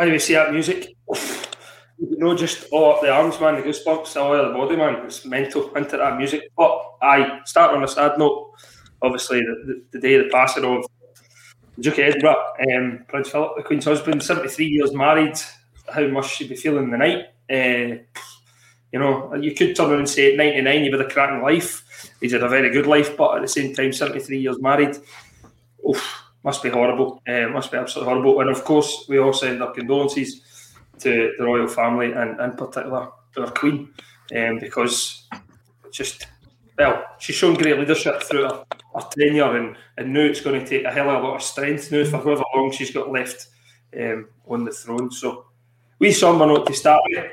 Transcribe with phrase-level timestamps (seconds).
[0.00, 0.96] Anyway, see that music.
[1.98, 5.04] You know, just all up the arms, man, the goosebumps, all over the body, man.
[5.04, 6.50] It's mental into that music.
[6.56, 8.54] But I start on a sad note.
[9.02, 10.86] Obviously, the, the, the day of the passing of
[11.78, 12.42] Duke Edinburgh,
[12.74, 15.38] um, Prince Philip, the Queen's husband, 73 years married.
[15.92, 17.26] How must she be feeling the night?
[17.50, 18.02] Uh,
[18.92, 21.84] you know, you could turn around and say at 99 you've had a cracking life.
[22.20, 24.96] He's had a very good life, but at the same time, 73 years married.
[25.88, 27.22] Oof, must be horrible.
[27.28, 28.40] Uh, must be absolutely horrible.
[28.40, 30.42] And of course, we all send our condolences
[31.00, 33.08] to the royal family and, in particular,
[33.38, 33.90] our Queen,
[34.36, 35.28] um, because
[35.90, 36.26] just,
[36.78, 38.64] well, she's shown great leadership through her,
[38.94, 41.42] her tenure, and, and now it's going to take a hell of a lot of
[41.42, 43.48] strength now for however long she's got left
[43.98, 45.10] um, on the throne.
[45.10, 45.46] So,
[45.98, 47.30] we somber note to start with.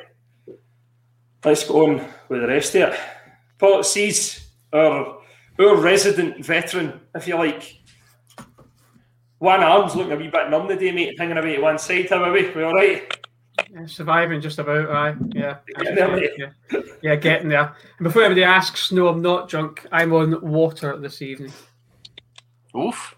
[1.43, 2.99] Let's go on with the rest of it.
[3.57, 5.19] Paul sees our,
[5.59, 7.76] our resident veteran, if you like,
[9.39, 12.09] one arm's looking a wee bit numb today, mate, hanging away to one side.
[12.09, 12.49] How are we?
[12.51, 13.03] We all right?
[13.71, 15.15] Yeah, surviving just about, aye.
[15.29, 15.57] Yeah.
[15.79, 16.79] Getting there, yeah.
[17.01, 17.75] yeah, getting there.
[17.97, 19.85] And before anybody asks, no, I'm not drunk.
[19.91, 21.51] I'm on water this evening.
[22.75, 23.15] Oof.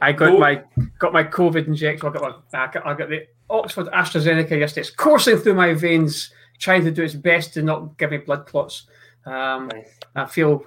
[0.00, 0.38] I got Oh.
[0.38, 0.62] my
[0.98, 2.08] got my COVID injection.
[2.08, 4.82] I got my I got, I got the Oxford AstraZeneca yesterday.
[4.82, 8.46] It's coursing through my veins, trying to do its best to not give me blood
[8.46, 8.86] clots.
[9.26, 9.98] Um, Nice.
[10.14, 10.64] I feel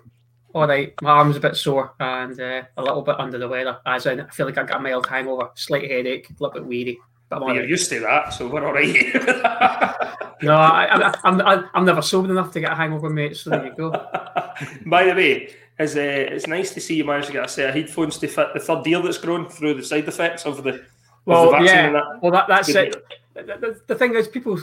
[0.53, 0.93] all right.
[1.01, 3.79] My arm's a bit sore and uh, a little bit under the weather.
[3.85, 6.65] As in, I feel like I got a mild hangover, slight headache, a little bit
[6.65, 6.97] weary.
[7.29, 7.69] But I'm all You're right.
[7.69, 10.13] used to that, so we're all right.
[10.43, 13.37] No, I, I, I'm, I'm I'm never sober enough to get a hangover, mate.
[13.37, 13.89] So there you go.
[14.85, 17.69] By the way, it's, uh, it's nice to see you managed to get a set
[17.69, 20.85] of headphones to fit the third ear that's grown through the side effects of the,
[21.27, 21.91] Well, the yeah.
[21.91, 22.19] that.
[22.21, 22.95] Well, that, that's it.
[23.33, 24.57] The, the, the thing is, people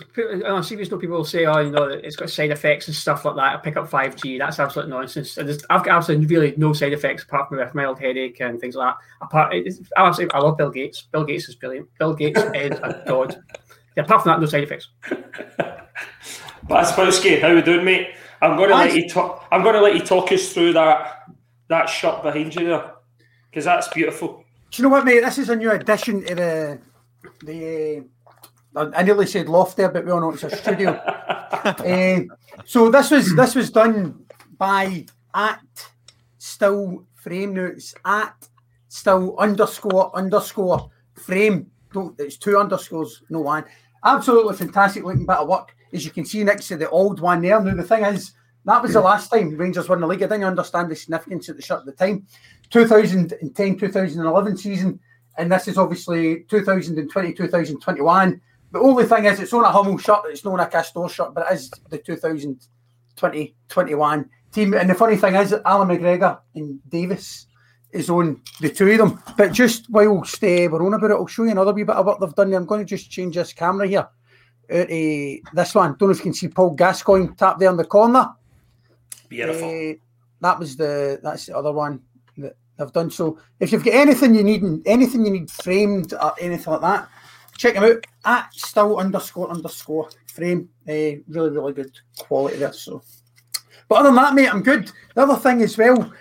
[0.46, 3.24] on serious note, people will say, "Oh, you know, it's got side effects and stuff
[3.26, 4.38] like that." I pick up five G.
[4.38, 5.36] That's absolute nonsense.
[5.36, 8.58] I just, I've got absolutely really no side effects apart from a mild headache and
[8.58, 9.26] things like that.
[9.26, 11.02] Apart, it's, I absolutely, I love Bill Gates.
[11.12, 11.88] Bill Gates is brilliant.
[11.98, 13.36] Bill Gates is a god.
[13.94, 14.88] Yeah, apart from that, no side effects.
[16.66, 18.08] Baspowski, how we doing, mate?
[18.40, 19.46] I'm going to let you talk.
[19.52, 21.26] I'm going to let you talk us through that
[21.68, 22.94] that shot behind you there,
[23.50, 24.43] because that's beautiful.
[24.74, 25.20] Do you know what, mate?
[25.20, 26.78] This is a new addition to the
[27.44, 28.04] the.
[28.74, 30.90] Uh, I nearly said loft there, but we all know it's a studio.
[30.90, 32.20] uh,
[32.64, 34.24] so this was this was done
[34.58, 35.60] by at
[36.38, 37.54] still frame.
[37.54, 38.48] Now it's at
[38.88, 41.70] still underscore underscore frame.
[41.92, 43.66] Don't, it's two underscores, no one.
[44.04, 45.72] Absolutely fantastic looking bit of work.
[45.92, 47.60] As you can see next to the old one there.
[47.60, 48.32] Now the thing is,
[48.64, 50.22] that was the last time Rangers won the league.
[50.22, 52.26] I didn't understand the significance of the shirt at the time.
[52.70, 55.00] 2010 2011 season,
[55.38, 58.40] and this is obviously 2020 2021.
[58.72, 61.46] The only thing is, it's on a Hummel shirt, it's not a Castore shirt, but
[61.50, 64.74] it is the 2020 21 team.
[64.74, 67.46] And the funny thing is, Allan McGregor and Davis
[67.92, 69.22] is on the two of them.
[69.36, 72.06] But just whilst uh, we're on about it, I'll show you another wee bit of
[72.06, 72.52] what they've done.
[72.52, 74.08] I'm going to just change this camera here
[74.72, 75.96] out of this one.
[75.96, 78.28] Don't know if you can see Paul Gascoigne tap there in the corner.
[79.28, 79.68] Beautiful.
[79.68, 79.94] Uh,
[80.40, 82.02] that was the that's the other one
[82.78, 83.10] they've done.
[83.10, 87.08] So if you've got anything you need, anything you need framed or anything like that,
[87.56, 90.68] check them out at still underscore underscore frame.
[90.88, 92.72] Uh, really, really good quality there.
[92.72, 93.02] So,
[93.88, 94.90] but other than that, mate, I'm good.
[95.14, 96.12] The other thing as well,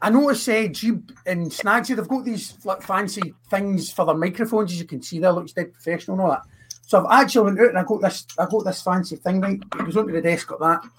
[0.00, 4.72] I noticed uh, Geeb and Snagsy, they've got these like, fancy things for their microphones,
[4.72, 6.42] as you can see there, looks dead professional and all that.
[6.92, 9.54] So I've actually went out and I got this I got this fancy thing, right?
[9.54, 10.90] It goes onto the desk like that,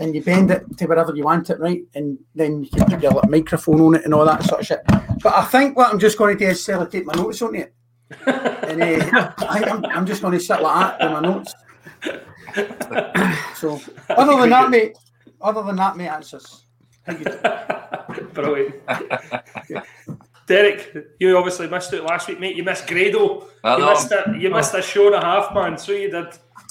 [0.00, 1.80] and you bend it to wherever you want it, right?
[1.94, 4.66] And then you can put your like, microphone on it and all that sort of
[4.66, 4.80] shit.
[5.22, 7.72] But I think what I'm just going to do is sellotape my notes on it.
[8.26, 11.54] and uh, I, I'm, I'm just going to sit like that with my notes.
[13.54, 14.98] so other than that, mate,
[15.40, 16.64] other than that, mate, answers.
[17.06, 18.24] just how you do.
[18.32, 18.74] Brilliant.
[20.48, 22.56] Derek, you obviously missed it last week, mate.
[22.56, 23.46] You missed Grado.
[23.64, 24.40] You missed it.
[24.40, 25.76] You missed a show and a half, man.
[25.76, 26.28] So you did.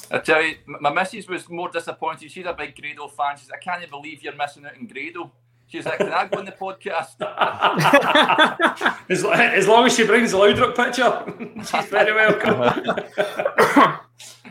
[0.09, 2.31] I tell you, my missus was more disappointed.
[2.31, 3.37] She's a big Grado fan.
[3.37, 5.31] She says, I can't believe you're missing out on Grado.
[5.67, 7.17] She's like, Can I go on the podcast?
[9.09, 11.23] As, as long as she brings the Loudrock picture,
[11.79, 13.05] she's very welcome.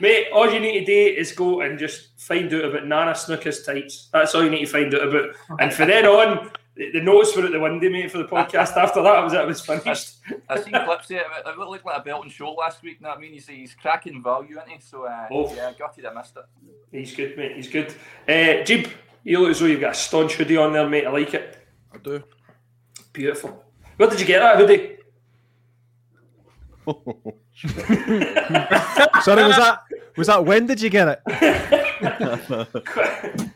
[0.00, 3.62] Mate, all you need to do is go and just find out about Nana Snooker's
[3.62, 4.08] tights.
[4.12, 5.30] That's all you need to find out about.
[5.58, 8.76] And from then on, the, the notes were at the window, mate, for the podcast.
[8.82, 10.16] After that, it was, it was finished.
[10.48, 11.22] I've seen clips of it.
[11.46, 13.00] It looked like a belt and show last week.
[13.00, 13.32] Know what I mean?
[13.32, 14.80] He's, he's cracking value, isn't he?
[14.80, 15.54] So, uh, Oh.
[15.54, 16.44] yeah, gutted I missed it.
[16.92, 17.56] He's good, mate.
[17.56, 17.94] He's good.
[18.28, 18.88] Uh, Jib,
[19.24, 21.06] you look as though you've got a staunch hoodie on there, mate.
[21.06, 21.58] I like it.
[21.92, 22.22] I do.
[23.12, 23.64] Beautiful.
[23.96, 24.92] Where did you get that hoodie?
[29.22, 29.80] Sorry, was that
[30.16, 33.48] was that when did you get it?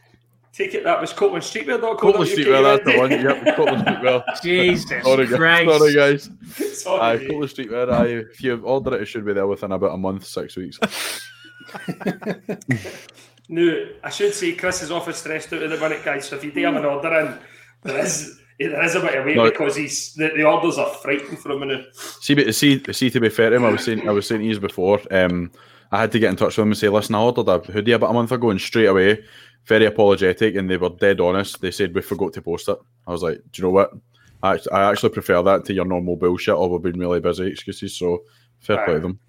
[0.61, 1.97] Take it that was CopelandStreetwear.com.
[1.97, 3.11] Copeland Streetwear, that's the one.
[3.11, 4.23] Yep, Copeland Streetwear.
[4.43, 5.27] Jesus Sorry.
[5.27, 5.79] Christ.
[5.79, 6.31] Sorry, guys.
[6.83, 7.19] Sorry, Aye.
[7.27, 7.91] Copeland Streetwear.
[7.93, 10.79] Aye, if you order it, it should be there within about a month, six weeks.
[13.53, 16.29] No, I should say Chris is often stressed out at the minute, guys.
[16.29, 17.39] So if you do have an order in,
[17.83, 19.51] there is there is a bit of wait No.
[19.51, 21.81] because he's the, the orders are frightening for him now.
[21.93, 23.11] See, but see, see.
[23.11, 25.01] To be fair to him, I was saying, I was saying to you before.
[25.11, 25.51] Um,
[25.91, 27.91] I had to get in touch with him and say, "Listen, I ordered a hoodie
[27.91, 29.25] about a month ago, and straight away,
[29.67, 31.61] very apologetic, and they were dead honest.
[31.61, 32.79] They said we forgot to post it.
[33.07, 33.93] I was like, do you know what?
[34.43, 36.55] I, I actually prefer that to your normal bullshit.
[36.55, 37.97] Or we've been really busy excuses.
[37.97, 38.25] So
[38.61, 39.21] fair play to them.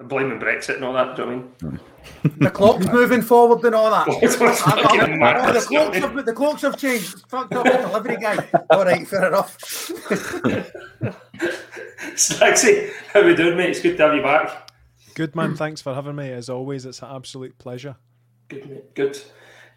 [0.00, 1.16] I'm blaming Brexit and all that.
[1.16, 1.80] Do you know what I mean?
[2.38, 4.06] The clock's moving forward and all that.
[4.08, 5.98] What's- what's I'm- I'm- mad, oh, the, clocks guy?
[5.98, 7.28] have, the clocks have changed.
[7.28, 8.48] Fucked up the delivery guy.
[8.70, 9.58] All right, fair enough.
[12.14, 13.70] Staxy, how we doing, mate?
[13.70, 14.70] It's good to have you back.
[15.14, 16.30] Good man, thanks for having me.
[16.32, 17.96] As always, it's an absolute pleasure.
[18.48, 18.94] Good, mate.
[18.94, 19.20] Good.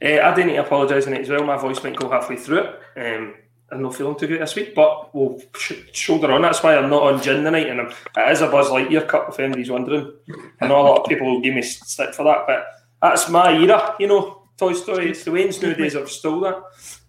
[0.04, 1.44] Uh, I do need to apologise in it as well.
[1.44, 2.80] My voice might go halfway through it.
[2.98, 3.36] Um,
[3.72, 6.42] I'm not feeling too good this week, but we'll sh- shoulder on.
[6.42, 9.30] That's why I'm not on gin tonight, and I'm, it is a Buzz Lightyear cup.
[9.30, 10.12] If anybody's wondering,
[10.60, 12.66] I know a lot of people will give me stick for that, but
[13.02, 13.96] that's my era.
[14.00, 15.12] You know, Toy Story.
[15.12, 16.56] It's the Waynes nowadays I've stole that.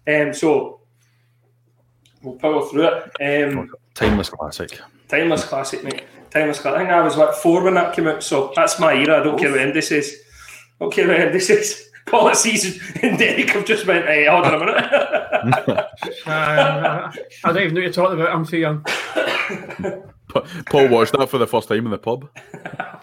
[0.07, 0.81] Um, so
[2.21, 3.47] we'll power through it.
[3.49, 4.79] Um, Timeless classic.
[5.07, 6.03] Timeless classic, mate.
[6.31, 6.77] Timeless classic.
[6.77, 9.19] I think I was what four when that came out, so that's my era.
[9.19, 10.15] I don't care what Andy says.
[10.79, 11.89] don't care what Andy says.
[12.07, 14.75] Policies and Derek have just went, hey, hold on a minute.
[16.25, 17.11] Uh,
[17.43, 18.35] I don't even know what you're talking about.
[18.35, 18.83] I'm too young.
[20.65, 22.29] Paul watched that for the first time in the pub.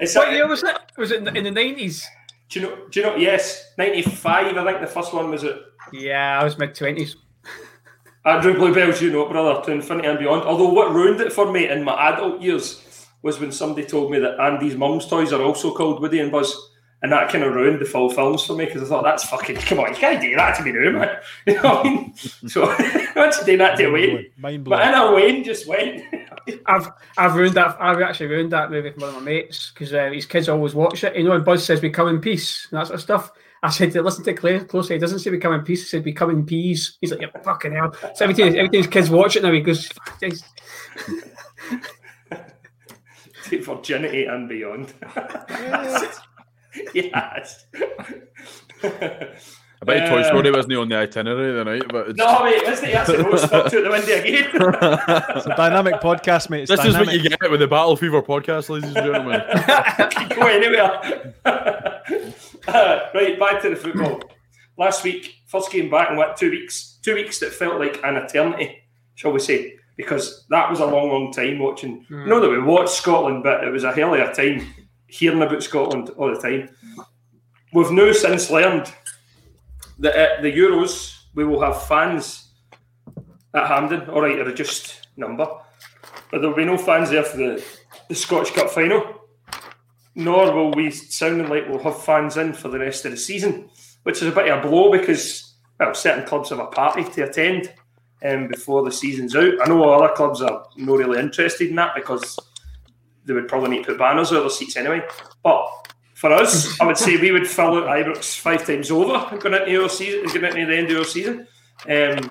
[0.00, 0.76] It's What year was it?
[0.96, 2.06] Was it in the nineties?
[2.48, 2.76] do you know?
[2.90, 3.16] Do you know?
[3.16, 4.56] Yes, ninety five.
[4.56, 5.56] I think the first one was it.
[5.92, 7.16] Yeah, I was mid twenties.
[8.24, 10.42] Andrew Bluebells, you know, brother, to infinity and beyond.
[10.44, 12.82] Although what ruined it for me in my adult years
[13.24, 16.70] was when somebody told me that Andy's mum's toys are also called Woody and Buzz.
[17.02, 19.56] And that kind of ruined the full films for me because I thought that's fucking
[19.56, 21.16] come on, you can't do that to me now, man.
[21.46, 22.14] You know what I mean?
[22.48, 22.66] So
[23.16, 24.88] once you do that to Wayne, Mind but blowing.
[24.88, 26.02] in a Wayne just went.
[26.66, 26.88] I've
[27.18, 27.76] I've ruined that.
[27.78, 30.74] I've actually ruined that movie for one of my mates because uh, his kids always
[30.74, 31.14] watch it.
[31.14, 33.32] You know, when Buzz says "We come in peace" and that sort of stuff.
[33.62, 34.96] I said to listen to it closely.
[34.96, 37.20] He doesn't say "We come in peace." He said "We come in peas." He's like,
[37.20, 39.88] "Yeah, fucking hell." So every time, every time his kids watch it now, he goes,
[39.88, 40.42] "Fuck this."
[43.58, 44.92] To virginity and beyond.
[46.94, 47.66] yes.
[48.82, 52.62] I bet Toy Uh, Story wasn't on the itinerary the night, but it's, No, mate,
[52.62, 52.92] isn't it?
[52.92, 54.50] That's the roast fucked out the window again.
[55.36, 56.62] It's a dynamic podcast, mate.
[56.62, 59.42] It's this is what you get with the Battle Fever podcast, ladies and gentlemen.
[60.10, 61.34] Can go anywhere.
[62.66, 64.22] Uh, right, back to the football.
[64.78, 66.98] Last week, first game back in what two weeks?
[67.02, 68.78] Two weeks that felt like an eternity,
[69.14, 69.74] shall we say?
[69.96, 72.04] Because that was a long, long time watching.
[72.04, 72.28] Hmm.
[72.28, 74.74] Not that we watched Scotland, but it was a hell of a time
[75.06, 76.68] hearing about Scotland all the time.
[77.72, 78.92] We've now since learned
[79.98, 82.52] that at the Euros we will have fans
[83.54, 84.08] at Hampden.
[84.10, 85.46] All right, a reduced number,
[86.30, 87.64] but there will be no fans there for the
[88.08, 89.02] the Scottish Cup final,
[90.14, 93.68] nor will we sounding like we'll have fans in for the rest of the season,
[94.02, 97.22] which is a bit of a blow because well, certain clubs have a party to
[97.22, 97.72] attend
[98.24, 99.54] um, before the season's out.
[99.62, 102.38] I know other clubs are not really interested in that because
[103.24, 105.02] they would probably need to put banners over their seats anyway.
[105.42, 105.66] But
[106.14, 109.82] for us, I would say we would fill out Ibrox five times over going into
[109.82, 111.46] our season, going into the end of our season.
[111.88, 112.30] Um,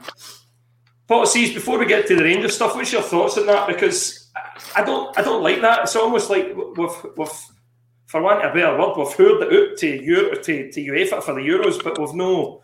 [1.25, 3.67] sees before we get to the Rangers stuff, what's your thoughts on that?
[3.67, 4.31] Because
[4.75, 5.83] I don't, I don't like that.
[5.83, 7.29] It's almost like we've, we've
[8.13, 11.23] for want of a better word, we've heard it out to Euro, to, to UEFA
[11.23, 12.61] for the Euros, but we've no,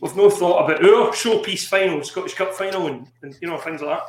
[0.00, 3.82] we've no thought about our showpiece final, Scottish Cup final, and, and you know things
[3.82, 4.06] like that.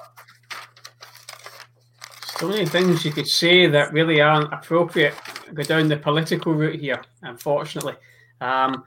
[2.40, 5.14] So many things you could say that really aren't appropriate.
[5.54, 7.96] Go down the political route here, unfortunately.
[8.40, 8.86] Um,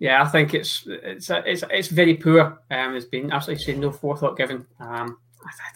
[0.00, 2.60] yeah, I think it's it's it's, it's very poor.
[2.70, 4.66] Um, there's been absolutely no forethought given.
[4.80, 5.18] Um,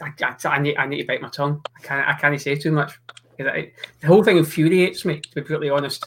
[0.00, 1.62] I, I, I, I, need I need to bite my tongue.
[1.76, 2.99] I can't I can't say too much.
[3.38, 3.71] the
[4.04, 5.21] whole thing infuriates me.
[5.21, 6.07] To be brutally honest,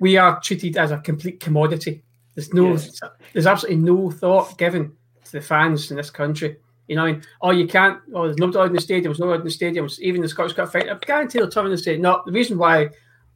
[0.00, 2.02] we are treated as a complete commodity.
[2.36, 3.00] There's no, yes.
[3.32, 4.92] there's absolutely no thought given
[5.24, 6.56] to the fans in this country.
[6.86, 7.98] You know, I mean, oh, you can't.
[8.14, 9.98] Oh, there's nobody in the stadiums, nobody in the stadiums.
[9.98, 10.88] Even the Scottish Cup fight.
[10.88, 12.22] I guarantee they'll turn and say, no.
[12.24, 12.90] The reason why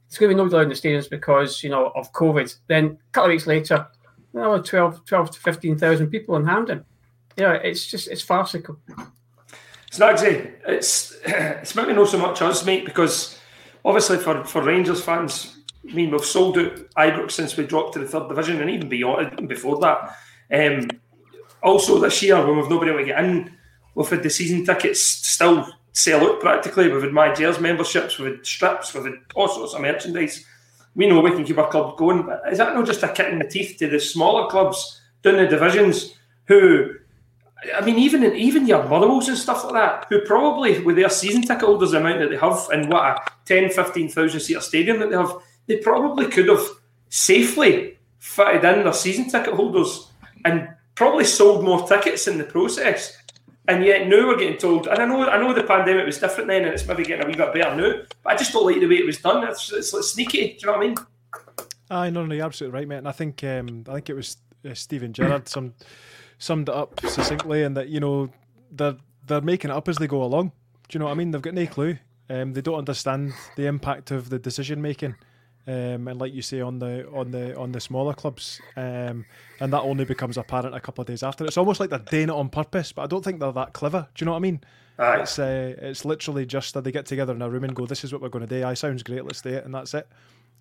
[0.07, 2.55] it's going to be nobody in the stadiums because you know of COVID.
[2.67, 3.87] Then a couple of weeks later,
[4.33, 6.85] you know, 12, 12 to fifteen thousand people in Hampden.
[7.35, 8.77] Yeah, it's just it's farcical.
[9.87, 10.51] It's not exactly.
[10.67, 13.39] It's it's maybe not so much us, mate, because
[13.83, 17.99] obviously for for Rangers fans, I mean we've sold out Ibrox since we dropped to
[17.99, 20.15] the third division, and even beyond even before that.
[20.51, 20.89] Um,
[21.63, 23.51] also this year when we've not been able to get in,
[23.95, 26.89] we've had the season tickets still sell out practically.
[26.89, 30.45] We've had my Gers memberships, we've had strips, we've had all sorts of merchandise.
[30.95, 33.31] We know we can keep our club going, but is that not just a kick
[33.31, 36.95] in the teeth to the smaller clubs down the divisions who
[37.77, 41.43] I mean, even even your Motherwells and stuff like that, who probably with their season
[41.43, 45.11] ticket holders the amount that they have and what a 10, 15,000 seater stadium that
[45.11, 45.31] they have,
[45.71, 46.65] they probably could have
[47.09, 50.11] safely fitted in their season ticket holders
[50.43, 53.17] and probably sold more tickets in the process.
[53.67, 56.49] And yet now we're getting told, and I know I know the pandemic was different
[56.49, 58.03] then, and it's maybe getting a wee bit better now.
[58.23, 59.47] But I just don't like the way it was done.
[59.47, 60.53] It's, it's like sneaky.
[60.53, 60.95] Do you know what I mean?
[61.89, 62.97] I no, no, you're absolutely right, mate.
[62.97, 64.37] And I think um, I think it was
[64.69, 65.73] uh, Steven Gerrard some
[66.37, 68.29] summed it up succinctly, and that you know
[68.71, 68.97] they're
[69.27, 70.51] they're making it up as they go along.
[70.89, 71.31] Do you know what I mean?
[71.31, 71.97] They've got no clue.
[72.29, 75.15] Um, they don't understand the impact of the decision making.
[75.67, 79.25] Um, and like you say on the on the on the smaller clubs, um,
[79.59, 81.45] and that only becomes apparent a couple of days after.
[81.45, 84.07] It's almost like they're doing it on purpose, but I don't think they're that clever.
[84.15, 84.61] Do you know what I mean?
[84.97, 85.21] Aye.
[85.21, 88.03] It's uh, it's literally just that they get together in a room and go, "This
[88.03, 89.23] is what we're going to do." I sounds great.
[89.23, 90.07] Let's do it, and that's it.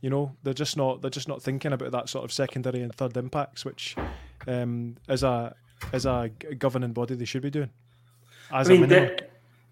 [0.02, 2.94] You know, they're just not they're just not thinking about that sort of secondary and
[2.94, 3.96] third impacts, which
[4.46, 5.54] um, is a
[5.92, 7.70] as a governing body they should be doing.
[8.52, 8.90] As I mean,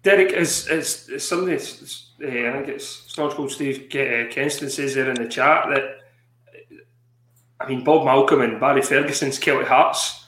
[0.03, 1.49] Derek is is, is something.
[1.49, 5.67] That's, uh, I think it's Staunch Cold Steve uh, Kenston says there in the chat
[5.69, 5.99] that
[7.59, 10.25] I mean Bob Malcolm and Barry Ferguson's Kelty Hearts.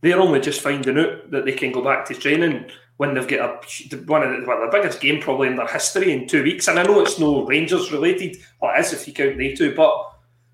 [0.00, 3.64] They're only just finding out that they can go back to training when they've got
[3.64, 6.68] a, one of the, well, the biggest game probably in their history in two weeks.
[6.68, 9.74] And I know it's no Rangers related, or it is if you count they two,
[9.74, 10.12] but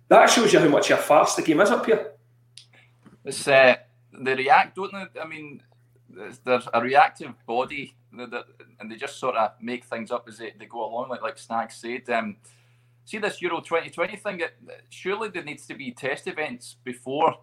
[0.09, 2.13] that shows you how much of a fast the game is up here.
[3.25, 3.77] It's uh,
[4.21, 5.21] they react, don't they?
[5.21, 5.63] I mean,
[6.09, 10.67] there's a reactive body, and they just sort of make things up as they, they
[10.67, 12.09] go along, like like Snag said.
[12.11, 12.37] Um,
[13.05, 14.41] see this Euro 2020 thing.
[14.41, 14.55] It,
[14.91, 17.37] surely there needs to be test events before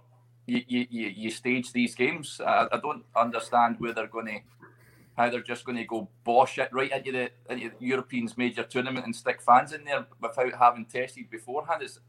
[0.45, 2.41] you you, you stage these games.
[2.45, 4.39] I, I don't understand where they're going to
[5.15, 8.63] how they're just going to go bosh it right into the into the Europeans major
[8.63, 11.83] tournament and stick fans in there without having tested beforehand.
[11.83, 11.99] It's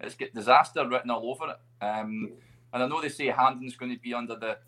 [0.00, 1.84] it's got disaster written all over it.
[1.84, 2.32] Um,
[2.72, 4.58] and I know they say Hampden's going to be under the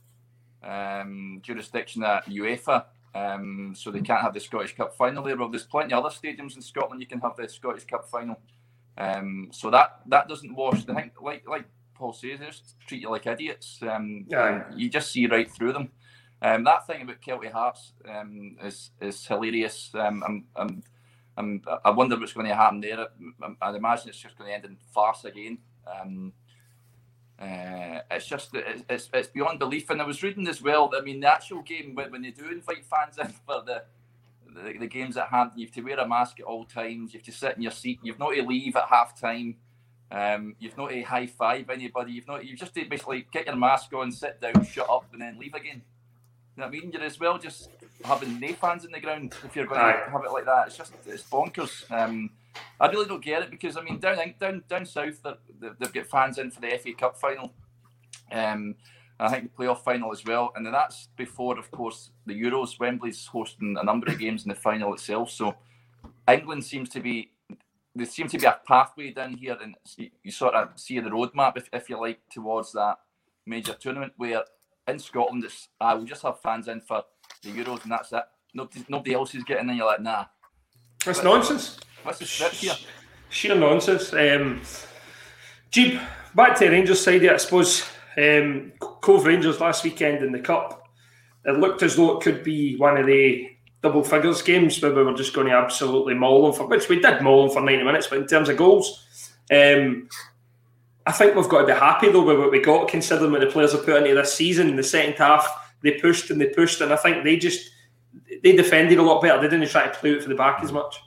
[0.62, 2.84] um, jurisdiction of UEFA,
[3.16, 5.36] um, so they can't have the Scottish Cup final there.
[5.36, 8.38] Well, there's plenty of other stadiums in Scotland you can have the Scottish Cup final.
[8.98, 10.84] Um, so that that doesn't wash.
[10.84, 11.10] the thing.
[11.22, 13.80] like like Paul says, they just treat you like idiots.
[13.82, 14.64] Um, yeah.
[14.74, 15.90] You just see right through them.
[16.42, 19.90] Um, that thing about Kelty Hearts um, is is hilarious.
[19.94, 20.82] Um, I'm, I'm,
[21.38, 23.06] I'm, i wonder what's going to happen there.
[23.62, 25.58] I, would imagine it's just going to end in farce again.
[27.38, 29.90] Uh, it's just it's, it's beyond belief.
[29.90, 30.90] And I was reading as well.
[30.96, 33.82] I mean, the actual game when, when they do invite fans in for the,
[34.46, 37.12] the, the games at hand, you have to wear a mask at all times.
[37.12, 38.00] You have to sit in your seat.
[38.02, 39.56] You've not to leave at half time.
[40.10, 42.12] Um, you've not to high five anybody.
[42.12, 42.44] You've not.
[42.44, 45.54] You've just to basically get your mask on, sit down, shut up, and then leave
[45.54, 45.82] again.
[46.56, 46.90] You know what I mean?
[46.92, 47.68] You're as well just
[48.04, 50.68] having no fans in the ground if you're going to have it like that.
[50.68, 51.90] It's just it's bonkers.
[51.90, 52.30] Um,
[52.80, 55.22] I really don't get it because I mean down down down south
[55.60, 57.52] they've got fans in for the FA Cup final,
[58.32, 58.74] um,
[59.18, 62.78] I think the playoff final as well, and then that's before, of course, the Euros.
[62.78, 65.54] Wembley's hosting a number of games in the final itself, so
[66.28, 67.32] England seems to be
[67.94, 69.74] there seems to be a pathway down here, and
[70.22, 72.98] you sort of see the roadmap, if, if you like, towards that
[73.46, 74.12] major tournament.
[74.18, 74.44] Where
[74.86, 77.04] in Scotland, it's I will just have fans in for
[77.42, 78.24] the Euros, and that's it.
[78.52, 79.76] Nobody, nobody else is getting in.
[79.76, 80.26] You're like, nah,
[81.06, 81.78] that's nonsense.
[82.12, 82.74] Script here?
[83.28, 84.12] Sheer nonsense.
[84.12, 84.60] Um,
[85.72, 86.00] Geeb,
[86.34, 87.88] back to the Rangers side, here, I suppose.
[88.16, 90.88] Um, Cove Rangers last weekend in the Cup,
[91.44, 93.50] it looked as though it could be one of the
[93.82, 96.98] double figures games where we were just going to absolutely maul them for, which we
[96.98, 99.04] did maul them for 90 minutes, but in terms of goals,
[99.50, 100.08] um,
[101.06, 103.46] I think we've got to be happy though with what we got, considering what the
[103.46, 104.68] players have put into this season.
[104.68, 105.46] In the second half,
[105.82, 107.70] they pushed and they pushed, and I think they just
[108.42, 109.40] they defended a lot better.
[109.40, 111.00] They didn't try to play it for the back as much.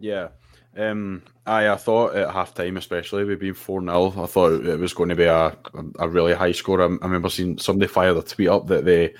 [0.00, 0.28] Yeah.
[0.76, 4.06] Um, I, I thought at half time, especially, we'd been 4 0.
[4.16, 5.56] I thought it was going to be a,
[5.98, 6.80] a really high score.
[6.80, 9.14] I, I remember seeing somebody fire the tweet up that they,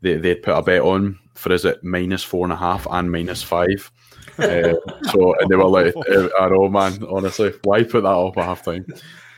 [0.00, 3.10] they, they'd put a bet on for is it minus four and a half and
[3.10, 3.90] minus five.
[4.38, 4.74] uh,
[5.10, 7.04] so and they were like, uh, I know, man.
[7.08, 8.86] Honestly, why put that up at half time?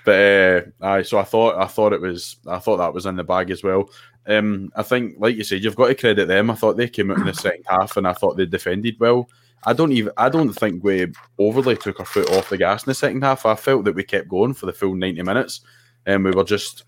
[0.05, 3.17] But uh, I so I thought I thought it was I thought that was in
[3.17, 3.91] the bag as well.
[4.27, 6.51] Um, I think, like you said, you've got to credit them.
[6.51, 9.29] I thought they came out in the second half, and I thought they defended well.
[9.65, 12.91] I don't even I don't think we overly took our foot off the gas in
[12.91, 13.45] the second half.
[13.45, 15.61] I felt that we kept going for the full ninety minutes,
[16.07, 16.85] and we were just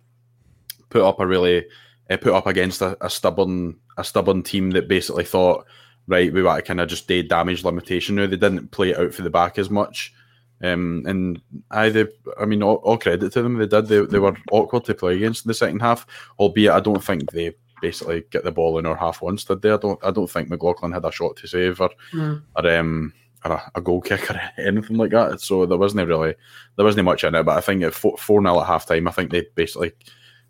[0.88, 1.66] put up a really
[2.10, 5.66] uh, put up against a, a, stubborn a stubborn team that basically thought
[6.06, 8.26] right we want to kind of just do damage limitation now.
[8.26, 10.14] They didn't play it out for the back as much.
[10.62, 12.06] Um, and I, they,
[12.38, 13.56] I mean, all, all, credit to them.
[13.56, 13.86] They did.
[13.86, 16.06] They, they were awkward to play against in the second half,
[16.38, 19.70] albeit I don't think they basically get the ball in our half once, did they?
[19.70, 22.42] I don't I don't think McLaughlin had a shot to save or mm.
[22.56, 23.12] or, um,
[23.44, 25.40] or a, a, goal kick or anything like that.
[25.40, 26.34] So there wasn't really
[26.76, 27.42] there wasn't much in it.
[27.44, 29.92] But I think at four 0 at half time, I think they basically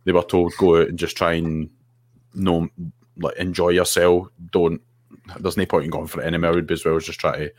[0.05, 1.71] they were told go out and just try and
[2.35, 2.69] no
[3.17, 4.29] like enjoy yourself.
[4.51, 4.81] Don't
[5.39, 6.53] there's no point in going for it anymore.
[6.53, 7.53] Would be as well as just try to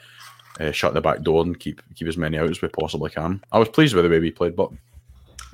[0.59, 3.43] uh, shut the back door and keep keep as many out as we possibly can.
[3.51, 4.71] I was pleased with the way we played, but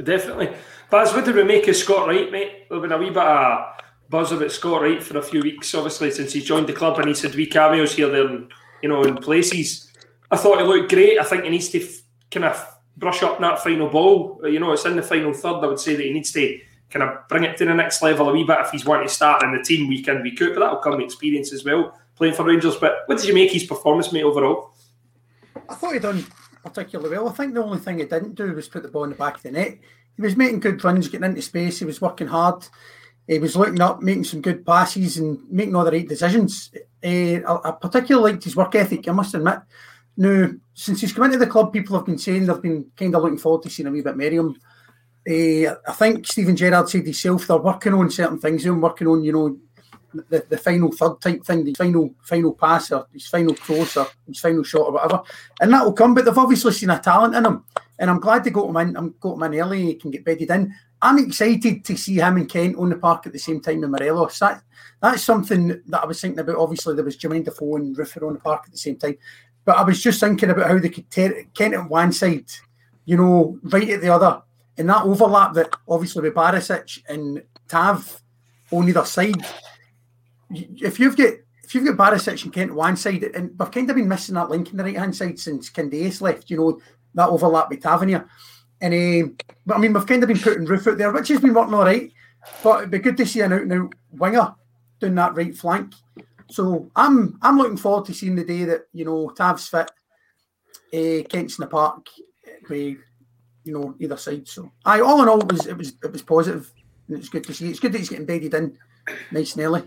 [0.03, 0.50] definitely.
[0.89, 2.70] But what did we make of Scott Wright, mate?
[2.70, 3.77] There's been a wee bit of
[4.09, 7.07] buzz about Scott Wright for a few weeks, obviously, since he joined the club and
[7.07, 9.91] he's had wee cameos here, there, and, you know, in places.
[10.31, 11.20] I thought he looked great.
[11.20, 12.65] I think he needs to f- kind of
[12.96, 14.39] brush up that final ball.
[14.43, 15.63] Uh, you know, it's in the final third.
[15.63, 18.29] I would say that he needs to kind of bring it to the next level
[18.29, 20.53] a wee bit if he's wanting to start in the team week in, week out.
[20.53, 22.75] But that'll come with experience as well, playing for Rangers.
[22.75, 24.72] But what did you make his performance, mate, overall?
[25.70, 26.25] I thought he done
[26.63, 27.29] particularly well.
[27.29, 29.35] I think the only thing he didn't do was put the ball in the back
[29.35, 29.77] of the net.
[30.15, 31.79] He was making good runs, getting into space.
[31.79, 32.67] He was working hard.
[33.27, 36.72] He was looking up, making some good passes, and making all the right decisions.
[37.03, 39.07] Uh, I, I, particularly liked his work ethic.
[39.07, 39.59] I must admit.
[40.16, 43.22] Now, since he's come into the club, people have been saying they've been kind of
[43.22, 44.55] looking forward to seeing a wee bit Merriam.
[45.29, 48.63] Uh, I think Steven Gerrard said himself they're working on certain things.
[48.63, 49.57] They're working on, you know,
[50.13, 54.07] the, the final third type thing, the final final pass or his final cross or
[54.25, 55.22] his final shot or whatever,
[55.59, 56.16] and that will come.
[56.16, 57.66] But they've obviously seen a talent in him,
[58.00, 58.98] and I'm glad they got him in.
[58.98, 59.85] I'm got him in early.
[59.85, 60.74] He can get bedded in.
[61.01, 63.92] I'm excited to see him and Kent on the park at the same time in
[63.92, 64.40] Morelos.
[64.40, 64.64] That
[65.01, 66.55] that's something that I was thinking about.
[66.55, 69.18] Obviously, there was Jermaine Defoe and Roofe on the park at the same time,
[69.64, 72.50] but I was just thinking about how they could tear Kent at one side,
[73.05, 74.42] you know, right at the other,
[74.77, 78.22] and that overlap that obviously with Barisic and Tav
[78.72, 79.46] on either side.
[80.50, 81.33] If you've got
[81.64, 84.50] if you've got Barisic and Kent one side, and we've kind of been missing that
[84.50, 86.81] link in the right hand side since Candeias left, you know,
[87.14, 88.27] that overlap with Tavernier.
[88.81, 91.53] And but I mean, we've kind of been putting Roofe out there, which has been
[91.53, 92.11] working all right.
[92.63, 94.55] But it'd be good to see an out and out winger
[95.00, 95.94] doing that right flank.
[96.50, 99.92] So I'm I'm looking forward to seeing the day that you know Tav's fit,
[100.94, 102.07] uh, Kent's in the park,
[102.70, 102.98] with
[103.63, 104.48] you know either side.
[104.48, 106.72] So I all in all it was it was it was positive
[107.07, 107.70] and it's good to see.
[107.70, 108.77] It's good that he's getting bedded in
[109.31, 109.83] nice and early.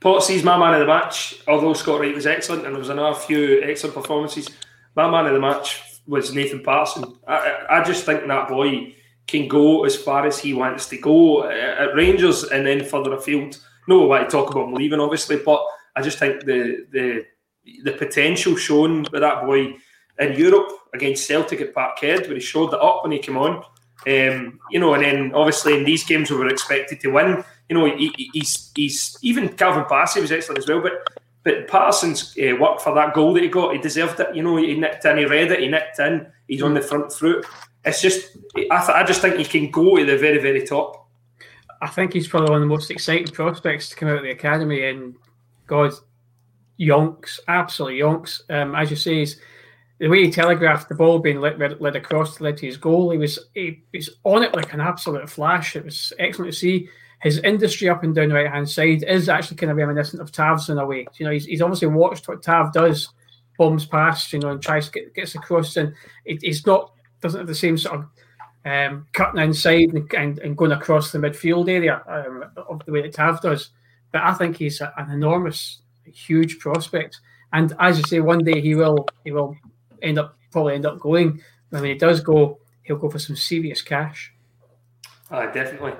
[0.00, 3.18] Potsy's my man of the match, although Scott Wright was excellent and there was another
[3.18, 4.50] few excellent performances.
[4.94, 7.04] My man of the match was Nathan Patterson.
[7.26, 8.94] I, I just think that boy
[9.26, 13.58] can go as far as he wants to go at Rangers and then further afield.
[13.88, 15.64] No, I want to talk about him leaving, obviously, but
[15.96, 17.24] I just think the the
[17.82, 19.74] the potential shown by that boy
[20.18, 23.64] in Europe against Celtic at Parkhead, where he showed that up when he came on.
[24.06, 27.42] Um, you know, and then obviously in these games we were expected to win.
[27.68, 30.92] You know, he, he's he's even Calvin Bassey was excellent as well, but
[31.44, 34.34] but Patterson's uh, work for that goal that he got, he deserved it.
[34.34, 36.26] You know, he nicked in, he read it, he nicked in.
[36.48, 37.46] He's on the front foot.
[37.84, 41.06] It's just, I, th- I just think he can go to the very, very top.
[41.82, 44.30] I think he's probably one of the most exciting prospects to come out of the
[44.30, 44.88] academy.
[44.88, 45.16] And
[45.66, 45.92] God,
[46.80, 48.40] yonks, absolutely yonks.
[48.48, 49.38] Um, as you say, he's,
[49.98, 53.10] the way he telegraphed the ball being led, led, across to lead to his goal,
[53.10, 55.76] he was he, he was on it like an absolute flash.
[55.76, 56.88] It was excellent to see
[57.24, 60.30] his industry up and down the right hand side is actually kind of reminiscent of
[60.30, 61.06] Tav's in a way.
[61.16, 63.08] You know, he's, he's obviously watched what Tav does
[63.56, 65.94] bombs past, you know, and tries to get gets across, and
[66.26, 68.06] it, it's not doesn't have the same sort of
[68.66, 73.00] um, cutting inside and, and, and, going across the midfield area um, of the way
[73.00, 73.70] that Tav does.
[74.12, 77.20] But I think he's a, an enormous, huge prospect.
[77.54, 79.56] And as you say, one day he will he will
[80.02, 81.40] end up probably end up going.
[81.70, 84.30] When he does go, he'll go for some serious cash.
[85.30, 85.94] Ah, definitely.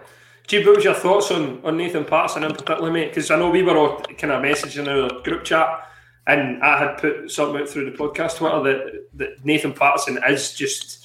[0.47, 3.09] Gee, what was your thoughts on, on Nathan Patterson in particular, mate?
[3.09, 5.89] Because I know we were all kind of messaging in our group chat,
[6.27, 10.55] and I had put something out through the podcast Twitter that, that Nathan Patterson is
[10.55, 11.05] just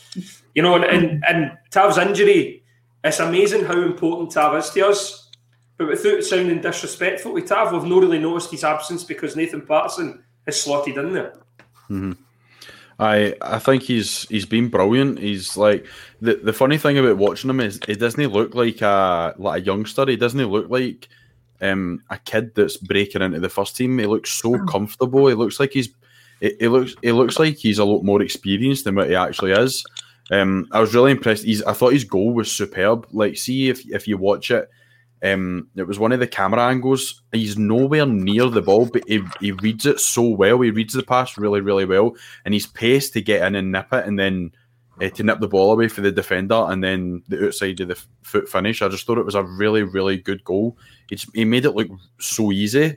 [0.56, 2.64] you know, and, and, and Tav's injury,
[3.04, 5.30] it's amazing how important Tav is to us.
[5.78, 10.24] But without sounding disrespectful to Tav, we've not really noticed his absence because Nathan Patterson
[10.46, 11.34] is slotted in there.
[11.90, 12.12] Mm-hmm.
[13.00, 15.20] I I think he's he's been brilliant.
[15.20, 15.86] He's like
[16.22, 19.66] the the funny thing about watching him is he doesn't look like a like a
[19.66, 20.06] youngster.
[20.06, 21.08] He doesn't look like
[21.62, 23.98] um, a kid that's breaking into the first team.
[23.98, 25.28] He looks so comfortable.
[25.28, 25.90] He looks like he's
[26.42, 29.84] he, looks he looks like he's a lot more experienced than what he actually is.
[30.32, 31.44] Um, I was really impressed.
[31.44, 33.08] He's, I thought his goal was superb.
[33.12, 34.70] Like, see if if you watch it,
[35.22, 37.22] um, it was one of the camera angles.
[37.32, 40.62] He's nowhere near the ball, but he, he reads it so well.
[40.62, 43.92] He reads the pass really, really well, and he's paced to get in and nip
[43.92, 44.52] it, and then
[45.02, 48.02] uh, to nip the ball away for the defender, and then the outside of the
[48.22, 48.82] foot finish.
[48.82, 50.78] I just thought it was a really, really good goal.
[51.12, 52.96] It's, he made it look so easy.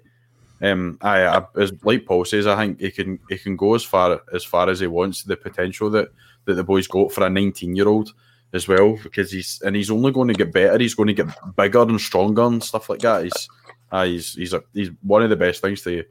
[0.60, 3.82] Um, I, I, as like Paul says, I think he can he can go as
[3.82, 5.24] far as far as he wants.
[5.24, 6.10] The potential that
[6.44, 8.12] that the boy's got for a 19 year old
[8.52, 10.78] as well because he's and he's only going to get better.
[10.78, 13.24] He's going to get bigger and stronger and stuff like that.
[13.24, 13.48] He's
[13.90, 16.04] uh, he's he's a, he's one of the best things to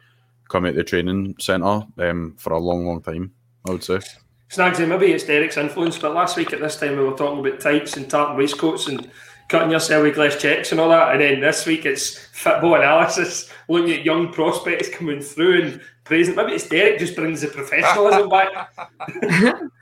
[0.49, 3.33] come out the training centre um, for a long, long time.
[3.67, 3.99] I would say.
[4.49, 7.61] Snagsy, maybe it's Derek's influence, but last week at this time we were talking about
[7.61, 9.09] tights and tartan waistcoats and
[9.47, 13.49] cutting yourself with glass checks and all that, and then this week it's football analysis,
[13.69, 16.35] looking at young prospects coming through and praising.
[16.35, 18.73] Maybe it's Derek just brings the professionalism back.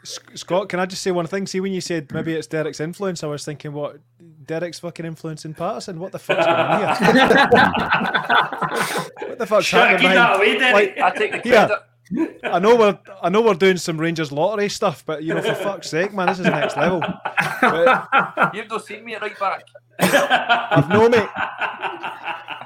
[0.36, 1.48] Scott, can I just say one thing?
[1.48, 3.98] See, when you said maybe it's Derek's influence, I was thinking, what
[4.46, 6.00] Derek's fucking influence in Patterson?
[6.00, 6.90] What the fuck's going on here?
[9.28, 10.02] what the fuck's happening?
[10.02, 10.98] Keep that away, Derek.
[10.98, 11.80] Like, I take the credit.
[12.12, 12.26] Yeah.
[12.44, 15.56] I know we're I know we're doing some Rangers lottery stuff, but you know, for
[15.56, 17.02] fuck's sake, man, this is next level.
[17.62, 19.64] But, You've not seen me at right back.
[20.00, 21.28] I've no mate.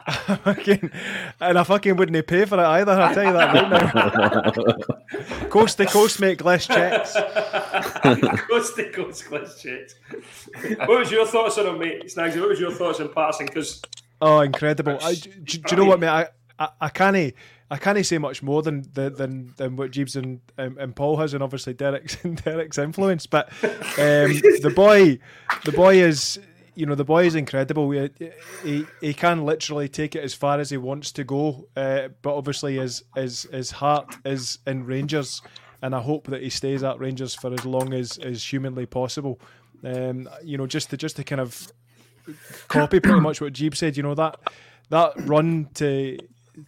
[0.44, 0.92] fucking,
[1.40, 2.92] and I fucking wouldn't pay for it either.
[2.92, 4.96] I'll tell you that right
[5.30, 5.48] now.
[5.50, 7.14] coast to coast, make less checks.
[8.50, 9.96] coast to coast, less checks.
[10.80, 12.04] What was your thoughts on him, mate?
[12.06, 13.48] Snagsy, what was your thoughts on passing?
[13.48, 13.82] Because
[14.22, 14.98] oh, incredible!
[15.02, 16.10] I, do, do, you know what, mate?
[16.10, 16.28] I,
[16.60, 17.34] I, I can't.
[17.72, 21.34] I can't say much more than than than what Jeeves and, and, and Paul has,
[21.34, 23.26] and obviously Derek's and Derek's influence.
[23.26, 25.18] But um, the boy,
[25.66, 26.40] the boy is
[26.76, 27.90] you know the boy is incredible.
[27.92, 28.10] He,
[28.64, 32.36] he, he can literally take it as far as he wants to go, uh, but
[32.36, 35.42] obviously his his his heart is in Rangers,
[35.82, 39.40] and I hope that he stays at Rangers for as long as as humanly possible.
[39.84, 41.72] Um, you know, just to just to kind of
[42.68, 43.98] copy pretty much what Geeb said.
[43.98, 44.40] You know that
[44.90, 46.18] that run to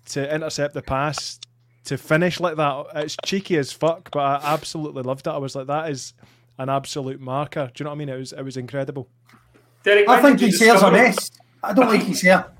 [0.07, 1.39] to intercept the pass
[1.85, 2.85] to finish like that.
[2.95, 5.31] It's cheeky as fuck, but I absolutely loved it.
[5.31, 6.13] I was like, that is
[6.57, 7.69] an absolute marker.
[7.73, 8.09] Do you know what I mean?
[8.09, 9.07] It was it was incredible.
[9.85, 11.31] Derek, I think his hair's a mess.
[11.61, 12.51] I don't like his hair.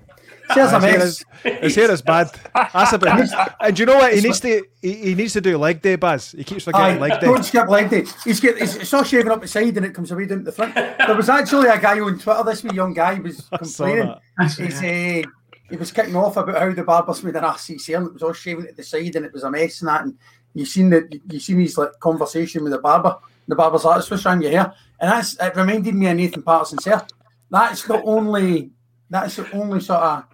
[0.47, 1.23] His hair's a mess.
[1.43, 2.29] His hair is bad.
[2.53, 3.29] That's a bit.
[3.59, 4.13] And do you know what?
[4.13, 4.63] He needs to.
[4.81, 6.33] He, he needs to do leg day, Baz.
[6.33, 7.25] He keeps forgetting Aye, leg day.
[7.27, 8.05] Don't skip leg day.
[8.23, 8.57] He's get.
[8.59, 10.75] He's, all shaving up the side, and it comes away down the front.
[10.75, 12.43] There was actually a guy on Twitter.
[12.43, 14.13] This wee young guy was complaining.
[14.39, 15.23] He's uh,
[15.69, 18.13] he was kicking off about how the barbers made an ass his hair, and it
[18.13, 20.03] was all shaving at the side, and it was a mess and that.
[20.03, 20.17] And
[20.53, 21.11] you seen that.
[21.31, 23.17] You seen his like conversation with the barber.
[23.47, 25.55] The barber's like, "What's wrong your hair?" And that's it.
[25.55, 27.05] Reminded me of Nathan Patterson's hair.
[27.49, 28.71] That's the only.
[29.09, 30.25] That's the only sort of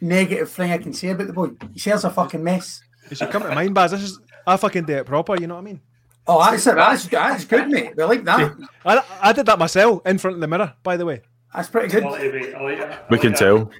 [0.00, 1.50] negative thing I can say about the boy.
[1.72, 2.82] He says a fucking mess.
[3.10, 3.92] You should come to mind, Baz.
[3.92, 5.40] This is I fucking do it proper.
[5.40, 5.80] You know what I mean?
[6.26, 6.76] Oh, that's it.
[6.76, 7.94] That's, that's good, mate.
[7.96, 8.54] We like that.
[8.84, 11.22] I, I did that myself in front of the mirror, by the way.
[11.54, 12.04] That's pretty good.
[13.10, 13.70] we can tell.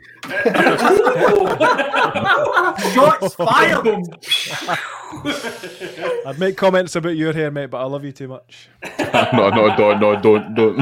[2.92, 3.86] Shots fired.
[6.26, 8.68] I'd make comments about your hair, mate, but I love you too much.
[8.98, 10.78] no, no, don't, no, don't, don't.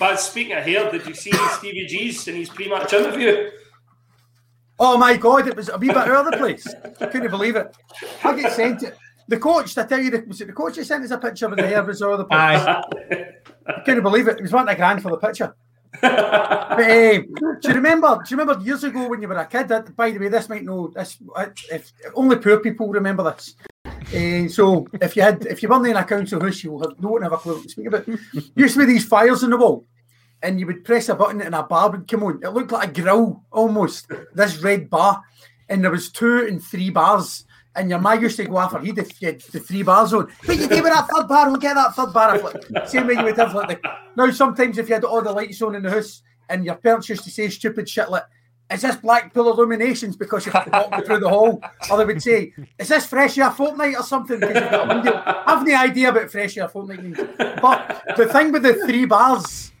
[0.00, 3.50] But speaking of hair, did you see Stevie G's in his pre-match interview?
[4.78, 6.66] Oh my god, it was a wee bit all over the place.
[7.02, 7.76] I couldn't believe it.
[8.24, 8.96] I get sent it.
[9.28, 11.44] The coach, I tell you, the, was it the coach that sent us a picture
[11.44, 13.36] of the hair was all over the place?
[13.66, 14.36] I couldn't believe it.
[14.36, 15.54] He was wanting a grand for the picture.
[16.00, 17.20] but, uh,
[17.60, 18.18] do you remember?
[18.24, 19.68] Do you remember years ago when you were a kid?
[19.68, 21.18] That, by the way, this might know this.
[21.70, 23.54] If only poor people remember this.
[24.08, 27.00] Uh, so if you had, if you weren't in a council house, you will have
[27.00, 28.06] no one have a clue what to speak about.
[28.54, 29.86] Used to be these fires in the wall,
[30.42, 32.40] and you would press a button and a bar would come on.
[32.42, 34.10] It looked like a grill almost.
[34.34, 35.22] This red bar,
[35.68, 37.44] and there was two and three bars
[37.76, 39.04] and your man used to go after he'd the,
[39.52, 40.28] the three bars on.
[40.46, 42.38] But you do with that third bar, we'll get that third bar.
[42.38, 45.32] Like, same way you would have like the, now sometimes if you had all the
[45.32, 48.24] lights on in the house and your parents used to say stupid shit like
[48.70, 51.60] is this Blackpool Illuminations because you've walked through the hall?
[51.90, 54.38] Or they would say, is this Fresh Air Fortnight or something?
[54.38, 55.22] Because you've got a window.
[55.24, 57.18] I have no idea about Fresh Air Fortnight means.
[57.36, 59.72] But the thing with the three bars,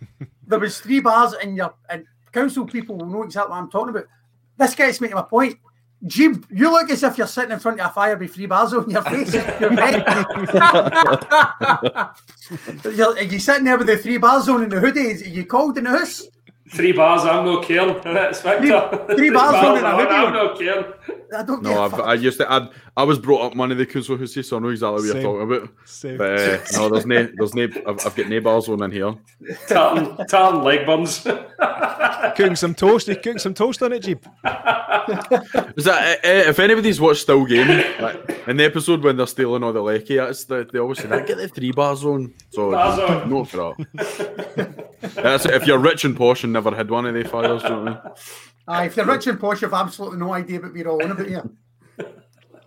[0.46, 3.90] there was three bars in your, and council people will know exactly what I'm talking
[3.90, 4.06] about.
[4.58, 5.58] This gets me to my point.
[6.06, 8.72] Jib, you look as if you're sitting in front of a fire with three bars
[8.72, 9.34] on your face.
[9.34, 9.44] You're,
[12.94, 15.12] you're, are you sitting there with the three bars on in the hoodie?
[15.12, 16.26] Are you cold in the house?
[16.70, 18.00] Three bars, I'm no caring.
[18.02, 19.04] That's Victor.
[19.06, 20.92] Three, three bars, bars on I'm no caring.
[21.36, 22.52] I don't no, I've, I used to.
[22.52, 22.68] I'd,
[23.00, 25.14] I was brought up one of the council houses, so I know exactly what Same.
[25.16, 25.70] you're talking about.
[25.86, 26.18] Same.
[26.18, 27.62] But uh, no, there's no, there's no.
[27.86, 29.14] I've, I've got no bars on in here.
[29.68, 31.20] Tartan, tartan leg buns.
[32.36, 33.08] cooking some toast.
[33.08, 34.20] You cooking some toast on it, Geeb.
[35.78, 37.68] Is that uh, if anybody's watched Still Game,
[38.02, 41.08] like, in the episode when they're stealing all the lecky, that's the, they always say
[41.08, 42.34] that get the three bars on.
[42.50, 44.88] So no for that.
[45.14, 47.96] that's if you're rich and posh and never had one of the fires, don't you?
[48.68, 51.26] Uh, if you're rich and posh, you've absolutely no idea what we're all on about
[51.26, 51.48] here.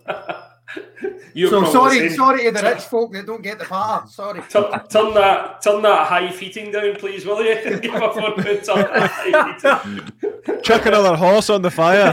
[1.34, 4.08] You're so sorry, sorry to the rich folk that don't get the part.
[4.08, 4.40] Sorry.
[4.48, 7.56] Turn, turn, that, turn that high feeding down, please, will you?
[7.80, 8.86] Give my phone turn
[10.62, 12.12] Chuck another horse on the fire.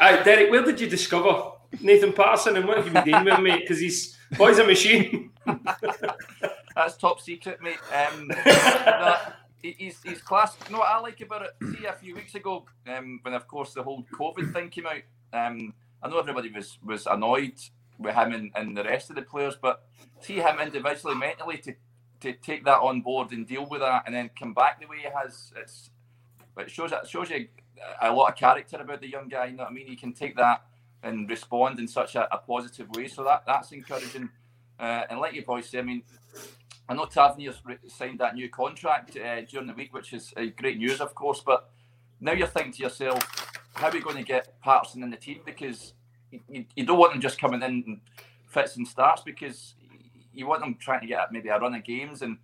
[0.00, 3.34] Right, Derek, where did you discover Nathan Patterson and what have you been doing with
[3.34, 3.60] him, mate?
[3.60, 5.30] Because he's boy's a machine.
[6.74, 7.78] That's top secret, mate.
[7.92, 9.16] Um, no,
[9.72, 10.56] he's, he's class.
[10.66, 11.50] You know what I like about it?
[11.78, 15.02] See, a few weeks ago, um, when of course the whole COVID thing came out,
[15.32, 17.54] um, I know everybody was was annoyed
[17.98, 19.84] with him and, and the rest of the players, but
[20.20, 21.74] see him individually, mentally, to
[22.20, 24.98] to take that on board and deal with that, and then come back the way
[24.98, 25.90] he has, it's
[26.56, 27.48] it shows it shows you
[28.00, 29.46] a lot of character about the young guy.
[29.46, 29.86] You know what I mean?
[29.86, 30.64] He can take that
[31.02, 33.08] and respond in such a, a positive way.
[33.08, 34.30] So that that's encouraging.
[34.78, 36.02] Uh, and like you boys say, I mean,
[36.88, 40.78] I know Tavernier's signed that new contract uh, during the week, which is uh, great
[40.78, 41.42] news, of course.
[41.44, 41.70] But
[42.20, 45.40] now you're thinking to yourself, how are we going to get Patterson in the team?
[45.44, 45.94] Because
[46.30, 48.00] you, you don't want him just coming in and
[48.46, 49.74] fits and starts because
[50.32, 52.20] you want him trying to get maybe a run of games.
[52.22, 52.38] And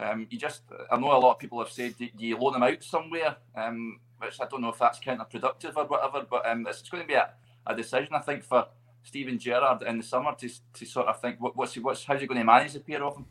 [0.00, 2.56] um, you just, I know a lot of people have said, do, do you loan
[2.56, 3.36] him out somewhere?
[3.54, 7.06] Um, which I don't know if that's counterproductive or whatever, but um, it's going to
[7.06, 7.30] be a,
[7.66, 8.66] a decision, I think, for
[9.04, 12.26] Steven Gerrard in the summer to, to sort of think what, what's what's how's he
[12.26, 13.26] going to manage the pair of them.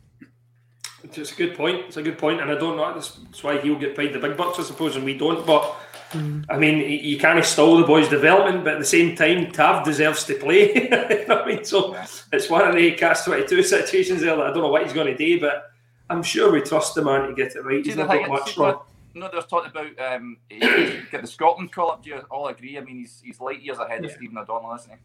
[1.14, 1.86] It's a good point.
[1.86, 2.92] It's a good point, and I don't know.
[2.92, 5.46] That's why he'll get paid the big bucks, I suppose, and we don't.
[5.46, 5.62] But
[6.10, 6.44] mm.
[6.48, 10.24] I mean, you can't stall the boy's development, but at the same time, Tav deserves
[10.24, 10.74] to play.
[10.74, 11.96] you know I mean, so
[12.32, 14.36] it's one of the catch twenty two situations there.
[14.36, 15.72] That I don't know what he's going to do, but
[16.10, 17.84] I'm sure we trust the man to get it right.
[17.84, 18.80] He's not got much wrong.
[19.14, 22.04] No, there's talking about um, get the Scotland call up.
[22.04, 22.78] Do you all agree?
[22.78, 24.10] I mean, he's he's light years ahead yeah.
[24.10, 24.96] of Stephen O'Donnell, isn't he?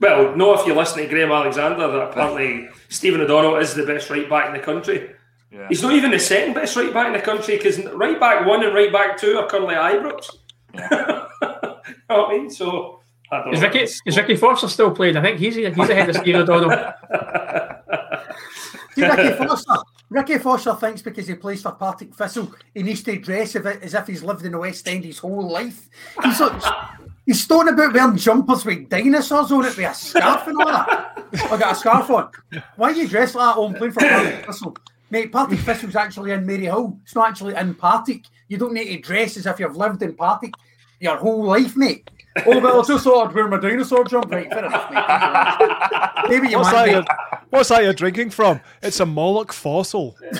[0.00, 4.10] Well, no, if you listen to Graham Alexander, that apparently Stephen O'Donnell is the best
[4.10, 5.10] right back in the country.
[5.52, 5.68] Yeah.
[5.68, 8.64] He's not even the second best right back in the country because right back one
[8.64, 10.30] and right back two are currently Ibrox.
[10.74, 11.26] Yeah.
[11.42, 12.50] you know what I mean?
[12.50, 13.00] So.
[13.30, 15.16] I is Ricky, is Ricky Foster still playing?
[15.16, 16.70] I think he's he's ahead of Stephen O'Donnell.
[18.94, 19.74] See, Ricky Foster,
[20.10, 24.06] Ricky Foster thinks because he plays for Partick Thistle, he needs to dress as if
[24.06, 25.88] he's lived in the West End his whole life.
[26.22, 26.62] He's like,
[27.24, 31.26] he's talking about wearing jumpers with dinosaurs on it with a scarf and all that.
[31.50, 32.30] I got a scarf on.
[32.76, 34.76] Why are you dressed like that on playing for Partick Thistle?
[35.12, 36.98] Mate, Partick Thistle's actually in Maryhill.
[37.02, 38.24] It's not actually in Partick.
[38.48, 40.54] You don't need to dress as if you've lived in Partick
[41.00, 42.10] your whole life, mate.
[42.46, 44.30] Oh well, I just thought I'd wear my dinosaur jump.
[44.30, 46.30] Right, fair enough, mate.
[46.30, 46.92] Maybe you what's might.
[46.92, 48.62] That what's that you're drinking from?
[48.82, 50.16] It's a Moloch fossil.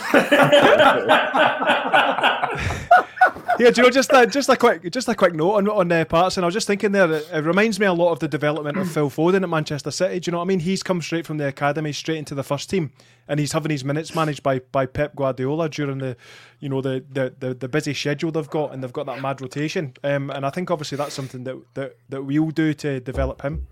[3.59, 5.93] yeah, do you know just a, just a quick just a quick note on on
[5.93, 6.45] uh, Patterson.
[6.45, 7.11] I was just thinking there.
[7.11, 10.21] It, it, reminds me a lot of the development of Phil Foden at Manchester City.
[10.21, 10.61] Do you know what I mean?
[10.61, 12.93] He's come straight from the academy straight into the first team,
[13.29, 16.17] and he's having his minutes managed by by Pep Guardiola during the
[16.61, 19.41] you know the the the, the busy schedule they've got, and they've got that mad
[19.41, 19.95] rotation.
[20.03, 23.67] Um, and I think obviously that's something that that that we'll do to develop him.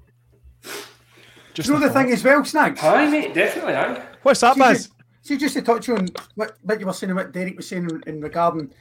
[1.54, 2.04] Just you know the thought.
[2.04, 2.78] thing as well, Snag.
[2.78, 3.74] Aye, mate, definitely.
[3.74, 4.02] Aye.
[4.22, 4.90] What's that, Baz?
[5.22, 8.02] See, just to touch on what, what you were saying, what Derek was saying in,
[8.06, 8.72] in regarding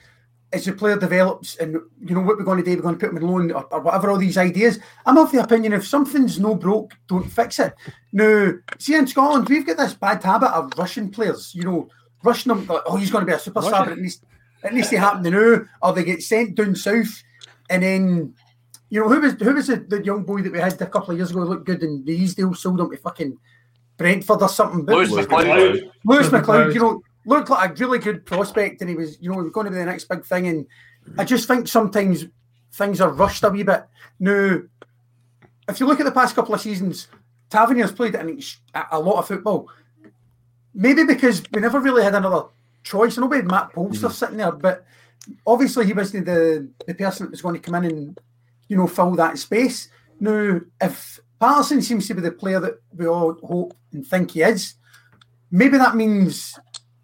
[0.52, 3.00] as the player develops and you know what we're going to do, we're going to
[3.00, 4.80] put him in loan or, or, whatever, all these ideas.
[5.06, 7.74] I'm of the opinion if something's no broke, don't fix it.
[8.12, 11.90] Now, see in Scotland, we've got this bad habit of rushing players, you know,
[12.24, 14.24] rushing them like, oh, he's going to be a superstar, but at least
[14.64, 17.24] at least they happen to know, or they get sent down south
[17.70, 18.34] and then
[18.90, 21.12] you know, who was who was the, the young boy that we had a couple
[21.12, 23.38] of years ago looked good in these deals sold him to fucking
[23.98, 24.86] Brentford or something.
[24.86, 25.92] Lewis McLeod.
[26.06, 29.42] Lewis McLeod, you know, looked like a really good prospect, and he was, you know,
[29.50, 30.48] going to be the next big thing.
[30.48, 30.68] And
[31.18, 32.26] I just think sometimes
[32.74, 33.86] things are rushed a wee bit.
[34.20, 34.62] Now,
[35.68, 37.08] if you look at the past couple of seasons,
[37.50, 38.42] Tavernier's played an,
[38.92, 39.70] a lot of football.
[40.74, 42.44] Maybe because we never really had another
[42.84, 43.18] choice.
[43.18, 44.12] I know we had Matt Polster mm.
[44.12, 44.86] sitting there, but
[45.46, 48.20] obviously he wasn't the, the person that was going to come in and,
[48.68, 49.90] you know, fill that space.
[50.20, 54.42] Now, if Patterson seems to be the player that we all hope and think he
[54.42, 54.76] is,
[55.52, 56.58] maybe that means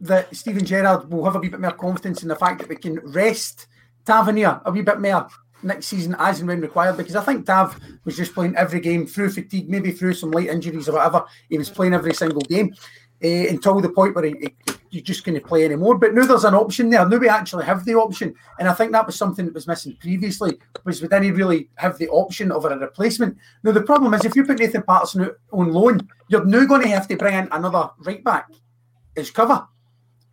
[0.07, 2.75] that Steven Gerrard will have a wee bit more confidence in the fact that we
[2.75, 3.67] can rest
[4.05, 5.27] Tavernier a wee bit more
[5.63, 9.07] next season as and when required because I think Tav was just playing every game
[9.07, 11.25] through fatigue, maybe through some light injuries or whatever.
[11.49, 12.73] He was playing every single game
[13.23, 15.97] uh, until the point where he, he, you're just to play anymore.
[15.97, 17.07] But now there's an option there.
[17.07, 19.97] Now we actually have the option, and I think that was something that was missing
[19.99, 20.57] previously.
[20.83, 23.37] Was we didn't really have the option of a replacement.
[23.63, 26.89] Now the problem is if you put Nathan Patterson on loan, you're now going to
[26.89, 28.49] have to bring in another right back
[29.17, 29.67] as cover.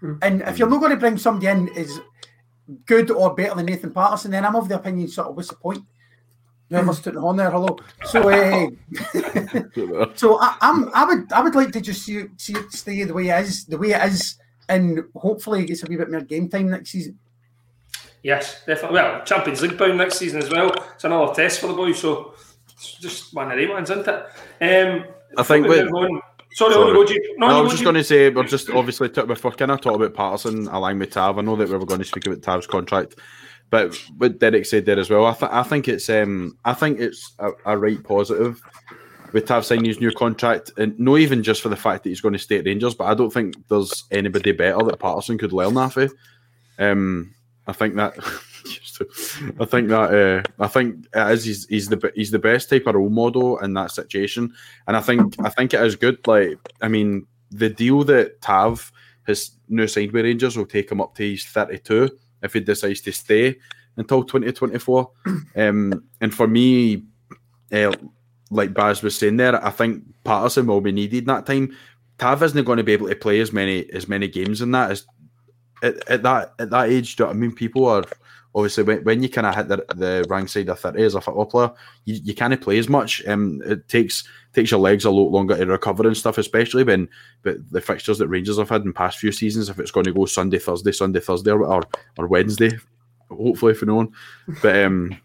[0.02, 0.18] Mm.
[0.22, 2.00] And if you're not going to bring somebody in as
[2.86, 5.56] good or better than Nathan Patterson, then I'm of the opinion sort of what's the
[5.56, 5.84] point?
[6.68, 7.78] Whoever's putting on there, hello.
[8.06, 8.66] So, uh,
[10.14, 13.12] so I, am I would, I would like to just see, see it stay the
[13.12, 14.36] way it is, the way it is,
[14.70, 17.18] and hopefully it gets a wee bit more game time next season.
[18.22, 18.94] Yes, definitely.
[18.94, 20.72] Well, Champions League bound next season as well.
[20.94, 22.34] It's another test for the boys, so
[22.72, 24.24] it's just one of the ones, isn't it?
[24.62, 25.04] Um,
[25.36, 25.90] I think with,
[26.54, 26.92] Sorry, Sorry.
[27.38, 29.70] No, no I was just going to say we're just obviously t- if we're kind
[29.70, 31.38] of talking about Patterson along with Tav.
[31.38, 33.16] I know that we were going to speak about Tav's contract,
[33.70, 35.26] but what Derek said there as well.
[35.26, 38.60] I, th- I think it's um I think it's a, a right positive
[39.32, 42.20] with Tav signing his new contract, and not even just for the fact that he's
[42.20, 45.54] going to stay at Rangers, but I don't think there's anybody better that Patterson could
[45.54, 46.12] learn off of.
[46.78, 47.34] Um,
[47.66, 48.14] I think that.
[49.60, 52.86] I think that uh, I think it is he's, he's the he's the best type
[52.86, 54.52] of role model in that situation,
[54.86, 56.26] and I think I think it is good.
[56.26, 58.92] Like I mean, the deal that Tav
[59.26, 62.10] has new signed with Rangers will take him up to he's thirty two
[62.42, 63.58] if he decides to stay
[63.96, 65.10] until twenty twenty four.
[65.54, 67.04] Um, and for me,
[67.72, 67.92] uh,
[68.50, 71.76] like Baz was saying there, I think Patterson will be needed that time.
[72.18, 74.90] Tav isn't going to be able to play as many as many games in that
[74.92, 75.06] as
[75.82, 77.16] at, at that at that age.
[77.16, 77.52] Do you know I mean?
[77.52, 78.04] People are
[78.54, 81.20] obviously when, when you kind of hit the, the rank side of 30 as a
[81.20, 81.70] football player,
[82.04, 83.24] you, you can't play as much.
[83.26, 87.08] Um, it takes takes your legs a lot longer to recover and stuff, especially when
[87.42, 90.12] but the fixtures that Rangers have had in past few seasons, if it's going to
[90.12, 91.82] go Sunday, Thursday, Sunday, Thursday, or,
[92.18, 92.78] or, Wednesday,
[93.30, 94.12] hopefully for no one.
[94.60, 95.16] But um,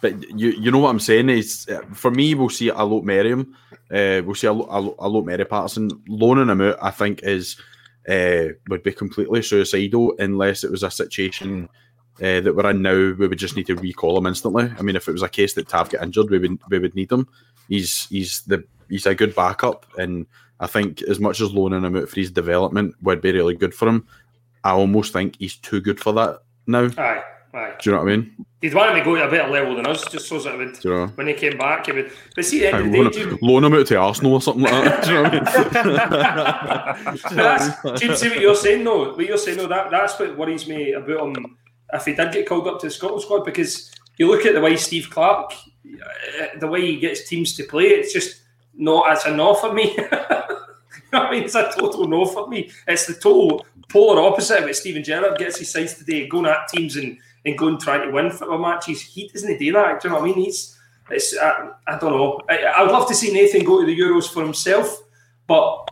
[0.00, 3.56] but you you know what I'm saying is for me, we'll see a lot Merriam,
[3.90, 6.78] uh, we'll see a a, a lot Mary Patterson loaning him out.
[6.82, 7.56] I think is.
[8.08, 11.68] Uh, would be completely suicidal unless it was a situation
[12.22, 14.72] uh, that we're in now, we would just need to recall him instantly.
[14.78, 16.94] I mean, if it was a case that Tav get injured, we would we would
[16.94, 17.26] need him.
[17.68, 20.26] He's he's the he's a good backup, and
[20.60, 23.74] I think as much as loaning him out for his development would be really good
[23.74, 24.06] for him,
[24.62, 26.88] I almost think he's too good for that now.
[26.96, 27.24] Aye.
[27.54, 27.74] Aye.
[27.80, 28.46] Do you know what I mean?
[28.62, 30.84] He'd want to go to a better level than us, just so that it would.
[30.84, 31.06] You know?
[31.08, 32.12] When he came back, he would.
[32.36, 34.62] But see, at the end of the day, loan him out to Arsenal or something
[34.62, 35.04] like that.
[35.04, 35.34] do you know what
[37.34, 37.96] I mean?
[37.98, 39.14] Jim, see what you're saying though.
[39.14, 41.58] What you're saying though, that that's what worries me about him
[41.92, 44.60] if he did get called up to the Scotland squad because you look at the
[44.60, 48.42] way Steve Clarke, uh, the way he gets teams to play, it's just
[48.74, 49.12] not.
[49.12, 49.96] It's a no for me.
[51.12, 52.70] I mean, it's a total no for me.
[52.86, 56.68] It's the total polar opposite of what Steven Gerrard gets his sides today, going at
[56.68, 59.02] teams and, and going trying to win football matches.
[59.02, 60.00] He doesn't do that.
[60.00, 60.44] Do you know what I mean?
[60.44, 60.78] He's
[61.10, 62.40] it's I, I don't know.
[62.48, 65.02] I, I would love to see Nathan go to the Euros for himself,
[65.46, 65.88] but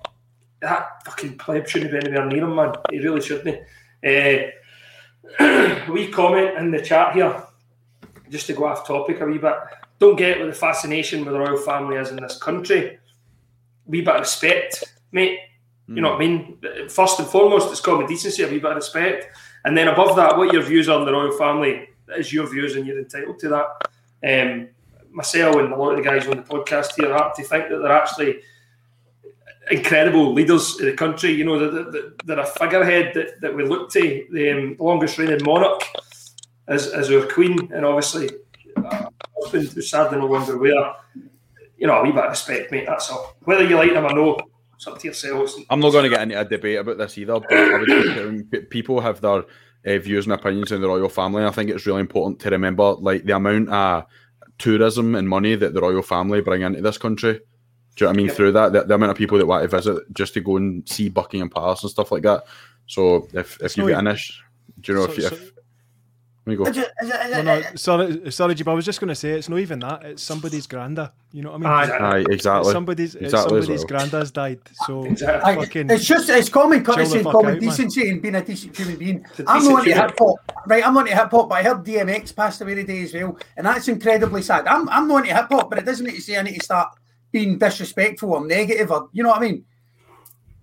[0.60, 2.72] that fucking pleb shouldn't be anywhere near him, man.
[2.90, 3.58] He really shouldn't.
[4.02, 4.50] Uh,
[5.90, 7.44] we comment in the chat here,
[8.28, 9.54] just to go off topic a wee bit.
[9.98, 12.98] Don't get what the fascination with the royal family is in this country.
[13.86, 15.38] Wee bit of respect, mate.
[15.88, 15.96] Mm.
[15.96, 16.58] You know what I mean?
[16.88, 19.36] First and foremost, it's common decency, a wee bit of respect.
[19.64, 22.86] And then above that, what your views on the royal family is your views, and
[22.86, 23.66] you're entitled to that.
[24.22, 24.68] Um,
[25.10, 27.68] myself and a lot of the guys on the podcast here are happy to think
[27.68, 28.40] that they're actually
[29.70, 31.30] incredible leaders in the country.
[31.30, 35.44] You know, they're, they're a figurehead that, that we look to, the um, longest reigning
[35.44, 35.84] monarch
[36.68, 38.30] as, as our queen, and obviously
[38.76, 39.08] uh,
[39.42, 40.74] husband who's sadly no longer with.
[41.76, 42.84] You know, a wee bit of respect, mate.
[42.86, 43.36] That's all.
[43.44, 44.38] Whether you like them or no,
[44.74, 45.56] it's up to yourselves.
[45.70, 49.44] I'm not going to get into a debate about this either, but people have their
[49.86, 51.44] uh, views and opinions on the royal family.
[51.44, 54.04] I think it's really important to remember, like the amount of
[54.58, 57.40] tourism and money that the royal family bring into this country
[58.00, 58.26] do you know what I mean?
[58.28, 58.36] Yep.
[58.36, 60.88] Through that, the, the, amount of people that want to visit just to go and
[60.88, 62.44] see Buckingham Palace and stuff like that.
[62.86, 64.42] So if, if you get an issue,
[64.80, 65.52] do you know so, if, you, so, if
[66.46, 66.64] Let me go.
[66.64, 68.68] Is it- is it- is No, no, sorry, sorry, Geeb.
[68.68, 70.02] I was just going to say it's not even that.
[70.06, 71.12] It's somebody's granda.
[71.30, 71.92] You know what I mean?
[71.92, 72.08] Aye.
[72.16, 72.72] Aye, exactly.
[72.72, 74.00] Somebody's Exactly somebody's well.
[74.00, 74.60] granda's died.
[74.86, 75.54] So Exactly.
[75.56, 77.68] Fucking it's just it's common courtesy and common out, man.
[77.68, 79.26] decency and being a decent human being.
[79.46, 80.36] I'm decent not into hip hop,
[80.66, 80.86] right?
[80.86, 83.66] I'm not into hip hop, but I heard DMX passed away today as well, and
[83.66, 84.66] that's incredibly sad.
[84.66, 86.64] I'm I'm not into hip hop, but it doesn't mean to say I need to
[86.64, 86.88] start
[87.32, 89.64] being disrespectful or negative or you know what I mean,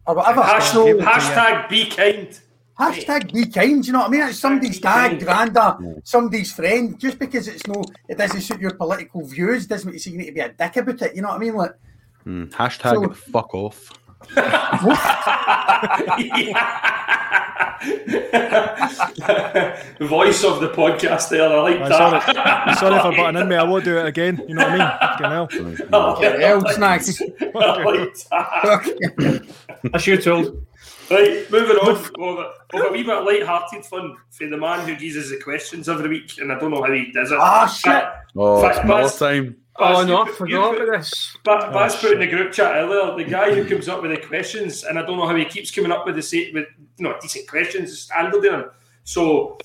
[0.05, 0.41] or whatever.
[0.41, 2.39] Hashtag, So, hashtag be kind.
[2.79, 3.85] hashtag be kind.
[3.85, 4.21] You know what I mean?
[4.23, 5.53] It's somebody's be dad, kind.
[5.55, 6.99] granda, somebody's friend.
[6.99, 10.31] Just because it's no, it doesn't suit your political views doesn't mean you need to
[10.33, 11.15] be a dick about it.
[11.15, 11.55] You know what I mean?
[11.55, 11.71] Like.
[12.25, 13.91] Mm, hashtag So- fuck off.
[19.99, 21.47] Voice of the podcast there.
[21.49, 22.23] I like I'm that.
[22.23, 23.55] sorry, sorry for butting in me.
[23.55, 24.43] I won't do it again.
[24.47, 24.87] You know what I mean?
[24.99, 26.15] Fucking hell.
[26.15, 27.21] Fucking hell, snacks.
[27.41, 29.55] I like that.
[29.91, 30.65] That's you told.
[31.09, 31.87] Right, moving on.
[31.93, 35.15] We've got, we've got a wee bit of light-hearted fun for the man who gives
[35.15, 37.37] us the questions every week, and I don't know how he does it.
[37.39, 38.03] Ah, shit.
[38.35, 39.55] Oh, Fact, it's another Baz- time.
[39.79, 41.37] Oh Baz, no, I forgot you- about this.
[41.43, 44.11] But Baz Oh, put in the group chat earlier, the guy who comes up with
[44.11, 46.67] the questions, and I don't know how he keeps coming up with the sa- with
[46.97, 48.65] you know decent questions standard in him.
[49.03, 49.57] So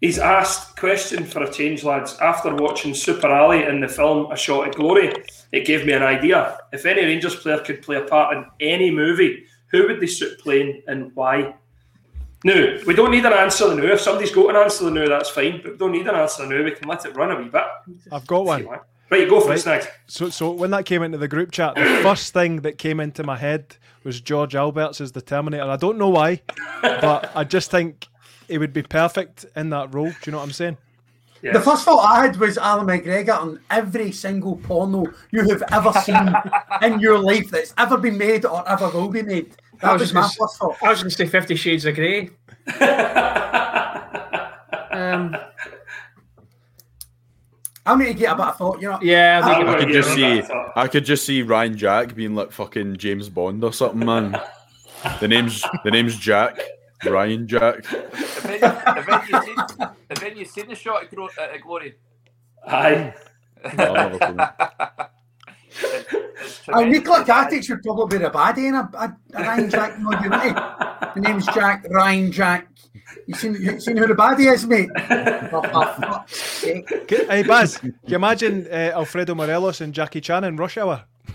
[0.00, 2.16] he's asked question for a change, lads.
[2.20, 5.12] After watching Super Ally in the film A Shot at Glory,
[5.52, 6.58] it gave me an idea.
[6.72, 10.38] If any Rangers player could play a part in any movie, who would they suit
[10.38, 11.54] playing and why?
[12.42, 13.84] No, we don't need an answer now.
[13.84, 15.60] If somebody's got an answer now, that's fine.
[15.62, 16.62] But we don't need an answer now.
[16.64, 17.62] We can let it run a wee bit.
[18.10, 18.66] I've got one.
[19.10, 19.60] Right, go for it, Right.
[19.60, 19.88] Snags.
[20.06, 23.24] So, so when that came into the group chat, the first thing that came into
[23.24, 25.64] my head was George Alberts as the Terminator.
[25.64, 26.42] I don't know why,
[26.80, 28.08] but I just think
[28.48, 30.10] he would be perfect in that role.
[30.10, 30.78] Do you know what I'm saying?
[31.42, 31.52] Yeah.
[31.54, 35.92] The first thought I had was Allan McGregor on every single porno you have ever
[36.00, 36.34] seen
[36.82, 39.56] in your life that's ever been made or ever will be made.
[39.80, 40.76] That I was was my first thought.
[40.82, 42.30] I was going to say Fifty Shades of Grey.
[44.90, 45.34] um,
[47.86, 48.98] I need to get a bit of thought, you know.
[49.02, 50.42] yeah, I I'm think gonna I could just see.
[50.76, 54.38] I could just see Ryan Jack being like fucking James Bond or something, man.
[55.20, 56.58] The name's the name's Jack,
[57.06, 57.86] Ryan Jack.
[57.86, 59.56] Have any, have any seen,
[60.10, 61.94] have any seen the shot at, Gro- at Glory?
[62.66, 63.14] Aye.
[63.76, 65.10] No, I've never seen it.
[66.42, 66.98] It's Oh, tremendous.
[67.00, 70.50] Nikola Katic would probably be a baddie in a, a, a Ryan Jack no unity.
[71.14, 72.68] The name's Jack, Ryan Jack.
[73.26, 74.88] You seen, you seen who the baddie is, mate?
[75.52, 77.06] Oh, for fuck's sake.
[77.08, 81.04] K- Hey Baz, can you imagine uh, Alfredo Morelos and Jackie Chan in Rush Hour?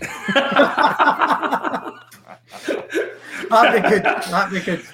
[3.50, 4.02] That'd be good.
[4.04, 4.84] That'd be good.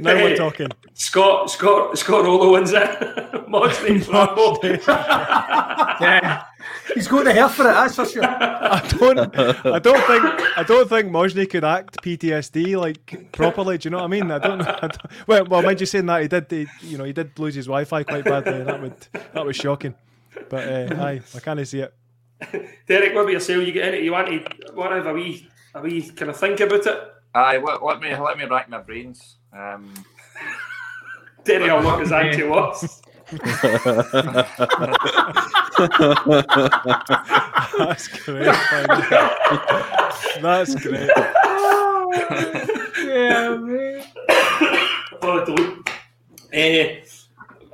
[0.00, 0.22] Now Hey.
[0.24, 0.68] we're talking.
[0.94, 3.48] Scott, Scott, Scott Rolo wins it.
[3.48, 4.58] Moxley, Rambo.
[6.02, 6.44] yeah.
[6.94, 8.24] He's got the hair for it, that's for sure.
[8.26, 13.78] I don't, I don't think, I don't think Mojny could act PTSD like properly.
[13.78, 14.30] Do you know what I mean?
[14.30, 14.62] I don't.
[14.62, 17.38] I don't well, well, mind you saying that he did, he, you know, he did
[17.38, 18.62] lose his Wi-Fi quite badly.
[18.64, 18.96] That would,
[19.34, 19.94] that was shocking.
[20.48, 21.94] But uh, aye, I can't see it.
[22.86, 23.66] Derek, what about yourself?
[23.66, 26.30] You get in it, you want to, want to have a wee, a wee kind
[26.30, 27.12] of think about it?
[27.34, 29.36] Aye, let, let me let me rack my brains.
[29.52, 29.92] Um,
[31.44, 33.02] Derek will knock his eye to us.
[33.30, 33.40] That's
[38.08, 38.46] great.
[40.40, 41.10] That's great.
[43.04, 44.02] yeah, man.
[45.22, 45.88] Oh, don't.
[46.52, 47.02] Eh,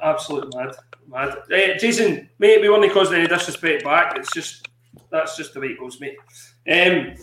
[0.02, 0.74] absolute mad.
[1.08, 1.38] Mad.
[1.50, 4.18] Eh, Jason, mate, we weren't causing any disrespect back.
[4.18, 4.68] It's just,
[5.10, 6.16] that's just the way it goes, mate.
[6.70, 7.14] Um,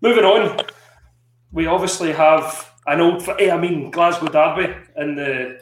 [0.00, 0.60] moving on,
[1.50, 5.58] we obviously have an old, eh, I mean, Glasgow Derby in the,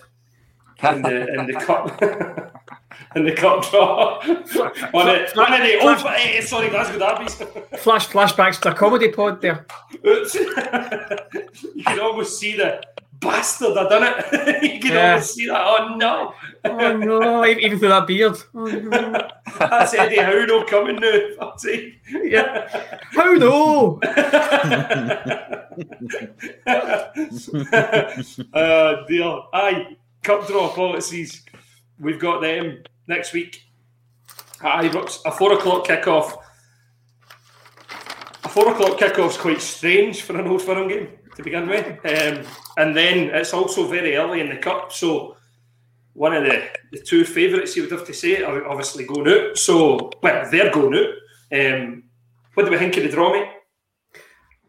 [0.83, 2.03] in the, in the cup.
[3.14, 4.20] In the cup draw,
[4.93, 7.35] one of, one of the old, eh, sorry, Glasgow Derbies.
[7.78, 9.66] Flash flashbacks to a comedy pod there.
[10.07, 10.35] Oops.
[10.35, 12.83] you can almost see the
[13.20, 13.76] bastard.
[13.76, 14.03] I done
[14.33, 14.62] it.
[14.74, 15.11] you can Yeah.
[15.12, 15.61] almost see that.
[15.64, 18.37] Oh no, Oh no, even even through that beard.
[18.55, 19.28] Oh, no.
[19.59, 21.18] that's Eddie Howe no coming now.
[21.39, 22.01] Fuck's sake.
[22.09, 22.68] Yeah.
[23.12, 24.01] How no?
[28.53, 29.39] uh, dear.
[29.53, 31.45] Aye, cup draw policies.
[31.99, 33.62] We've got them next week.
[34.61, 36.37] Aye, Brooks, a four o'clock kickoff.
[38.45, 42.45] A four o'clock kickoff's quite strange for an old firm game to begin with, um,
[42.77, 44.93] and then it's also very early in the cup.
[44.93, 45.37] So
[46.12, 49.59] one of the, the two favourites you would have to say are obviously going out.
[49.59, 51.14] So well, they're going out.
[51.59, 52.05] Um,
[52.55, 53.49] what do we think of the draw, mate?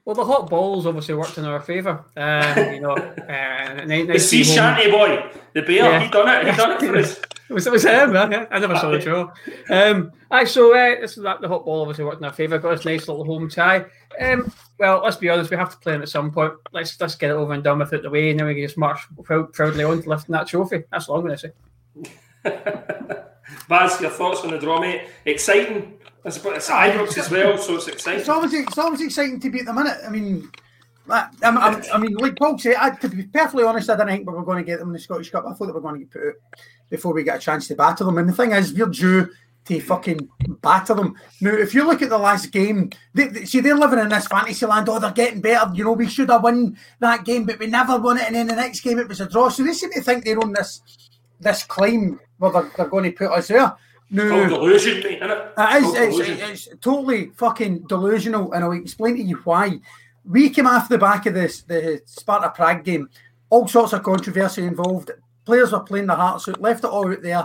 [0.06, 2.04] Well, the hot balls obviously worked in our favour.
[2.18, 5.99] Um, you know, uh, nice, The sea shanty boy, the bear, Yeah.
[6.01, 6.51] he done it.
[6.51, 7.20] He done it for us.
[7.49, 8.45] It was, it was him, yeah.
[8.49, 9.32] I never saw the show.
[9.70, 12.58] Um, aye, so uh, this is that the hot ball obviously worked in our favour.
[12.58, 13.86] Got this nice little home tie.
[14.20, 16.54] Um, well, let's be honest, we have to play him at some point.
[16.72, 18.64] Let's let's get it over and done with it the way, and then we can
[18.64, 20.84] just march proud, proudly on to lifting that trophy.
[20.89, 21.54] That's all I'm going to
[22.45, 22.54] say.
[23.68, 25.01] Baz, your thoughts on the draw, mate?
[25.26, 25.99] Exciting.
[26.26, 28.21] It's, it's Ibrox as well, so it's exciting.
[28.21, 29.97] It's always it's exciting to be at the minute.
[30.05, 30.49] I mean,
[31.09, 34.30] I, I'm, I mean, like Paul said, I, to be perfectly honest, I didn't think
[34.30, 35.45] we were going to get them in the Scottish Cup.
[35.45, 36.36] I thought they were going to get put out
[36.89, 38.17] before we get a chance to batter them.
[38.17, 39.30] And the thing is, we're due
[39.65, 40.30] to fucking
[40.61, 41.15] batter them.
[41.41, 44.28] Now, if you look at the last game, they, they, see, they're living in this
[44.28, 44.88] fantasy land.
[44.88, 45.71] Oh, they're getting better.
[45.74, 48.28] You know, we should have won that game, but we never won it.
[48.28, 49.49] And then the next game, it was a draw.
[49.49, 50.82] So they seem to think they're on this
[51.39, 53.76] this climb where they're, they're going to put us there.
[54.14, 55.53] No, delusion, mate, isn't it?
[55.57, 56.49] Uh, is, it's, delusion.
[56.51, 59.80] it's totally fucking delusional, and I'll explain to you why.
[60.24, 63.09] We came off the back of this the Sparta Prague game,
[63.49, 65.09] all sorts of controversy involved.
[65.45, 67.43] Players were playing their hearts out, left it all out there,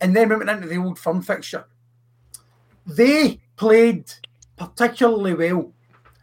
[0.00, 1.66] and then we went into the old firm fixture.
[2.86, 4.04] They played
[4.56, 5.72] particularly well.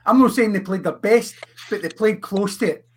[0.05, 1.35] I'm not saying they played their best,
[1.69, 2.87] but they played close to it.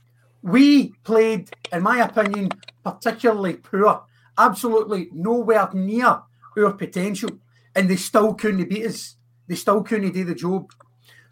[0.43, 2.51] We played, in my opinion,
[2.85, 4.05] particularly poor.
[4.39, 6.23] Absolutely nowhere near
[6.67, 7.31] our potential.
[7.75, 9.17] And they still couldn't beat us.
[9.47, 10.71] They still couldn't do the job.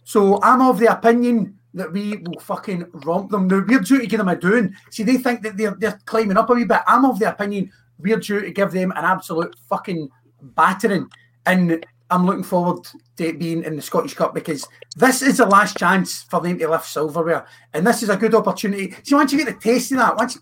[0.05, 3.49] So I'm of the opinion that we will fucking romp them.
[3.49, 4.75] Now we're due to give them a doing.
[4.91, 6.81] See, they think that they're, they're climbing up a wee bit.
[6.87, 10.09] I'm of the opinion we're due to give them an absolute fucking
[10.41, 11.09] battering.
[11.45, 14.67] And I'm looking forward to it being in the Scottish Cup because
[14.97, 17.47] this is the last chance for them to lift silverware.
[17.75, 18.95] And this is a good opportunity.
[19.03, 20.39] See, once you get the taste of that, once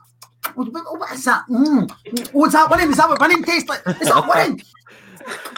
[0.54, 1.44] what, what- what is that?
[1.50, 1.90] Mm.
[2.34, 2.80] Oh, is that?
[2.80, 3.82] Is that what winning tastes like?
[4.00, 4.62] Is that winning?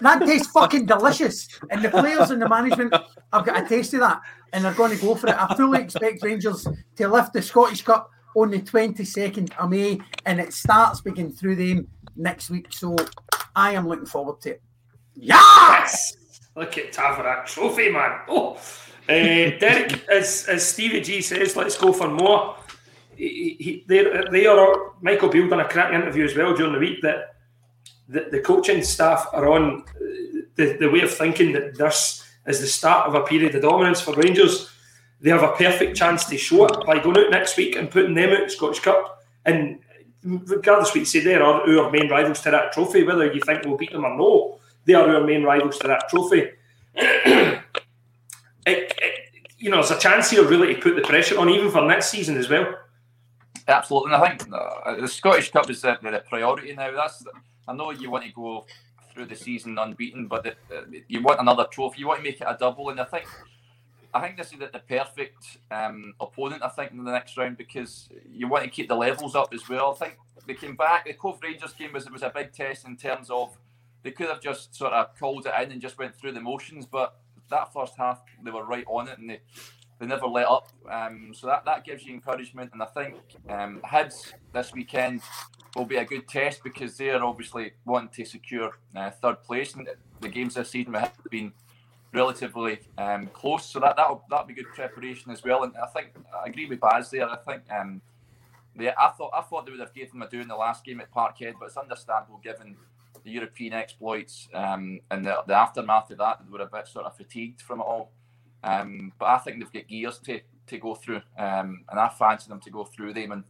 [0.01, 1.49] That tastes fucking delicious.
[1.71, 2.95] And the players and the management
[3.33, 4.21] have got a taste of that
[4.53, 5.35] and they're going to go for it.
[5.37, 6.67] I fully expect Rangers
[6.97, 11.57] to lift the Scottish Cup on the 22nd of May and it starts begin through
[11.57, 12.69] them next week.
[12.73, 12.95] So
[13.57, 14.63] I am looking forward to it.
[15.15, 16.17] Yes!
[16.55, 18.21] Look at Tavarak trophy, man.
[18.29, 18.55] Oh,
[19.09, 19.13] uh,
[19.59, 22.57] Derek, as, as Stevie G says, let's go for more.
[23.17, 27.03] He, he, they, are Michael Beale done a cracking interview as well during the week
[27.03, 27.37] that
[28.09, 29.85] the, the coaching staff are on uh,
[30.55, 34.01] the, the way of thinking that this is the start of a period of dominance
[34.01, 34.71] for Rangers.
[35.21, 38.15] They have a perfect chance to show it by going out next week and putting
[38.15, 39.25] them out in Scottish Cup.
[39.45, 39.81] And
[40.23, 43.65] regardless what you say, they are our main rivals to that trophy, whether you think
[43.65, 46.49] we'll beat them or no they are our main rivals to that trophy.
[46.95, 47.63] it,
[48.67, 48.93] it,
[49.59, 52.11] you know, there's a chance here really to put the pressure on, even for next
[52.11, 52.75] season as well.
[53.69, 56.93] Absolutely, and I think uh, the Scottish Cup is the, the priority now.
[56.93, 57.25] That's
[57.67, 58.65] I know you want to go
[59.13, 62.01] through the season unbeaten, but the, uh, you want another trophy.
[62.01, 63.27] You want to make it a double, and I think
[64.15, 66.63] I think this is the, the perfect um, opponent.
[66.63, 69.69] I think in the next round because you want to keep the levels up as
[69.69, 69.93] well.
[69.93, 71.07] I think they came back.
[71.07, 73.57] The Cove Rangers game was it was a big test in terms of
[74.05, 76.87] they could have just sort of called it in and just went through the motions,
[76.87, 77.17] but
[77.51, 79.41] that first half they were right on it and they,
[79.99, 80.69] they never let up.
[80.91, 83.17] Um, so that, that gives you encouragement, and I think
[83.49, 85.23] um, Hibs this weekend
[85.75, 89.89] will be a good test because they're obviously wanting to secure uh, third place, and
[90.21, 91.53] the games this season have been
[92.13, 93.67] relatively um, close.
[93.67, 95.65] So that that'll that'll be good preparation as well.
[95.65, 97.29] And I think I agree with Baz there.
[97.29, 98.01] I think um,
[98.79, 101.01] I thought I thought they would have given them a do in the last game
[101.01, 102.77] at Parkhead, but it's understandable given
[103.25, 106.39] the European exploits um, and the, the aftermath of that.
[106.45, 108.11] They were a bit sort of fatigued from it all.
[108.63, 112.49] Um, but I think they've got gears to, to go through, um, and I fancy
[112.49, 113.33] them to go through them.
[113.33, 113.45] And,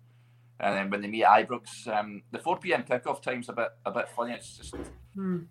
[0.61, 2.83] and then when they meet Ibrox, um, the 4 p.m.
[2.83, 4.33] kickoff time's a bit a bit funny.
[4.33, 4.75] It's just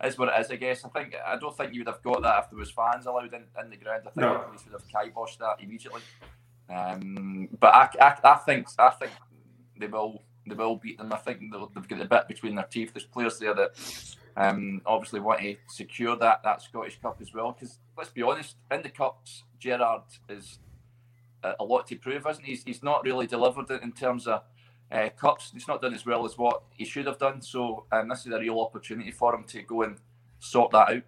[0.04, 0.84] is what it is, I guess.
[0.86, 3.34] I think I don't think you would have got that if there was fans allowed
[3.34, 4.02] in, in the ground.
[4.06, 4.34] I think No.
[4.34, 6.02] the police would have kiboshed that immediately.
[6.70, 9.12] Um, but I, I, I think I think
[9.80, 11.14] they will they will beat them.
[11.14, 12.94] I think they'll, they've got a bit between their teeth.
[12.94, 13.72] There's players there that
[14.38, 17.52] um, obviously want to secure that that Scottish Cup as well.
[17.52, 20.60] Because let's be honest, in the cups, Gerrard is
[21.44, 22.52] a, a lot to prove, isn't he?
[22.52, 24.44] He's, he's not really delivered it in terms of
[24.92, 25.52] uh, cups.
[25.54, 27.42] He's not done as well as what he should have done.
[27.42, 29.98] So um, this is a real opportunity for him to go and
[30.40, 31.04] sort that out.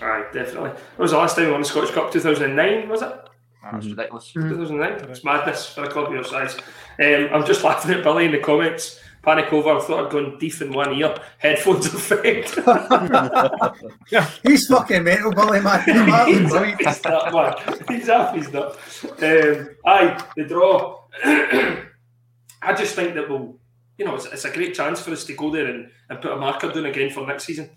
[0.00, 0.70] Aye, definitely.
[0.70, 2.12] When was the last time we won the Scottish Cup?
[2.12, 3.08] 2009, was it?
[3.08, 4.32] Uh, That's ridiculous.
[4.32, 5.10] 2009.
[5.10, 6.56] It's madness for a club of your size.
[7.00, 9.00] Um, I'm just laughing at Billy in the comments.
[9.28, 9.72] Panic over.
[9.72, 11.14] I thought I'd gone deaf in one ear.
[11.36, 12.54] Headphones effect.
[14.42, 15.82] He's fucking mental, Billy, man.
[16.26, 17.78] He's off his nut, man.
[17.88, 18.78] He's off his nut.
[19.20, 21.02] Um, aye, the draw.
[21.24, 23.58] I just think that we'll,
[23.98, 26.32] you know, it's, it's a great chance for us to go there and, and put
[26.32, 27.68] a marker down again for next season.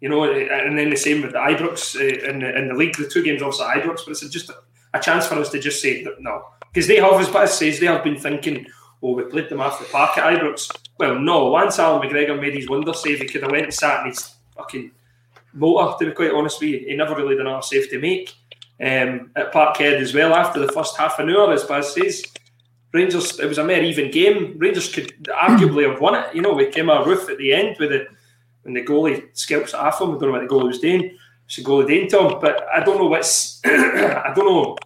[0.00, 2.96] You know, and then the same with the Ibrox uh, in, the, in the league.
[2.96, 4.56] The two games obviously Ibrox, but it's just a,
[4.94, 7.78] a chance for us to just say that no, because they have, as Baz says,
[7.78, 8.66] they have been thinking,
[9.02, 10.70] oh, we played them off the park at Ibrox.
[10.98, 14.00] Well, no, once Allan McGregor made his wonder save, he could have went and sat
[14.00, 14.92] in his fucking
[15.52, 15.98] motor.
[15.98, 18.34] To be quite honest with you, he never really done a save to make.
[18.80, 22.24] Um, at Parkhead as well after the first half an hour, as Baz says.
[22.92, 24.56] Rangers, it was a mere even game.
[24.58, 26.34] Rangers could arguably have won it.
[26.34, 28.06] You know, we Kemar Roofe at the end with the
[28.64, 30.10] and the goalie scalps off him.
[30.10, 31.16] I don't know what the goalie was doing.
[31.46, 33.60] It's the goalie doing to him, but I don't know what's.
[33.64, 34.76] I don't know.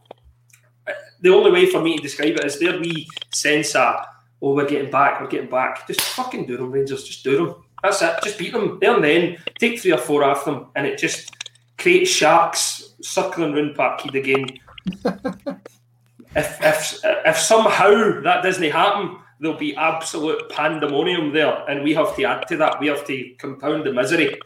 [1.20, 4.04] The only way for me to describe it is their wee sense of,
[4.42, 5.86] oh, we're getting back, we're getting back.
[5.86, 7.04] Just fucking do them, Rangers.
[7.04, 7.54] Just do them.
[7.82, 8.16] That's it.
[8.24, 9.38] Just beat them there and then.
[9.58, 11.34] Take three or four off them, and it just
[11.78, 14.46] creates sharks circling round Parkhead again.
[16.36, 22.16] if, if if somehow that doesn't happen, there'll be absolute pandemonium there, and we have
[22.16, 22.80] to add to that.
[22.80, 24.38] We have to compound the misery,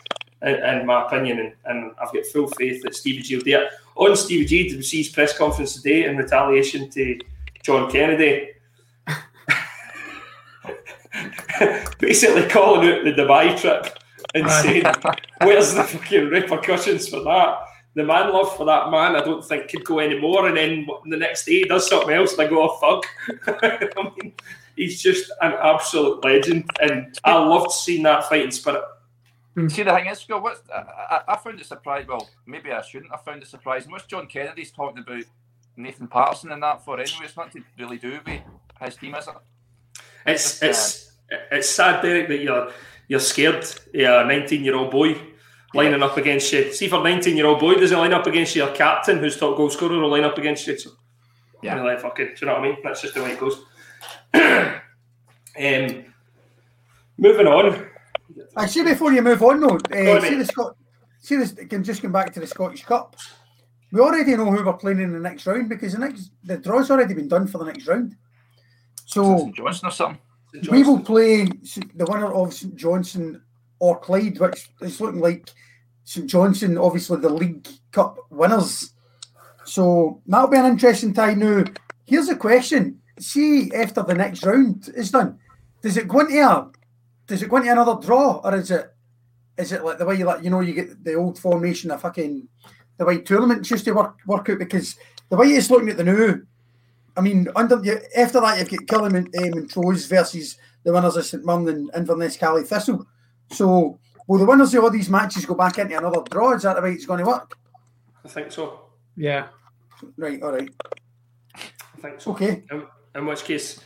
[0.42, 3.58] in, in my opinion, and, and I've got full faith that Stevie G will do
[3.58, 3.70] it.
[3.96, 7.18] On Stevie G, did we see his press conference today in retaliation to
[7.62, 8.50] John Kennedy?
[11.98, 13.98] Basically calling out the Dubai trip
[14.34, 14.84] and saying,
[15.42, 17.58] "Where's the fucking repercussions for that?"
[17.94, 20.48] The man love for that man, I don't think could go anymore.
[20.48, 23.06] And then the next day he does something else, and I go, "Oh fuck!"
[23.62, 24.32] I mean,
[24.76, 28.82] he's just an absolute legend, and I loved seeing that fighting spirit.
[29.54, 29.68] Hmm.
[29.68, 32.08] See, the thing is, Scott, what's, I, I, I found it surprising.
[32.08, 33.92] Well, maybe I shouldn't have found it surprising.
[33.92, 35.24] What's John Kennedy's talking about
[35.76, 37.24] Nathan Patterson and that for anyway?
[37.24, 38.40] It's not to really do with
[38.80, 39.34] his team, is it?
[40.24, 41.11] It's uh, it's it's
[41.60, 42.70] sad, Derek, that you're
[43.08, 43.66] you're scared.
[43.92, 45.20] Yeah, a 19 year old boy
[45.74, 46.72] lining up against you.
[46.72, 49.36] See, for a 19 year old boy, does he line up against your captain, who's
[49.36, 50.78] top goal scorer, will line up against you?
[50.78, 50.90] So,
[51.62, 51.74] Yeah.
[51.74, 52.36] Really, fuck it.
[52.36, 52.76] Do you know what I mean?
[52.82, 53.58] That's just the way it goes.
[54.34, 56.04] um,
[57.18, 57.86] moving on.
[58.56, 60.38] I see before you move on though, uh, on, see mate.
[60.38, 60.76] the Scot
[61.22, 63.16] see this can just come back to the Scottish Cup.
[63.92, 66.90] We already know who we're playing in the next round because the next the draw's
[66.90, 68.16] already been done for the next round.
[69.06, 70.20] So St Johnstone or something.
[70.70, 73.42] We will play the winner of St Johnstone
[73.78, 75.50] or Clyde, which is looking like
[76.04, 78.92] St Johnstone, obviously the League Cup winners.
[79.64, 81.34] So that'll be an interesting tie.
[81.34, 81.64] Now,
[82.04, 85.38] here's a question: See, after the next round is done,
[85.80, 86.70] does it go into a,
[87.26, 88.92] does it go into another draw, or is it
[89.56, 91.98] is it like the way you like you know you get the old formation, a
[91.98, 92.48] fucking
[92.98, 94.58] the way tournaments used to work work out?
[94.58, 94.96] Because
[95.28, 96.46] the way it's looking at the new,
[97.16, 100.92] I mean, under you, after that you've got Killam and, um, and Montrose versus the
[100.92, 103.06] winners of St Mirren and Inverness Caley Thistle.
[103.50, 106.52] So will the winners of all these matches go back into another draw?
[106.54, 107.56] Is that the way it's going to work?
[108.24, 108.86] I think so.
[109.16, 109.48] Yeah.
[110.16, 110.70] Right, all right.
[111.54, 112.32] I think so.
[112.32, 112.64] Okay.
[112.70, 113.80] In, in which case,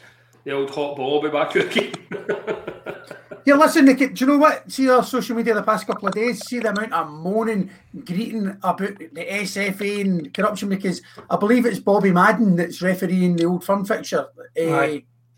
[0.46, 1.92] the old hot ball will be back again.
[3.44, 4.68] Yeah, listen, Nick, do you know what?
[4.72, 7.70] See our social media the past couple of days, see the amount of moaning,
[8.04, 13.44] greeting about the SFA and corruption because I believe it's Bobby Madden that's refereeing the
[13.44, 14.26] old firm fixture.
[14.60, 14.96] Uh,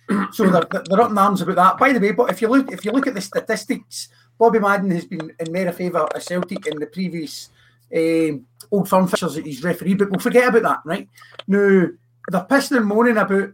[0.32, 1.76] so they're, they're up in arms about that.
[1.76, 4.90] By the way, but if you look if you look at the statistics, Bobby Madden
[4.92, 7.50] has been in mere favour of Celtic in the previous
[7.94, 11.06] um, old firm fixtures that he's refereed, but we'll forget about that, right?
[11.46, 11.88] Now
[12.30, 13.50] they're pissing and moaning about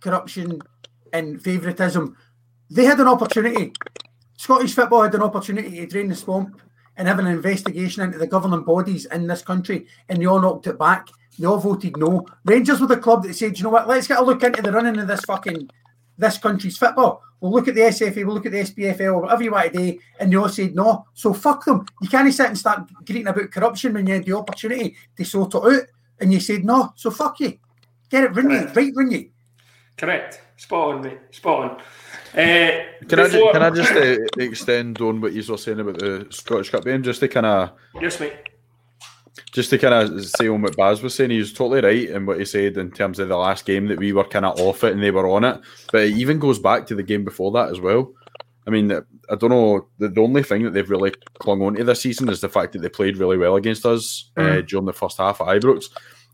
[0.00, 0.60] corruption
[1.12, 2.16] and favouritism.
[2.70, 3.72] They had an opportunity.
[4.36, 6.60] Scottish football had an opportunity to drain the swamp
[6.96, 10.66] and have an investigation into the governing bodies in this country, and they all knocked
[10.66, 11.08] it back.
[11.38, 12.26] They all voted no.
[12.44, 14.72] Rangers were the club that said, you know what, let's get a look into the
[14.72, 15.70] running of this fucking
[16.18, 17.22] this country's football.
[17.40, 19.98] We'll look at the SFA, we'll look at the SPFL, whatever you want to do,
[20.18, 21.06] and they all said no.
[21.14, 21.86] So fuck them.
[22.02, 25.54] You can't sit and start greeting about corruption when you had the opportunity to sort
[25.54, 25.86] it out,
[26.18, 26.92] and you said no.
[26.96, 27.58] So fuck you.
[28.10, 29.30] Get it, ring you, right, ring you.
[29.98, 30.40] Correct.
[30.56, 31.18] Spot on, mate.
[31.30, 31.70] Spot on.
[32.38, 35.98] Uh, Can I, ju- can I just uh, extend on what you were saying about
[35.98, 37.70] the Scottish Cup game, just to kind of
[38.00, 38.34] Yes, mate.
[39.52, 42.26] just to kind of say on what Baz was saying, he was totally right in
[42.26, 44.84] what he said in terms of the last game that we were kind of off
[44.84, 45.60] it and they were on it.
[45.90, 48.12] But it even goes back to the game before that as well.
[48.66, 49.88] I mean, I don't know.
[49.98, 52.80] The, only thing that they've really clung on to this season is the fact that
[52.80, 55.86] they played really well against us uh, during the first half at Ibrox.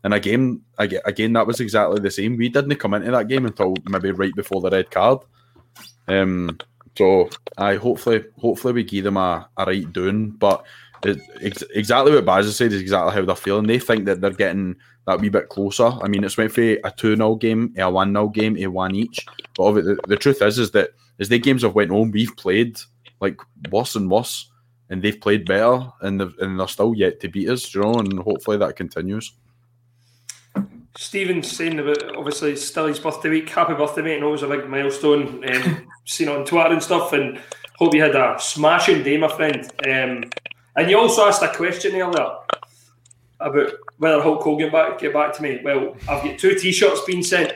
[0.05, 2.37] And again, again, that was exactly the same.
[2.37, 5.17] We didn't come into that game until maybe right before the red card.
[6.07, 6.59] Um,
[6.95, 7.27] so
[7.57, 10.29] I hopefully, hopefully we give them a, a right doing.
[10.29, 10.63] But
[11.03, 13.65] it, ex- exactly what Baz said is exactly how they're feeling.
[13.65, 14.75] They think that they're getting
[15.07, 15.91] that wee bit closer.
[15.99, 18.93] I mean, it's went from a 2 0 game, a 1 0 game, a 1
[18.93, 19.25] each.
[19.57, 22.79] But the, the truth is, is that as the games have went on, we've played
[23.21, 23.39] like
[23.71, 24.51] worse and worse,
[24.87, 28.19] and they've played better, and, and they're still yet to beat us, you know, and
[28.19, 29.33] hopefully that continues.
[30.97, 33.49] Stephen's saying about obviously it's still his birthday week.
[33.49, 34.15] Happy birthday, mate!
[34.15, 35.43] And always a big milestone.
[35.47, 37.41] Um, seen on Twitter and stuff, and
[37.77, 39.69] hope you had a smashing day, my friend.
[39.85, 40.31] Um,
[40.77, 42.37] and you also asked a question earlier
[43.39, 45.59] about whether Hulk Hogan back get back to me.
[45.63, 47.53] Well, I've got two T-shirts being sent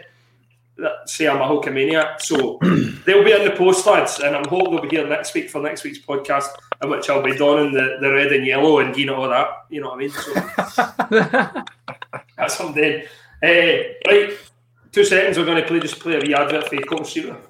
[0.78, 2.58] that say I'm a Hulkamaniac, so
[3.06, 5.62] they'll be in the post, lads, and I'm hoping they'll be here next week for
[5.62, 6.48] next week's podcast,
[6.82, 9.66] in which I'll be donning the, the red and yellow and getting all that.
[9.70, 10.10] You know what I mean?
[10.10, 10.34] So
[12.38, 13.04] that's what I'm doing.
[13.42, 13.48] Uh,
[14.08, 14.38] right,
[14.92, 15.38] two seconds.
[15.38, 17.49] We're going to play just play a wee advert for Cotton Studio.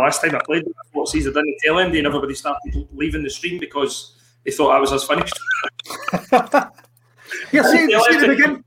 [0.00, 3.22] Last time I played, I thought season done the tail end, and everybody started leaving
[3.22, 5.38] the stream because they thought I was as finished.
[7.52, 8.64] Yeah, see, see, the begin,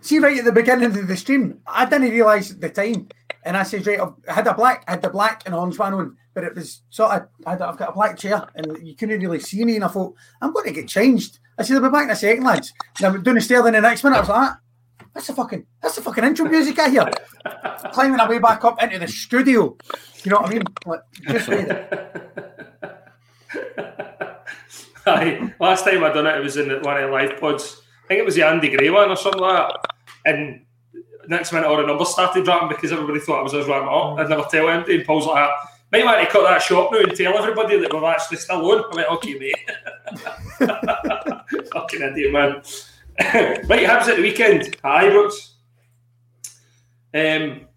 [0.00, 3.08] see right at the beginning of the stream, I didn't realise the time,
[3.44, 5.94] and I said, right, I had a black, I had the black and orange one
[5.94, 8.94] on, but it was sort of, I had, I've got a black chair, and you
[8.94, 11.38] couldn't really see me, and I thought, I'm going to get changed.
[11.58, 12.72] I said, I'll be back in a second, lads.
[12.98, 14.16] And I'm doing the stairline the next minute.
[14.16, 14.58] I was like, ah,
[15.14, 17.10] that's the fucking, that's the fucking intro music I hear.
[17.92, 19.76] Climbing my way back up into the studio.
[20.24, 20.62] You know what I mean?
[20.86, 21.68] Like, just wait.
[25.04, 27.82] Aye, last time I done it, it was in one of the live pods.
[28.04, 29.94] I think it was the Andy Gray one or something like that.
[30.24, 30.64] And
[31.28, 34.18] next minute, all the numbers started dropping because everybody thought I was just ramping up.
[34.18, 34.96] I'd never tell anybody.
[34.96, 35.54] And Paul's like, that.
[35.90, 38.84] might want to cut that short now and tell everybody that we're actually still on.
[38.90, 39.56] I'm like, okay, mate.
[41.72, 42.62] Fucking idiot, man.
[43.34, 44.74] right, Hibs at the weekend.
[44.82, 45.54] Hi, Brooks.
[47.14, 47.68] Um,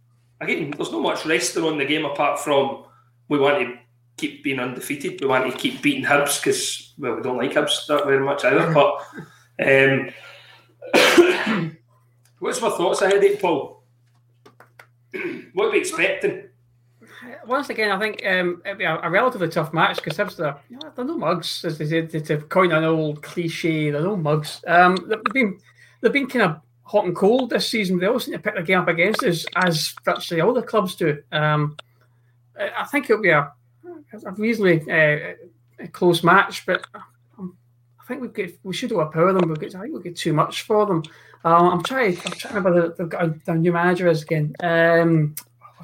[0.42, 2.86] again, there's not much resting on the game apart from
[3.28, 3.78] we want to
[4.18, 5.22] keep being undefeated.
[5.22, 8.44] We want to keep beating Hibs because well, we don't like Hibs that very much
[8.44, 8.74] either.
[8.74, 9.02] But
[9.64, 10.10] um,
[12.40, 13.84] what's my thoughts ahead of it, Paul?
[15.54, 16.45] what are we expecting?
[17.48, 20.38] Once again, I think um, it'll be a, a relatively tough match because Hibs
[20.70, 23.92] you know, they're no mugs, as they said, to, coin an old cliche.
[23.92, 24.62] They're no mugs.
[24.68, 25.60] Um, they've been
[26.02, 28.00] they've been kind of hot and cold this season.
[28.00, 30.96] They all seem to pick the game up against us, as virtually all the clubs
[30.96, 31.22] do.
[31.32, 31.78] Um,
[32.58, 33.52] I think it'll be a,
[34.26, 35.34] a reasonably uh,
[35.80, 36.86] a close match, but
[37.38, 37.58] um,
[38.02, 39.50] I think we get we should overpower them.
[39.50, 41.04] We get I think we'll get too much for them.
[41.44, 42.18] Um, I'm trying.
[42.26, 42.96] I'm trying to remember
[43.46, 44.56] the, new manager is again.
[44.62, 45.36] Um,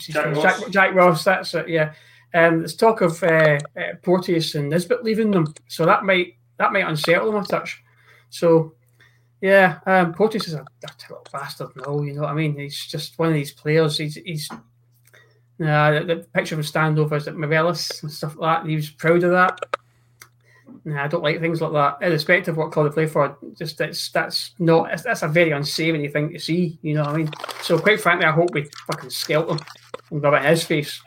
[0.02, 0.36] what's his Jack name?
[0.36, 0.60] Ross.
[0.62, 1.24] Jack, Jack Ross.
[1.24, 1.70] That's it.
[1.70, 1.94] Yeah.
[2.34, 6.72] Um, there's talk of uh, uh, Porteous and Nisbet leaving them, so that might that
[6.72, 7.84] might unsettle them a touch.
[8.30, 8.74] So
[9.42, 11.70] yeah, um, Porteous is a dirty little bastard.
[11.76, 12.58] No, you know what I mean.
[12.58, 13.98] He's just one of these players.
[13.98, 14.50] He's he's.
[15.62, 18.70] Uh, the, the picture of him is at Morelos and stuff like that.
[18.70, 19.60] He was proud of that.
[20.86, 22.06] Nah, I don't like things like that.
[22.06, 26.08] Irrespective of what club they play for, just that's that's not that's, a very unsavoury
[26.08, 26.80] thing to see.
[26.82, 27.30] You know what I mean?
[27.62, 29.60] So quite frankly, I hope we fucking scalp him
[30.12, 31.02] and rub it in his face.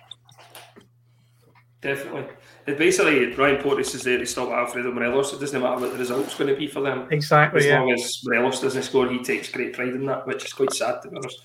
[1.80, 2.26] Definitely.
[2.66, 5.34] It basically, Ryan Porteous is there to stop Alfredo Morelos.
[5.34, 7.06] It doesn't matter what the result's going to be for them.
[7.10, 7.60] Exactly.
[7.60, 7.80] As Yeah.
[7.80, 11.02] long as Morelos doesn't score, he takes great pride in that, which is quite sad
[11.02, 11.42] to be honest.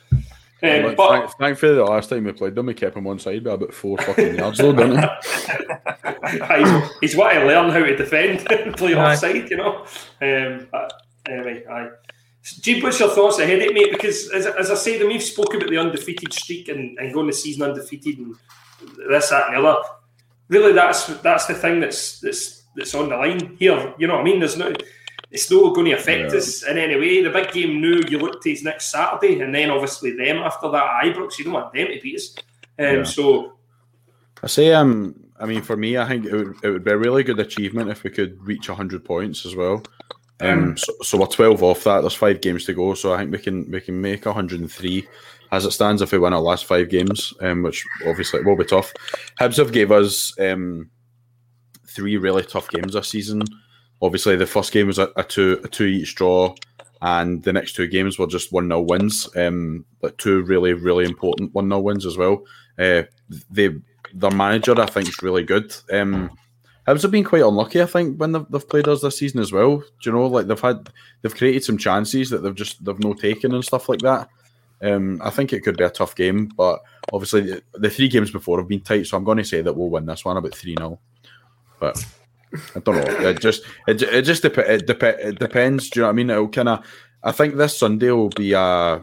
[0.61, 3.19] But Um, but thank- thankfully, the last time we played them, we kept him one
[3.19, 4.97] side by about four fucking yards, though, didn't we?
[6.57, 9.13] he's, he's what to learn how to defend and play Aye.
[9.13, 9.85] offside, you know.
[10.21, 10.93] Um, but
[11.27, 11.89] anyway, aye.
[12.43, 13.91] Geeb, what's your thoughts ahead of it, mate?
[13.91, 17.33] Because as, as I said, we've spoken about the undefeated streak and, and going the
[17.33, 18.35] season undefeated and
[19.09, 19.81] this, that, and the other.
[20.47, 23.93] Really, that's that's the thing that's that's that's on the line here.
[23.99, 24.39] You know what I mean?
[24.39, 24.73] There's no,
[25.31, 26.37] it's not going to affect Yeah.
[26.37, 27.21] us in any way.
[27.21, 30.69] The big game now, you look to is next Saturday, and then obviously them after
[30.71, 31.37] that Ibrox.
[31.37, 32.35] You don't want them to beat us.
[32.79, 33.03] Um, Yeah.
[33.03, 33.53] So
[34.43, 36.97] I say, um, I mean, for me, I think it would, it would be a
[36.97, 39.83] really good achievement if we could reach 100 points as well.
[40.41, 41.99] Um, so, so we're 12 off that.
[42.01, 45.05] There's five games to go, so I think we can we can make 103
[45.51, 48.63] as it stands if we win our last five games, um, which obviously will be
[48.63, 48.93] tough.
[49.39, 50.89] Hibs have gave us um,
[51.87, 53.41] three really tough games this season.
[54.01, 56.55] Obviously, the first game was a, a two a two each draw,
[57.01, 59.29] and the next two games were just one 0 wins.
[59.35, 62.43] Um, but two really really important one 0 wins as well.
[62.77, 63.03] Uh,
[63.49, 63.69] they
[64.13, 65.75] their manager I think is really good.
[65.91, 66.31] Um,
[66.89, 69.51] Hibs have been quite unlucky, I think, when they've, they've played us this season as
[69.51, 69.77] well.
[69.77, 70.89] Do you know, like they've had
[71.21, 74.27] they've created some chances that they've just they've no taken and stuff like that.
[74.81, 76.79] Um, I think it could be a tough game, but
[77.13, 79.75] obviously the, the three games before have been tight, so I'm going to say that
[79.75, 80.99] we'll win this one about three 0
[81.79, 82.03] But
[82.75, 83.29] I don't know.
[83.29, 85.89] It just it, it just dep- it, dep- it depends.
[85.89, 86.29] Do you know what I mean?
[86.29, 86.85] It'll kind of.
[87.23, 89.01] I think this Sunday will be a.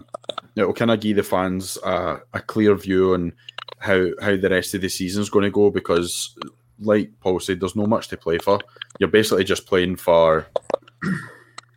[0.57, 3.33] It'll kind of give the fans a, a clear view on
[3.79, 6.35] how how the rest of the season's going to go because,
[6.81, 8.61] like Paul said, there's not much to play for.
[8.99, 10.47] You're basically just playing for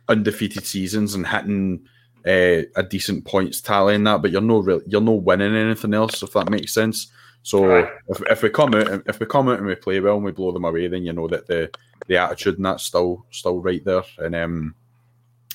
[0.08, 1.86] undefeated seasons and hitting
[2.26, 5.94] uh, a decent points tally in that, but you're no real, you're no winning anything
[5.94, 7.12] else if that makes sense.
[7.42, 7.88] So Right.
[8.08, 10.32] if, if we come out if we come out and we play well and we
[10.32, 11.70] blow them away, then you know that the
[12.06, 14.02] the attitude and that's still still right there.
[14.18, 14.74] And um,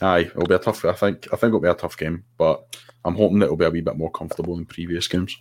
[0.02, 0.84] aye, it'll be a tough.
[0.86, 3.66] I think I think it'll be a tough game, but I'm hoping that it'll be
[3.66, 5.38] a wee bit more comfortable than previous games.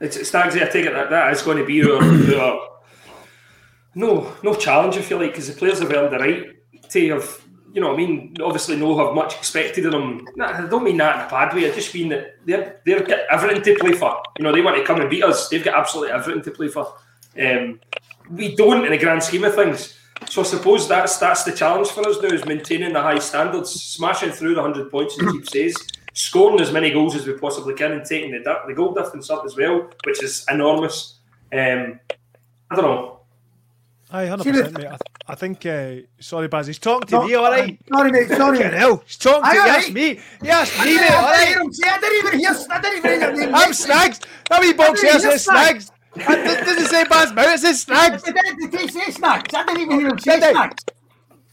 [0.00, 2.02] It's, Stagsy, I take it that that is going to be our,
[2.40, 2.68] our
[3.94, 7.40] no no challenge, if you like, because the players have earned the right to have,
[7.72, 10.26] you know, I mean, obviously no have much expected of them.
[10.40, 11.70] I don't mean that in a bad way.
[11.70, 14.22] I just mean that they're they've got everything to play for.
[14.38, 15.48] You know, they want to come and beat us.
[15.48, 16.94] They've got absolutely everything to play for.
[17.40, 17.80] Um,
[18.30, 19.98] we don't, in the grand scheme of things.
[20.28, 23.70] So I suppose that's that's the challenge for us now is maintaining the high standards,
[23.70, 25.76] smashing through the hundred points as Chief says,
[26.12, 29.44] scoring as many goals as we possibly can, and taking the, the goal difference up
[29.46, 31.18] as well, which is enormous.
[31.52, 31.98] Um,
[32.70, 33.21] I don't know.
[34.14, 34.86] Aye, hundred percent, mate.
[34.86, 35.64] I, th- I think.
[35.64, 36.66] Uh, sorry, Baz.
[36.66, 37.34] He's talking to No, me.
[37.34, 37.78] All right.
[37.88, 38.28] Sorry, mate.
[38.28, 38.58] Sorry.
[38.58, 39.02] Fucking hell.
[39.06, 39.60] He's talking to Aye, you.
[39.60, 39.66] aye.
[39.68, 40.20] That's me.
[40.42, 41.14] Yes, I me, didn't- mate.
[41.14, 42.50] All I hear him say- I didn't even hear.
[42.70, 43.54] I didn't even hear your name.
[43.54, 43.74] I'm mate.
[43.76, 44.20] snags.
[44.50, 45.86] How many box here says snags.
[45.86, 46.28] snags?
[46.28, 47.48] It doesn't say Baz Mount.
[47.48, 48.22] It says snags.
[48.22, 49.54] Did, did, did he say snacks?
[49.54, 50.54] I didn't even hear him say Did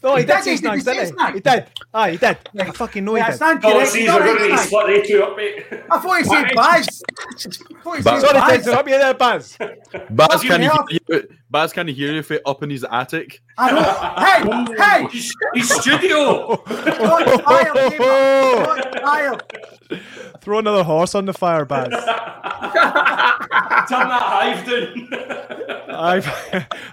[0.00, 0.02] snacks.
[0.02, 1.12] No, he He did did, say he snags, did, he didn't he?
[1.16, 1.20] snags.
[1.20, 1.66] Oh, he did.
[1.92, 2.38] Aye, he did.
[2.58, 3.34] I fucking know he did.
[3.34, 3.90] stand Oh, correct.
[3.90, 4.62] see, He's we're going to snacks.
[4.66, 5.66] split they two up, mate.
[5.90, 7.02] I thought he said Baz.
[7.86, 8.20] I Baz.
[8.20, 8.66] Sorry to Baz.
[8.66, 9.56] interrupt you there, Baz.
[10.10, 10.86] Baz Fucking can hell.
[10.88, 11.28] hear you.
[11.50, 13.42] Baz can hear you fit up in his attic.
[13.58, 13.82] I know.
[14.76, 15.08] Hey, hey.
[15.10, 16.62] He's, he's studio.
[16.66, 19.38] Shots fired, Gamer.
[20.40, 21.88] Throw another horse on the fire, Baz.
[21.90, 22.00] Turn
[24.08, 25.08] that hive down.
[25.90, 26.22] I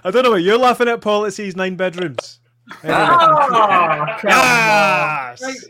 [0.04, 1.24] I don't know what you're laughing at, Paul.
[1.24, 2.40] It sees nine bedrooms.
[2.84, 5.64] Oh, Yes!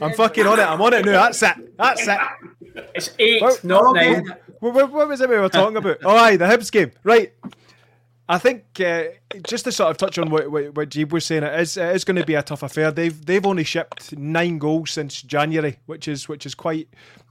[0.00, 0.62] I'm fucking on it.
[0.62, 1.24] I'm on it now.
[1.24, 1.76] That's it.
[1.76, 2.18] That's it.
[2.94, 4.12] It's eight, Well, not okay.
[4.12, 4.34] nine.
[4.60, 5.98] What, what, what was it we were talking about?
[6.04, 6.92] Oh, aye, the Hibs game.
[7.04, 7.32] Right.
[8.30, 9.04] I think uh,
[9.46, 11.96] just to sort of touch on what, what, what Geeb was saying, it is, it
[11.96, 12.90] is going to be a tough affair.
[12.90, 16.88] They've they've only shipped nine goals since January, which is which is quite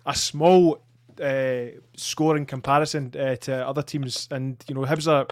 [0.08, 0.80] a small
[1.22, 1.66] uh,
[1.96, 4.28] score in comparison uh, to other teams.
[4.32, 5.28] And you know, Hibs are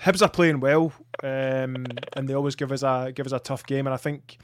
[0.00, 0.92] Hibs are playing well,
[1.22, 1.86] um,
[2.16, 3.86] and they always give us a give us a tough game.
[3.86, 4.38] And I think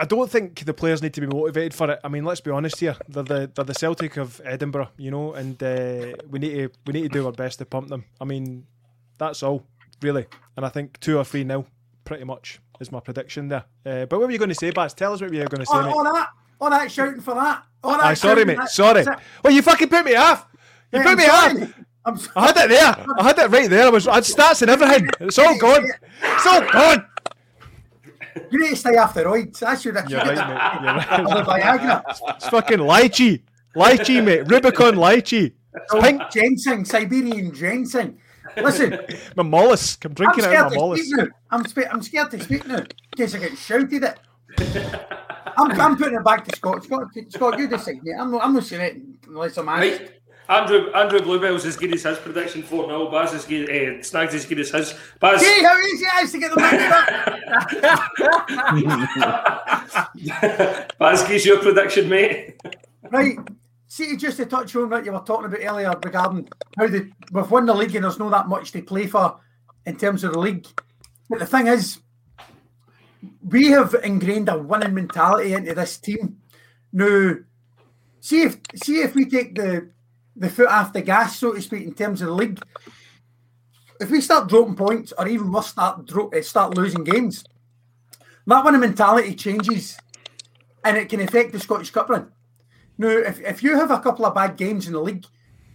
[0.00, 1.98] I don't think the players need to be motivated for it.
[2.04, 2.96] I mean, let's be honest here.
[3.08, 6.92] They're the they're the Celtic of Edinburgh, you know, and uh, we need to we
[6.92, 8.04] need to do our best to pump them.
[8.20, 8.64] I mean,
[9.18, 9.64] that's all
[10.00, 10.26] really.
[10.56, 11.66] And I think two or three nil,
[12.04, 13.64] pretty much, is my prediction there.
[13.84, 14.94] Uh, but what were you going to say, Baz?
[14.94, 15.92] Tell us what you were going to say, All, mate.
[15.92, 16.28] all that.
[16.60, 17.64] All that shouting for that.
[17.82, 18.56] All that Aye, sorry, mate.
[18.58, 19.04] that- Sorry.
[19.44, 20.46] Well, you fucking put me off.
[20.92, 21.62] You Yeah, put me sorry.
[21.62, 21.72] off.
[22.04, 23.06] I'm I had it there.
[23.18, 23.86] I had it right there.
[23.86, 24.06] I was.
[24.08, 25.08] I had stats and everything.
[25.20, 25.86] It's all gone.
[26.22, 27.06] It's all gone.
[28.50, 29.58] You need to stay off the roids.
[29.58, 31.18] That's your You're right, mate.
[31.18, 31.62] You're The right.
[31.62, 32.02] Viagra.
[32.36, 33.42] It's fucking lychee.
[33.76, 34.42] Lychee, mate.
[34.50, 35.52] Rubicon lychee.
[35.74, 36.22] It's pink.
[36.30, 38.18] Ginseng, Siberian ginseng.
[38.56, 38.98] Listen,
[39.36, 40.04] My mollusk.
[40.04, 41.04] I'm I'm drinking out scared of my to mollusk.
[41.04, 41.26] speak now.
[41.50, 42.86] I'm, spe- I'm scared to speak now in
[43.16, 44.20] case I get shouted at.
[45.56, 46.84] I'm, I'm putting it back to Scott.
[46.84, 48.14] Scott, Scott you decide, mate.
[48.18, 50.00] I'm not, I'm not saying it unless I'm asked.
[50.00, 50.17] Right.
[50.48, 53.10] Andrew Andrew Bluebell's as good as his prediction 4 0.
[53.10, 54.94] Baz is good, uh, Snags as good as his.
[55.20, 56.62] Baz, See how easy it is to get the
[60.72, 60.88] up.
[60.98, 62.56] Baz, gives your prediction, mate.
[63.10, 63.38] Right.
[63.88, 67.50] See, just to touch on what you were talking about earlier regarding how the, we've
[67.50, 69.38] won the league and there's not that much to play for
[69.84, 70.66] in terms of the league.
[71.28, 71.98] But the thing is,
[73.42, 76.38] we have ingrained a winning mentality into this team.
[76.92, 77.34] Now,
[78.20, 79.90] see if see if we take the
[80.38, 82.60] the foot the gas, so to speak, in terms of the league.
[84.00, 87.44] If we start dropping points, or even worse, start dro- uh, start losing games,
[88.46, 89.98] that winning mentality changes,
[90.84, 92.30] and it can affect the Scottish Cup run.
[92.96, 95.26] Now, if, if you have a couple of bad games in the league,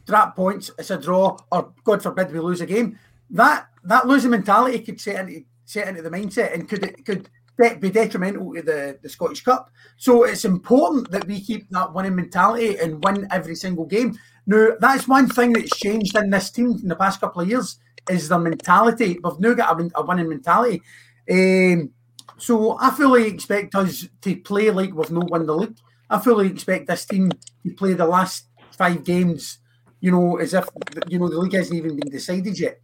[0.06, 2.98] drop points, it's a draw, or God forbid we lose a game,
[3.30, 7.30] that that losing mentality could set into set into the mindset and could it could
[7.58, 9.70] de- be detrimental to the, the Scottish Cup.
[9.98, 14.18] So it's important that we keep that winning mentality and win every single game.
[14.46, 17.78] Now, that's one thing that's changed in this team in the past couple of years
[18.10, 19.20] is the mentality.
[19.24, 20.82] We've now got a, a winning mentality.
[21.30, 21.92] Um,
[22.38, 25.78] so I fully expect us to play like we've not won the league.
[26.10, 29.60] I fully expect this team to play the last five games,
[30.02, 30.68] you know, as if
[31.08, 32.80] you know the league hasn't even been decided yet.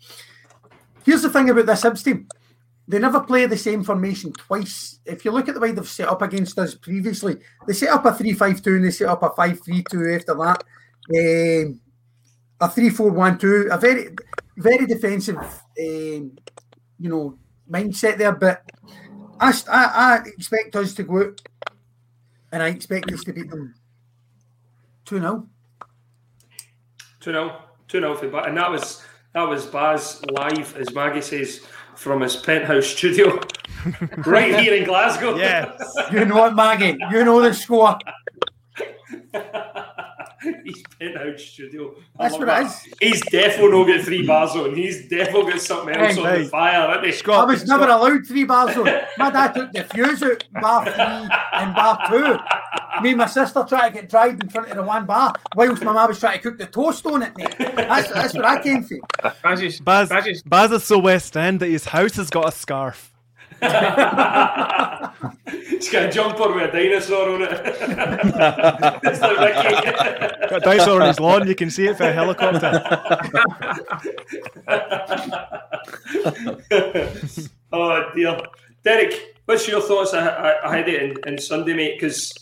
[1.06, 2.28] Here's the thing about this Hibs team.
[2.90, 5.00] They never play the same formation twice.
[5.06, 7.38] If you look at the way they've set up against us previously,
[7.68, 10.16] they set up a 3 5 2 and they set up a 5 3 2
[10.16, 10.64] after that.
[11.16, 11.80] Um,
[12.60, 14.10] a 3 4 1 2, a very,
[14.58, 16.36] very defensive, um,
[16.98, 17.38] you know,
[17.70, 18.32] mindset there.
[18.32, 18.64] But
[19.40, 21.42] I, I, I expect us to go out
[22.52, 23.76] and I expect us to beat them
[25.06, 25.48] 2 0.
[27.20, 27.62] 2 0.
[27.88, 28.46] 2 0 for Baz.
[28.48, 29.04] And that was
[29.36, 31.62] that was Baz live, as Maggie says,
[32.00, 33.42] from his penthouse studio
[34.26, 35.36] right here in Glasgow.
[35.36, 35.70] Yes.
[36.12, 36.98] You know it, Maggie.
[37.12, 37.98] You know the score.
[40.64, 41.94] His penthouse studio.
[42.18, 42.62] I That's what that.
[42.62, 42.94] it is.
[43.02, 44.74] He's definitely not got three bars on.
[44.74, 47.10] He's definitely got something else on the fire, isn't he?
[47.10, 48.90] I Scott, was never allowed three bars on.
[49.18, 52.38] My dad took the fuse out bar three and bar two.
[53.02, 55.84] Me and my sister tried to get dried in front of the one bar, whilst
[55.84, 57.36] my mum was trying to cook the toast on it.
[57.38, 57.56] Mate.
[57.58, 59.00] That's, that's what I came from.
[59.44, 63.14] Baz's, Baz, Baz's, Baz is so West End that his house has got a scarf.
[63.62, 63.70] He's
[65.92, 67.52] got a jumper with a dinosaur on it.
[69.04, 69.74] it's like Ricky.
[70.50, 71.46] Got a dinosaur on his lawn.
[71.48, 72.82] You can see it for a helicopter.
[77.72, 78.38] oh dear,
[78.84, 82.00] Derek, what's your thoughts a- a- ahead of it in, in Sunday, mate?
[82.00, 82.34] Because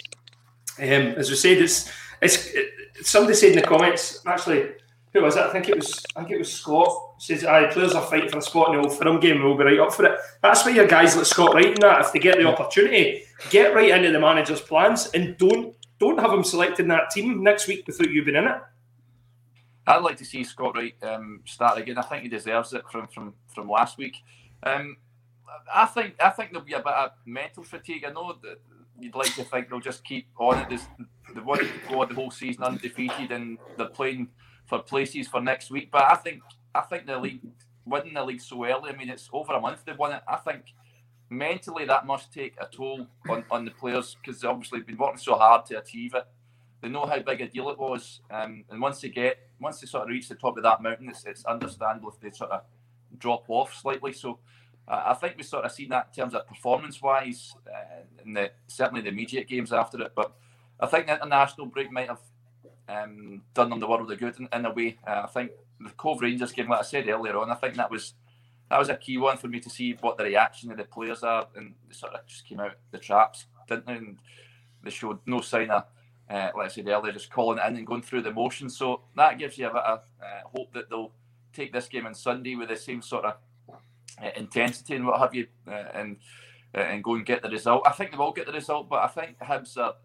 [0.79, 2.69] um, as we said, it's it's it,
[3.01, 4.71] somebody said in the comments actually.
[5.13, 5.43] who was it?
[5.43, 8.37] I think it was I think it was Scott says aye players are fighting for
[8.37, 10.19] a spot in the old firm game we'll be right up for it.
[10.41, 13.73] That's why your guys like Scott Wright and that, if they get the opportunity, get
[13.73, 17.67] right into the manager's plans and don't don't have him selected in that team next
[17.67, 18.61] week without you being in it.
[19.87, 21.97] I'd like to see Scott Wright um, start again.
[21.97, 24.17] I think he deserves it from from from last week.
[24.63, 24.97] Um,
[25.73, 28.03] I think I think there'll be a bit of mental fatigue.
[28.05, 28.59] I know that
[28.99, 30.81] you'd like to think they'll just keep on it.
[31.33, 34.29] They want to go the whole season undefeated, and they're playing
[34.65, 35.89] for places for next week.
[35.91, 36.41] But I think
[36.73, 37.41] I think the league
[37.85, 38.91] winning the league so early.
[38.91, 40.21] I mean, it's over a month they've won it.
[40.27, 40.63] I think
[41.29, 45.17] mentally that must take a toll on, on the players because obviously they've been working
[45.17, 46.25] so hard to achieve it.
[46.81, 49.87] They know how big a deal it was, um, and once they get once they
[49.87, 52.61] sort of reach the top of that mountain, it's, it's understandable if they sort of
[53.17, 54.13] drop off slightly.
[54.13, 54.39] So
[54.87, 58.51] I think we sort of seen that in terms of performance wise, uh, in the
[58.67, 60.13] certainly the immediate games after it.
[60.15, 60.33] But
[60.79, 62.21] I think the international break might have
[62.87, 64.97] um, done them the world of good in, in a way.
[65.05, 67.91] Uh, I think the Cove Rangers game, like I said earlier on, I think that
[67.91, 68.13] was
[68.69, 71.23] that was a key one for me to see what the reaction of the players
[71.23, 73.93] are, and they sort of just came out the traps, didn't they?
[73.93, 74.17] And
[74.83, 75.85] they showed no sign of,
[76.29, 78.77] uh, like I said earlier, just calling it in and going through the motions.
[78.77, 81.11] So that gives you a bit of uh, hope that they'll
[81.53, 83.35] take this game on Sunday with the same sort of
[84.35, 86.17] intensity and what have you, uh, and
[86.75, 87.83] uh, and go and get the result.
[87.85, 89.95] I think they will get the result, but I think Hibs are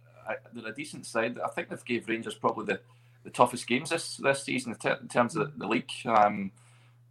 [0.54, 1.38] they're a decent side.
[1.44, 2.80] I think they've gave Rangers probably the,
[3.24, 5.90] the toughest games this this season in terms of the, the league.
[6.06, 6.52] Um,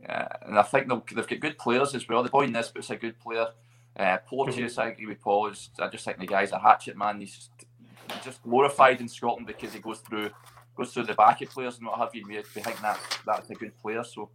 [0.07, 2.23] uh, and I think they've got good players as well.
[2.23, 3.47] The boy Nisbet's a good player.
[3.95, 5.47] Uh, Porteous, I agree with Paul.
[5.47, 7.19] Is, I just think the guy's a hatchet man.
[7.19, 7.51] He's just,
[8.23, 10.31] just glorified in Scotland because he goes through
[10.75, 12.25] goes through the back of players and what have you.
[12.25, 14.03] We, we think that that's a good player.
[14.03, 14.29] So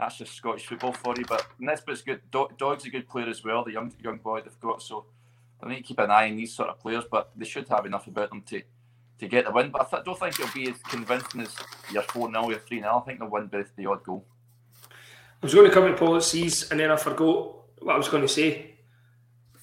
[0.00, 1.24] that's just Scottish football for you.
[1.28, 2.22] But Nisbet's good.
[2.30, 3.64] Doig's a good player as well.
[3.64, 4.82] The young young boy they've got.
[4.82, 5.04] So
[5.62, 7.04] I need to keep an eye on these sort of players.
[7.10, 8.62] But they should have enough about them to
[9.18, 9.70] to get the win.
[9.70, 11.54] But I th- don't think it'll be as convincing as
[11.92, 14.24] your four 0 or three 0 I think they'll win by the odd goal.
[15.42, 18.22] I was going to come to policies and then I forgot what I was going
[18.22, 18.78] to say.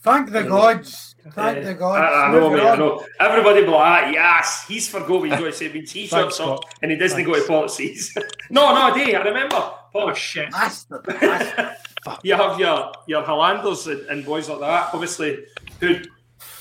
[0.01, 1.15] Thank the um, gods.
[1.31, 1.99] Thank the gods.
[1.99, 3.05] I, I know, mate, I know.
[3.19, 5.71] Everybody be like, ah, yes, he's forgot what he's going to say.
[5.71, 7.29] Means he shuts up and he doesn't Thanks.
[7.29, 8.15] go to policies.
[8.49, 9.15] no, no, I do.
[9.15, 9.71] I remember.
[9.93, 10.49] Oh, shit.
[12.23, 15.45] you have your, your Hollanders and, and boys like that, obviously,
[15.79, 15.95] who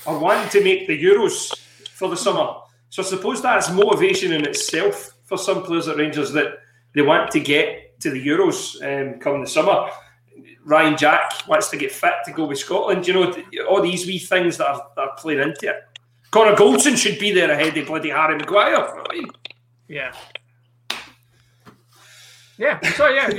[0.05, 1.53] are wanting to make the Euros
[1.91, 2.55] for the summer.
[2.89, 6.59] So I suppose that's motivation in itself for some players at Rangers that
[6.95, 9.89] they want to get to the Euros um, coming the summer.
[10.67, 13.07] Ryan Jack wants to get fit to go with Scotland.
[13.07, 13.33] You know,
[13.69, 15.81] all these wee things that are, that are playing into it.
[16.29, 19.01] Connor Goldson should be there ahead of bloody Harry Maguire.
[19.87, 20.13] Yeah.
[22.57, 23.29] Yeah, so yeah,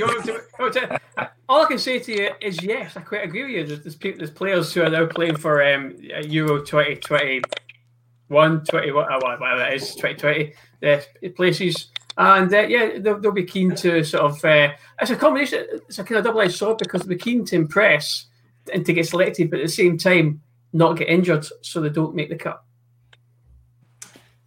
[1.49, 3.77] all I can say to you is yes, I quite agree with you.
[3.77, 9.93] There's, there's, players who are now playing for um, Euro 2021, 20, whatever it is,
[9.95, 10.53] 2020
[10.83, 11.01] uh,
[11.35, 11.89] places
[12.19, 14.43] and uh, yeah, they'll, they'll, be keen to sort of.
[14.43, 15.65] Uh, it's a combination.
[15.71, 18.27] It's a kind of double-edged sword because they'll be keen to impress
[18.73, 20.41] and to get selected, but at the same time
[20.73, 22.61] not get injured, so they don't make the cut.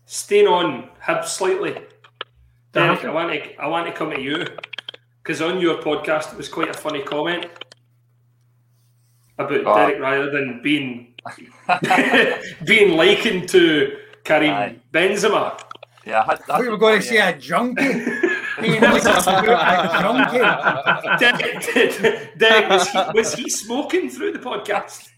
[0.04, 1.78] Staying on Hib slightly,
[2.72, 4.46] Derek, I want to I want to come to you
[5.22, 7.46] because on your podcast it was quite a funny comment
[9.38, 9.74] about oh.
[9.74, 11.14] Derek Riordan being
[12.66, 14.76] being likened to Karim Aye.
[14.92, 15.58] Benzema.
[16.06, 17.84] Yeah, I, I we were going to see a junkie.
[21.04, 22.38] a junkie.
[22.38, 25.10] Derek, was, he, was he smoking through the podcast?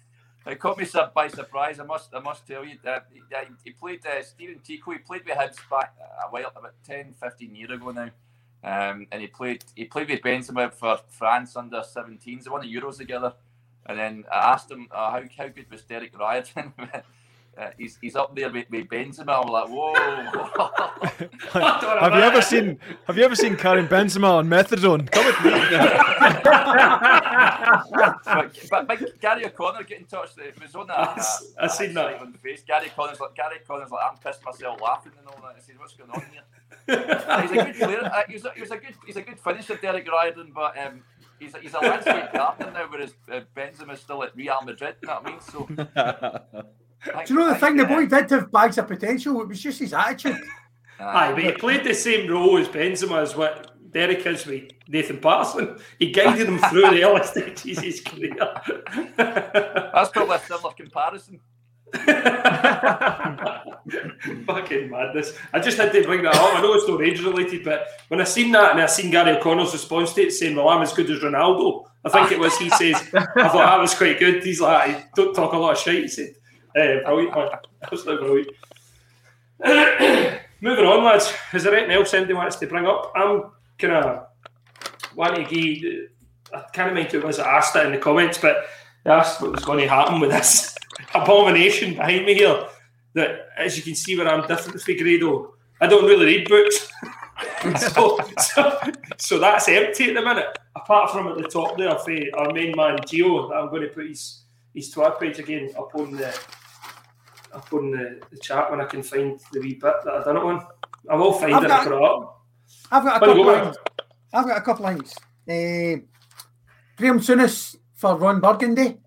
[0.46, 1.80] It caught me by surprise.
[1.80, 3.22] I must, I must tell you that he,
[3.64, 4.92] he played uh, Steven Thicot.
[4.92, 8.10] He played with Hibs back a while, about 10, 15 years ago now,
[8.62, 12.44] um, and he played, he played with Benzema for France under 17s.
[12.44, 13.32] They won the Euros together,
[13.86, 16.74] and then I asked him uh, how how good was Derek Riordan.
[17.56, 19.42] Uh, he's, he's up there with, with Benzema.
[19.42, 19.94] I'm like, whoa.
[22.00, 25.08] have you ever seen Have you ever seen Karim Benzema on methadone?
[25.10, 25.50] Come with me.
[28.70, 30.30] but, but, but, Gary O'Connor get in touch.
[30.38, 31.24] It was on that.
[31.60, 32.64] I seen that on the face.
[32.66, 35.54] Gary O'Connor's like Gary O'Connor's like I'm pissed myself laughing and all that.
[35.56, 36.42] I said, what's going on here?
[37.42, 38.04] he's a good player.
[38.04, 40.76] Uh, he's, a, he's a good he's a good finisher, Derek Riordan, but.
[40.78, 41.02] Um,
[41.40, 44.94] He's a, he's a landscape gardener now, whereas uh, Benzema's still at Real Madrid.
[45.02, 45.40] You know what I mean?
[45.40, 45.66] So
[47.04, 47.76] do you know the thing?
[47.76, 49.40] The boy did have bags of potential.
[49.40, 50.40] It was just his attitude.
[51.00, 55.18] Aye, but he played the same role as Benzema as what Derek is with Nathan
[55.18, 55.78] Patterson.
[55.98, 58.34] He guided him through the early stages of his career.
[59.16, 61.40] That's probably a similar comparison.
[64.46, 65.36] Fucking madness.
[65.52, 66.56] I just had to bring that up.
[66.56, 69.36] I know it's not age related, but when I seen that and I seen Gary
[69.36, 72.56] O'Connor's response to it saying, Well, I'm as good as Ronaldo, I think it was
[72.58, 74.42] he says, I thought that was quite good.
[74.42, 76.34] He's like, Don't talk a lot of shit, he said.
[77.82, 78.46] Absolutely.
[80.64, 81.32] Moving on, lads.
[81.52, 83.12] Is there anything else anybody wants to bring up?
[83.14, 84.26] I'm kind of
[85.14, 86.10] want to give.
[86.52, 88.64] I can't remember who it was that asked it in the comments, but
[89.04, 90.74] they asked what was going to happen with this
[91.14, 92.66] abomination behind me here.
[93.14, 96.90] That, as you can see, where I'm different from Grado, I don't really read books.
[97.92, 98.78] so, so,
[99.18, 100.58] so, that's empty at the minute.
[100.74, 104.44] Apart from at the top there, our main man Geo, I'm going to put his
[104.72, 106.36] his Twitter page again up on the
[107.54, 110.36] up on the, the chat when I can find the wee bit that I've done
[110.36, 110.66] it on.
[111.10, 112.42] I will find I've it got, and put it up.
[112.90, 113.76] I've got a couple lines.
[114.32, 115.14] I've got a couple lines.
[115.48, 116.02] Uh,
[116.96, 118.98] Graham Souness for Ron Burgundy.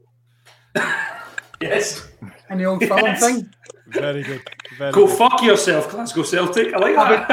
[1.62, 2.08] yes.
[2.50, 3.20] And the old yes.
[3.20, 3.50] thing.
[3.88, 4.42] Very good.
[4.78, 5.18] Very Go good.
[5.18, 6.74] fuck yourself, Glasgow Celtic.
[6.74, 7.32] I like that.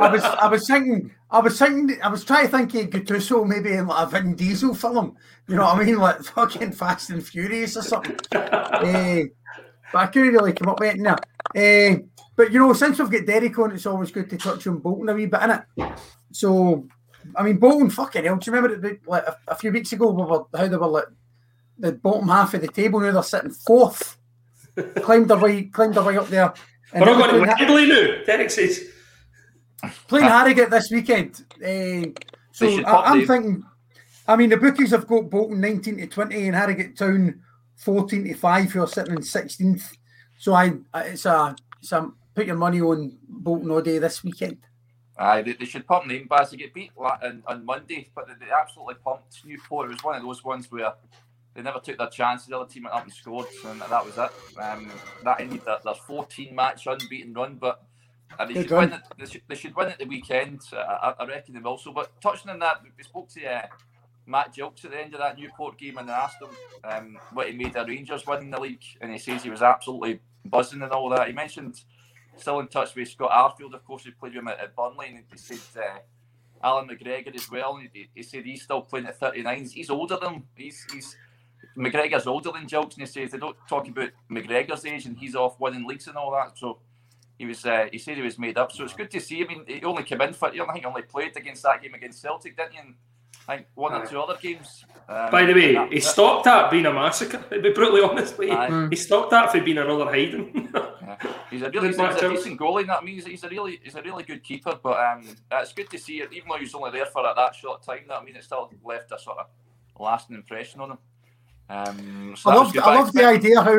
[0.00, 3.46] I was, I was thinking, I was thinking, I was trying to think of Gattuso
[3.46, 5.16] maybe in like a Vin Diesel film.
[5.48, 8.16] You know what I mean, like fucking Fast and Furious or something.
[8.32, 9.22] uh,
[9.92, 11.16] but I couldn't really come up with it now.
[11.56, 12.02] Uh,
[12.36, 15.08] but you know, since we've got Derek on, it's always good to touch on Bolton
[15.08, 15.92] a wee bit in it.
[16.32, 16.86] So,
[17.34, 18.36] I mean, Bolton, fucking hell.
[18.36, 20.86] Do you remember it, like a, a few weeks ago, we were, how they were
[20.86, 21.06] like
[21.78, 23.00] the bottom half of the table?
[23.00, 24.18] Now they're sitting fourth
[24.96, 26.52] climbed their way, climbed their way up there.
[26.94, 28.24] We're not going to Wembley now.
[28.24, 28.88] Derek says
[30.06, 31.44] playing Harrogate this weekend.
[31.56, 32.10] Uh,
[32.52, 33.64] so I, am thinking.
[34.26, 37.40] I mean, the bookies have got Bolton 19 to 20 and Harrogate Town
[37.78, 39.96] 14 to 5, you're sitting in 16th.
[40.38, 44.58] So I, it's a, it's a put your money on Bolton all day this weekend.
[45.16, 46.50] Aye, they, they should pump name bars.
[46.50, 49.86] They get beat on, on Monday, but they, they absolutely pumped Newport.
[49.86, 50.92] It was one of those ones where
[51.54, 52.46] they never took their chance.
[52.46, 54.60] The other team went up and scored, and that was it.
[54.60, 54.90] Um,
[55.24, 57.82] that ended their, their 14 match unbeaten run, but
[58.38, 60.60] uh, they, should win it, they, should, they should win at the weekend.
[60.72, 61.78] Uh, I, I, reckon they will.
[61.78, 63.66] So, but touching on that, we spoke to uh,
[64.28, 66.50] Matt Gilks at the end of that Newport game and asked him
[66.84, 70.20] um, what he made the Rangers winning the league, and he says he was absolutely
[70.44, 71.26] buzzing and all that.
[71.26, 71.80] He mentioned
[72.36, 75.08] still in touch with Scott Arfield, of course, who played with him at, at Burnley,
[75.08, 75.58] and he said.
[75.76, 75.98] Uh,
[76.60, 77.76] Allan McGregor as well.
[77.92, 79.68] He, he, said he's still playing at 39.
[79.72, 80.44] He's older than.
[80.56, 81.16] He's he's
[81.76, 85.36] McGregor's older than Gilks, and he says they don't talk about McGregor's age, and he's
[85.36, 86.58] off winning leagues and all that.
[86.58, 86.80] So
[87.38, 88.72] he was, uh, he said he was made up.
[88.72, 89.42] So it's good to see.
[89.42, 90.48] I mean, he only came in for.
[90.48, 92.78] I think he only played against that game against Celtic, didn't he?
[92.78, 92.94] And
[93.48, 94.84] I think one or two other games.
[95.08, 97.38] Um, By the way, that, he stopped that being a massacre.
[97.50, 100.68] To be brutally honest with you, he stopped that for being another hiding.
[100.74, 101.16] yeah.
[101.50, 102.86] He's a really he's, he's a decent goalie.
[102.86, 104.78] That means he's a really he's a really good keeper.
[104.82, 107.54] But um, it's good to see it, even though he was only there for that
[107.54, 108.00] short time.
[108.08, 109.46] That means mean, it still left a sort of
[109.98, 110.98] lasting impression on him.
[111.70, 113.78] Um, so I love I love the idea how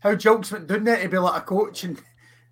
[0.00, 2.00] how Gilks went down there to be like a coach and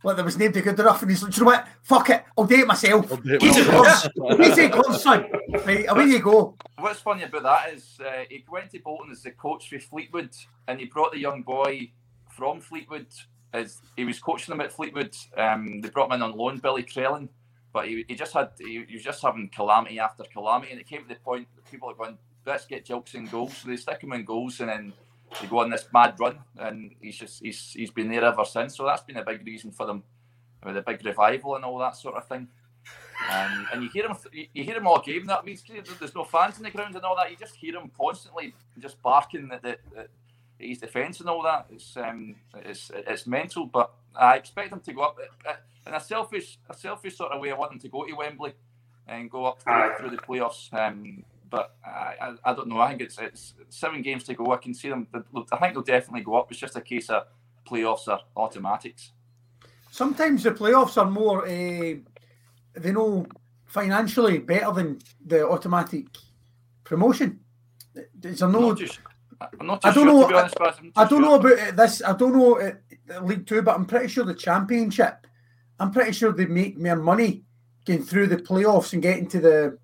[0.02, 1.66] like there was named good enough and he's like, you know what?
[1.82, 3.10] Fuck it, I'll do it myself.
[3.42, 4.08] Easy gloves,
[4.40, 5.26] easy gloves, son.
[5.66, 6.56] Right, away you go.
[6.78, 10.30] What's funny about that is uh, he went to Bolton as the coach for Fleetwood
[10.66, 11.90] and he brought the young boy
[12.30, 13.06] from Fleetwood
[13.52, 15.16] as he was coaching them at Fleetwood.
[15.36, 17.28] Um, they brought him in on loan, Billy Crellin,
[17.72, 20.86] but he, he just had he, he was just having calamity after calamity, and it
[20.86, 23.56] came to the point that people are going, let's get Gilks in goals.
[23.56, 24.92] So they stick him in goals and then
[25.40, 28.76] they go on this mad run and he's just he's he's been there ever since.
[28.76, 30.02] So that's been a big reason for them
[30.64, 32.48] with a big revival and all that sort of thing.
[33.30, 35.26] Um, and you hear him you hear him all game.
[35.26, 35.62] That means
[35.98, 37.30] there's no fans in the ground and all that.
[37.30, 40.08] You just hear him constantly just barking at, the, at
[40.58, 41.66] his defence and all that.
[41.70, 45.18] It's um, it's it's mental, but I expect him to go up
[45.86, 47.50] in a selfish a selfish sort of way.
[47.50, 48.54] I want him to go to Wembley
[49.06, 50.72] and go up through, through the playoffs.
[50.72, 52.80] Um, but I, I, I, don't know.
[52.80, 54.52] I think it's it's seven games to go.
[54.52, 55.06] I can see them.
[55.52, 56.50] I think they'll definitely go up.
[56.50, 57.24] It's just a case of
[57.68, 59.12] playoffs are automatics.
[59.90, 61.46] Sometimes the playoffs are more.
[61.46, 61.96] Uh,
[62.74, 63.26] they know
[63.66, 66.06] financially better than the automatic
[66.84, 67.40] promotion.
[68.22, 68.74] Is there no?
[68.74, 69.00] Just,
[69.40, 70.38] I'm not I don't sure, know.
[70.38, 70.56] Honest,
[70.96, 71.20] I, don't sure.
[71.20, 72.02] know about this.
[72.02, 75.26] I don't know uh, League Two, but I'm pretty sure the Championship.
[75.80, 77.44] I'm pretty sure they make more money
[77.84, 79.78] getting through the playoffs and getting to the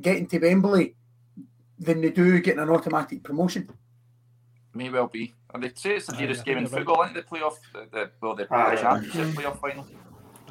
[0.00, 0.96] getting to Wembley
[1.84, 3.68] than they do getting an automatic promotion.
[4.74, 5.34] May well be.
[5.52, 7.28] And they say it's the dearest game in football, isn't it?
[7.28, 9.86] The playoff, the, the well, the uh, championship playoff final.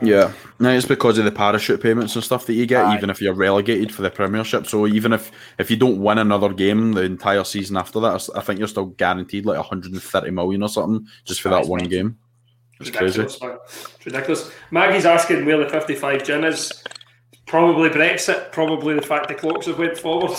[0.02, 2.98] Yeah, no, it's because of the parachute payments and stuff that you get, Aye.
[2.98, 4.66] even if you're relegated for the Premiership.
[4.66, 8.42] So even if if you don't win another game the entire season after that, I
[8.42, 12.18] think you're still guaranteed like 130 million or something just for that one game.
[12.80, 13.22] It's crazy.
[13.22, 13.40] It's
[14.04, 14.52] ridiculous.
[14.72, 16.84] Maggie's asking where the 55 gin is.
[17.46, 18.52] Probably Brexit.
[18.52, 20.32] Probably the fact the clocks have went forward.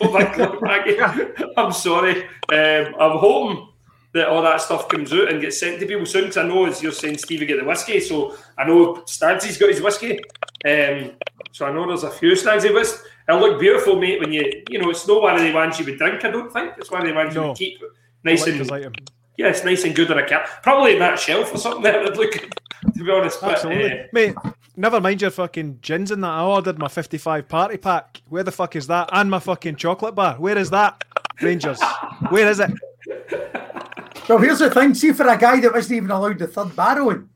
[1.56, 2.24] I'm sorry.
[2.52, 3.68] Um, I'm hoping
[4.12, 6.24] that all that stuff comes out and gets sent to people soon.
[6.24, 9.70] Because I know, as you're saying, Stevie get the whiskey, so I know Stadsy's got
[9.70, 10.18] his whiskey.
[10.66, 11.12] Um,
[11.52, 13.08] so I know there's a few Stadsy whiskey.
[13.28, 14.20] It'll look beautiful, mate.
[14.20, 16.24] When you, you know, it's not one of the ones you would drink.
[16.24, 17.42] I don't think it's one of the ones no.
[17.42, 17.80] you would keep
[18.24, 18.70] nice and
[19.38, 20.62] yeah, it's nice and good on a cap.
[20.62, 21.82] Probably in that shelf or something.
[21.82, 22.34] That would look
[22.94, 23.40] to be honest.
[23.40, 24.34] But, Absolutely, uh, mate.
[24.76, 26.30] Never mind your fucking gins in that.
[26.30, 28.22] I ordered my 55 party pack.
[28.28, 29.10] Where the fuck is that?
[29.12, 30.36] And my fucking chocolate bar.
[30.36, 31.04] Where is that?
[31.42, 31.80] Rangers.
[32.30, 32.70] Where is it?
[34.28, 34.94] Well, here's the thing.
[34.94, 37.28] See, for a guy that wasn't even allowed the third barrowing,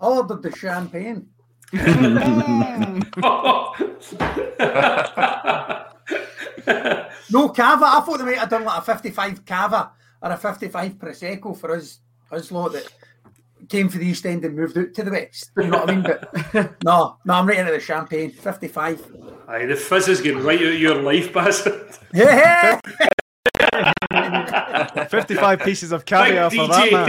[0.00, 1.26] I ordered the champagne.
[7.30, 7.86] No cava.
[7.86, 9.90] I thought they might have done like a 55 cava
[10.22, 11.98] or a 55 prosecco for us,
[12.30, 12.86] us lot that
[13.68, 15.50] came for the East End and moved out to the West.
[15.56, 16.02] You know what I mean?
[16.02, 18.30] But no, no, I'm right into the champagne.
[18.30, 19.16] 55.
[19.48, 21.96] aye, the fizz is getting right out of your life, bastard.
[22.12, 22.80] Yeah.
[25.08, 27.06] 55 pieces of caviar for that, man.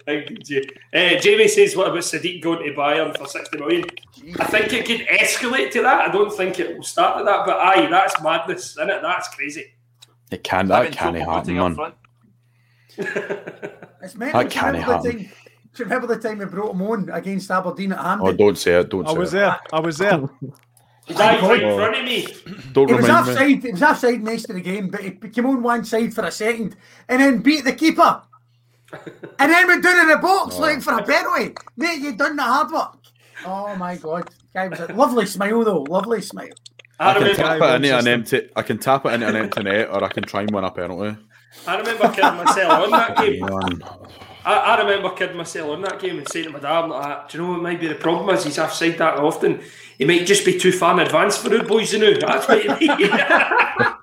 [0.06, 0.70] Big DJ.
[0.92, 3.84] Uh, Jamie says, "What about Sadiq going to Bayern for sixty million?
[4.38, 6.08] I think it could escalate to that.
[6.08, 9.02] I don't think it will start at that, but aye, that's madness, isn't it?
[9.02, 9.74] That's crazy.
[10.30, 11.94] It can Having that can't Choupo-Moting happen,
[12.98, 13.70] man.
[14.00, 14.04] Front.
[14.10, 14.42] It's mental.
[14.42, 15.24] That can't remember the happen.
[15.24, 15.32] time-
[15.72, 18.28] do you remember the time we brought him on against Aberdeen at Hampden?
[18.28, 18.88] Oh, don't say it.
[18.90, 19.36] Don't I say was it.
[19.36, 19.60] there.
[19.72, 20.20] I was there.
[21.06, 22.26] He died right in front of me.
[22.72, 23.32] Don't It was remind me.
[23.32, 23.64] offside.
[23.64, 26.30] It was offside most of the game, but he came on one side for a
[26.30, 26.76] second
[27.08, 28.22] and then beat the keeper.
[28.92, 30.60] and then went down in the box Oh.
[30.60, 31.54] looking for a penalty.
[31.76, 32.96] Mate, you done the hard work.
[33.44, 34.28] Oh my god.
[34.54, 35.82] Guy was a lovely smile though.
[35.88, 36.48] Lovely smile.
[37.00, 38.48] I I can tap it into an empty.
[38.54, 40.70] I can tap it into an empty net, or I can try and win a
[40.70, 41.16] penalty.
[41.66, 43.44] I remember kidding myself on that game.
[44.44, 47.26] I, I remember kidding myself on that game and saying to my dad, like, "Ah,
[47.28, 48.34] "Do you know what might be the problem?
[48.34, 49.60] Is he's offside that often.
[49.98, 52.14] He might just be too far in advance for the boys, you know.
[52.14, 53.10] That's what it means."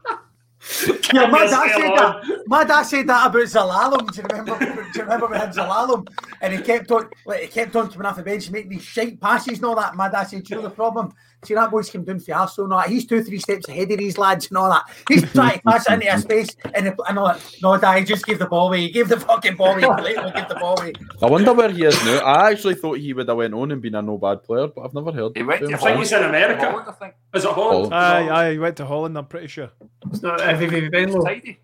[1.13, 2.43] Yeah, my dad said go that.
[2.47, 4.11] My dad said that about Zelalem.
[4.11, 4.59] Do you remember?
[4.59, 6.05] Do you remember we had Zelalem?
[6.41, 9.19] And he kept on, like, he kept on coming off the bench making these shite
[9.21, 9.95] passes and all that.
[9.95, 11.13] My dad said, "Do you know the problem?
[11.43, 12.80] See that boy's come down for Arsenal now.
[12.81, 14.84] He's two, three steps ahead of these lads and all that.
[15.07, 17.55] He's trying to pass it into a space, and the, and all that.
[17.61, 18.81] No, dad, he just gave the ball away.
[18.81, 20.15] He gave the fucking ball away.
[20.15, 20.93] He gave the ball away.
[21.22, 22.18] I wonder where he is now.
[22.26, 24.81] I actually thought he would have went on and been a no bad player, but
[24.81, 25.38] I've never heard.
[25.38, 25.81] He went of to him.
[25.84, 26.72] think he's in America.
[26.72, 27.14] Holland, I think.
[27.35, 27.93] Is it Holland?
[27.93, 28.30] Holland.
[28.31, 29.69] Aye, aye, he went to Holland, I'm pretty sure.
[30.11, 31.23] It's not VVV-Venlo.
[31.23, 31.59] Tidy.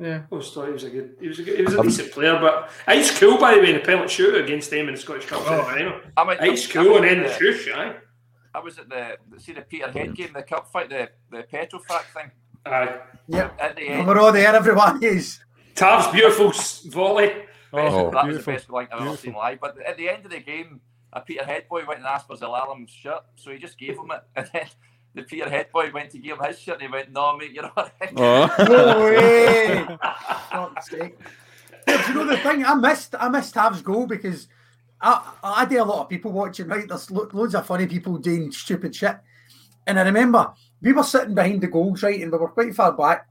[0.00, 0.06] Yeah.
[0.06, 1.80] Oh, I always thought he was a good, he was a good, he was a
[1.80, 4.86] um, decent player, but he's cool by the way in the penalty shooter against them
[4.88, 6.00] in the Scottish Cup Oh, final.
[6.16, 6.40] I went.
[6.44, 7.96] He's I cool went and then to the the- shush, aye.
[8.54, 12.30] I was at the see the Peterhead game, the cup fight, the the Petrofac thing.
[12.66, 12.98] Aye.
[13.28, 13.56] Yep.
[13.60, 14.54] At the end, we're all there.
[14.54, 15.40] Everyone is.
[15.74, 16.52] Tav's beautiful
[16.90, 17.44] volley.
[17.72, 19.60] Oh, that was the best goal I've ever seen live.
[19.60, 20.80] But at the end of the game,
[21.12, 24.22] a Peterhead boy went and asked for Zelalem's shirt, so he just gave him it.
[24.36, 24.66] And then
[25.14, 27.66] the Peterhead boy went to give him his shirt, and he went, "No, mate, you're
[27.76, 28.54] all right." Oh.
[28.68, 29.86] No way.
[30.50, 31.18] Fuck's sake.
[31.86, 32.64] Yeah, do you know the thing?
[32.64, 34.48] I missed I missed Tav's goal because
[35.00, 36.86] I I do a lot of people watching, right?
[36.88, 39.16] There's lo- loads of funny people doing stupid shit.
[39.86, 40.52] And I remember
[40.82, 43.26] we were sitting behind the goals, right, and we were quite far back.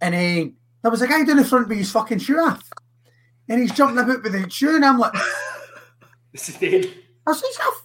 [0.00, 0.50] And uh,
[0.82, 2.68] there was a guy down the front with his fucking shoe off.
[3.48, 5.12] And he's jumping about with the shoe, and I'm like,
[6.32, 6.92] This is dead.
[7.26, 7.82] I was like, "Is that-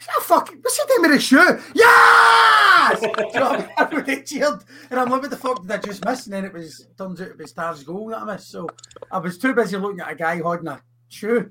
[0.00, 1.60] is that fucking, what's he doing with his shoe?
[1.74, 3.00] Yes!
[3.32, 4.24] You know what I mean?
[4.26, 4.62] Cheered.
[4.90, 6.26] And I'm like, what the fuck did I just miss?
[6.26, 8.50] And then it was, turns out it was Star's goal that I missed.
[8.50, 8.68] So
[9.10, 11.50] I was too busy looking at a guy holding a shoe.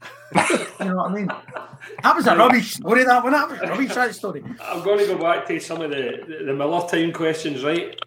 [0.80, 1.26] you know what I mean?
[2.02, 3.32] That was a rubbish story, that one.
[3.32, 4.44] That was a rubbish that story.
[4.62, 7.98] I'm going to go back to some of the, the, the Miller Town questions, right?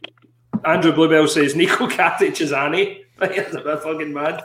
[0.66, 3.04] Andrew Bluebell says Nico Katic is Annie.
[3.18, 4.44] That's a bit fucking mad.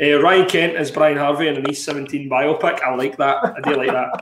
[0.00, 2.80] Uh, Ryan Kent is Brian Harvey in an East 17 biopic.
[2.82, 3.44] I like that.
[3.44, 4.20] I do like that.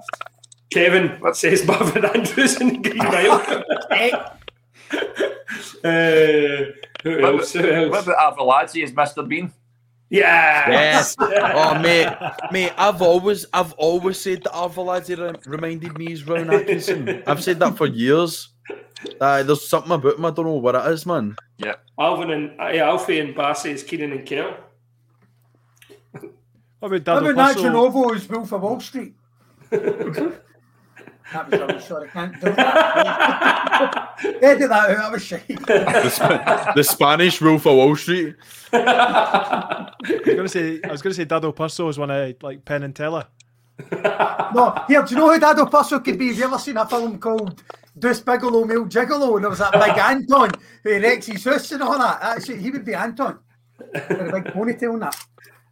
[0.70, 3.32] Kevin says Marvin Andrews in the Green Mile.
[5.84, 6.72] uh,
[7.02, 7.52] who What else?
[7.52, 8.06] Who about, what else?
[8.06, 9.26] about Arveladze as Mr.
[9.26, 9.52] Bean?
[10.10, 10.70] Yeah.
[10.70, 11.16] Yes.
[11.20, 12.08] Oh mate,
[12.50, 17.22] mate, I've always, I've always said that Arveladze rem- reminded me of Rowan Atkinson.
[17.26, 18.48] I've said that for years.
[19.20, 20.24] Uh, there's something about him.
[20.24, 21.36] I don't know what it is, man.
[21.58, 21.74] Yeah.
[21.98, 24.56] Alvin and uh, Alfie and Bassey is Keenan and Kerr.
[26.80, 27.72] What about How Dado about Nacho Passo?
[27.72, 29.14] Novo's Wolf of Wall Street?
[31.32, 31.84] that was rubbish.
[31.84, 34.14] Sorry, I can't do that.
[34.42, 34.96] Edit that out.
[34.96, 35.46] That was shit.
[35.48, 38.36] The, Sp- the Spanish Wolf of Wall Street.
[38.72, 42.82] I was gonna say, I was gonna say Dado Prso is one of like Penn
[42.82, 43.26] and Teller.
[43.92, 46.28] No, here, do you know who Dado Prso could be?
[46.28, 47.62] Have you ever seen a film called
[47.98, 49.34] Deuce Bigalow, Male Gigolo?
[49.36, 50.50] And there was that big Anton
[50.82, 52.22] who erects his house and all that.
[52.22, 53.38] Actually, he would be Anton.
[53.78, 55.16] With a big ponytail and that.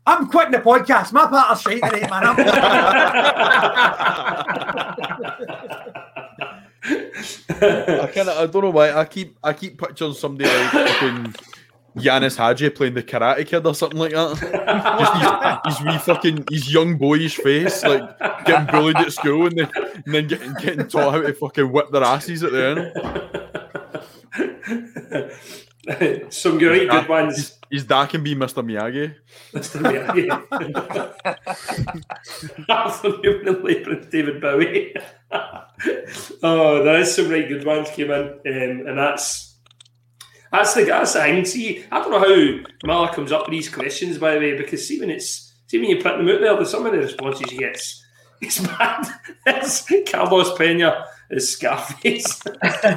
[0.06, 1.12] I'm quitting the podcast.
[1.12, 2.22] My part of shite tonight, man.
[7.58, 8.92] I kind of, I don't know why.
[8.92, 11.34] I keep, I keep picturing somebody like fucking
[11.96, 14.38] Ianis Hagi playing the Karate Kid or something like that.
[15.64, 19.58] Just his, his wee fucking, his young boyish face, like getting bullied at school and
[19.58, 22.92] then, and then getting getting taught how to fucking whip their asses at the
[25.42, 25.62] end.
[26.30, 27.58] Some great good ones.
[27.70, 28.64] His dad can be Mr.
[28.64, 29.14] Miyagi.
[29.52, 29.80] Mr.
[29.80, 30.28] Miyagi.
[32.68, 34.94] Arthur Numan and David Bowie.
[36.42, 39.56] oh, there is some right good ones came in, um, and that's
[40.52, 41.44] that's the that's the thing.
[41.44, 44.86] See, I don't know how Miller comes up with these questions, by the way, because
[44.86, 47.50] see when it's see when you put them out there, there's some of the responses
[47.50, 48.02] he gets.
[48.42, 49.08] It's mad.
[49.46, 52.42] It's Carlos Pena is Scarface.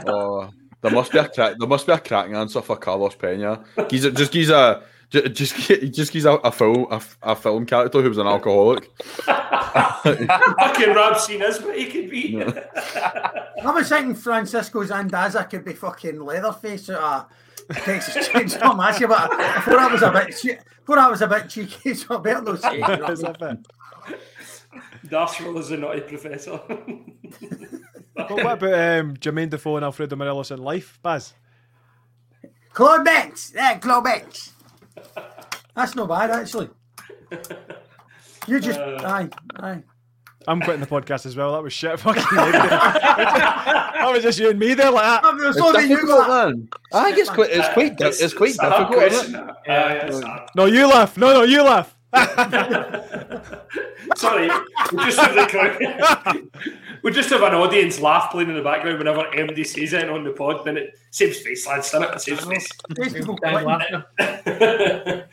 [0.05, 0.49] oh,
[0.81, 3.63] there must be a crack, there must be a cracking answer for Carlos Pena.
[3.89, 5.55] He's a, just he's a just
[5.91, 8.89] just he's a, a film a, a film character who was an alcoholic.
[9.73, 12.43] Fucking rap scene is what he could be.
[12.43, 17.29] I was thinking Francisco Sandaza could be fucking Leatherface out
[17.69, 21.11] of Texas Chainsaw Massacre, but I thought that was a bit, che- I thought that
[21.11, 23.09] was a bit cheeky, so I better not say it.
[23.09, 23.57] Is that fair?
[25.57, 26.61] Is a naughty professor.
[28.27, 31.33] But what about um, Jermaine Defoe and Alfredo Morelos in life, Baz?
[32.73, 34.53] Claude Banks, yeah, Claude Banks.
[35.75, 36.69] That's not bad actually.
[38.47, 39.83] You just, aye, aye.
[40.47, 41.53] I'm quitting the podcast as well.
[41.53, 41.99] That was shit.
[41.99, 45.23] Fucking that was just you and me there like that.
[45.23, 46.69] I mean, it's only you difficult, got man.
[46.93, 49.03] I think it's quite it's quite di- it's quite a difficult.
[49.03, 49.47] Isn't it?
[49.65, 49.69] that.
[49.69, 50.21] Aye, it's.
[50.55, 51.17] No, you laugh.
[51.17, 51.95] No, no, you laugh.
[54.15, 54.49] Sorry,
[54.91, 56.49] we just have the
[57.03, 60.23] we just have an audience laugh playing in the background whenever MD says it on
[60.23, 60.65] the pod.
[60.65, 61.91] Then it saves face, lads.
[61.91, 62.15] Doesn't it?
[62.15, 62.67] It saves face.
[62.95, 63.67] These people Dan quitting.
[63.67, 64.05] Laughter.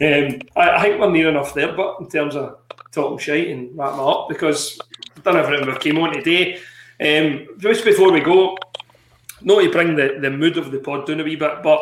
[0.00, 2.58] um, I, I think we're near enough there, but in terms of
[2.90, 4.76] talking shite and wrapping up, because
[5.14, 6.58] we've done everything we came on today.
[7.00, 8.58] Um, just before we go,
[9.42, 11.80] not to bring the, the mood of the pod down a wee bit, but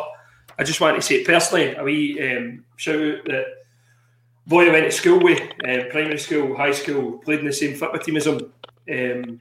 [0.59, 3.45] I just want to say personally, a wee um, shout out that
[4.47, 7.75] boy I went to school with, uh, primary school, high school, played in the same
[7.75, 8.53] football team as him,
[8.91, 9.39] um,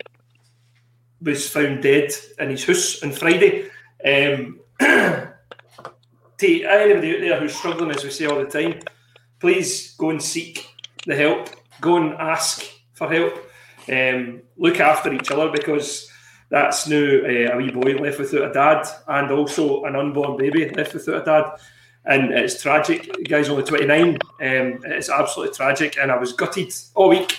[1.22, 3.70] was found dead in his house on Friday.
[4.04, 5.32] Um, to
[6.64, 8.80] anybody out there who's struggling, as we say all the time,
[9.38, 10.68] please go and seek
[11.06, 11.48] the help.
[11.80, 13.48] Go and ask for help.
[13.90, 16.10] Um, look after each other because
[16.48, 20.68] that's now uh, a wee boy left without a dad and also an unborn baby
[20.70, 21.60] left without a dad.
[22.06, 23.12] And it's tragic.
[23.12, 24.14] The guy's only 29.
[24.14, 24.18] Um,
[24.84, 25.98] it's absolutely tragic.
[26.00, 27.36] And I was gutted all week.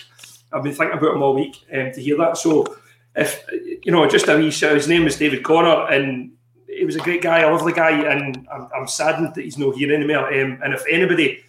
[0.52, 2.38] I've been thinking about him all week um, to hear that.
[2.38, 2.78] So,
[3.16, 3.44] if
[3.84, 4.76] you know, just a wee shout.
[4.76, 6.32] His name was David Connor, and
[6.68, 9.76] he was a great guy, a lovely guy, and I'm, I'm saddened that he's not
[9.76, 10.28] here anymore.
[10.28, 11.44] Um, and if anybody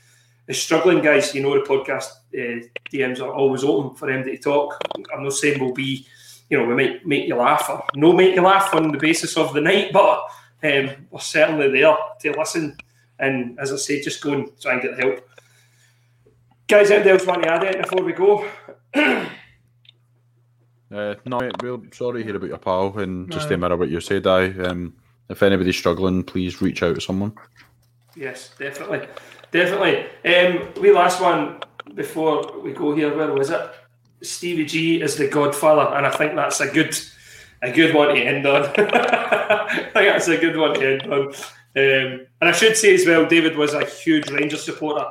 [0.46, 4.38] is struggling, guys, you know the podcast uh, DMs are always open for them to
[4.38, 4.82] talk.
[5.14, 6.06] I'm not saying we'll be,
[6.48, 9.36] you know, we might make you laugh or no make you laugh on the basis
[9.36, 10.20] of the night, but
[10.62, 12.76] um, we're certainly there to listen.
[13.18, 15.28] And as I say, just go and try and get the help.
[16.66, 18.48] Guys, anything else want to add in before we go?
[20.90, 23.90] Uh, no, mate, we're sorry to hear about your pal, and just to mirror what
[23.90, 24.94] you said, I um,
[25.28, 27.34] if anybody's struggling, please reach out to someone.
[28.16, 29.06] Yes, definitely,
[29.50, 30.06] definitely.
[30.24, 31.60] Um, we last one
[31.94, 33.14] before we go here.
[33.14, 33.70] Where was it?
[34.22, 36.98] Stevie G is the Godfather, and I think that's a good,
[37.60, 38.62] a good one to end on.
[38.78, 41.34] I think that's a good one to end on.
[41.78, 45.04] Um, and I should say as well, David was a huge Rangers supporter,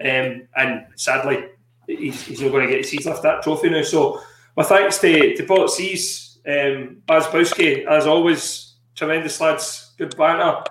[0.00, 1.44] um, and sadly,
[1.86, 3.82] he's, he's not going to get to see lift that trophy now.
[3.82, 4.20] So,
[4.56, 10.62] my thanks to to Paul Seas, um, Baz Bowski, as always, tremendous lads, good banter.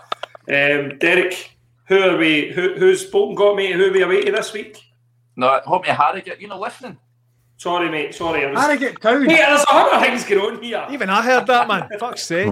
[0.47, 1.51] Um, Derek,
[1.85, 2.51] who are we?
[2.51, 3.75] Who, who's Bolton got, mate?
[3.75, 4.81] Who are we away to this week?
[5.35, 6.97] No, I hope you Harrogate, you know, listening.
[7.57, 8.15] Sorry, mate.
[8.15, 8.59] Sorry, I was.
[8.59, 9.29] Harrogate Town.
[9.29, 10.87] Hey, there's a hundred things going on here.
[10.91, 11.87] Even I heard that, man.
[11.99, 12.51] Fuck's sake.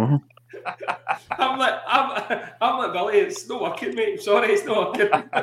[1.32, 3.20] I'm like, I'm, I'm like Billy.
[3.20, 4.22] It's not working, mate.
[4.22, 5.10] Sorry, it's not working.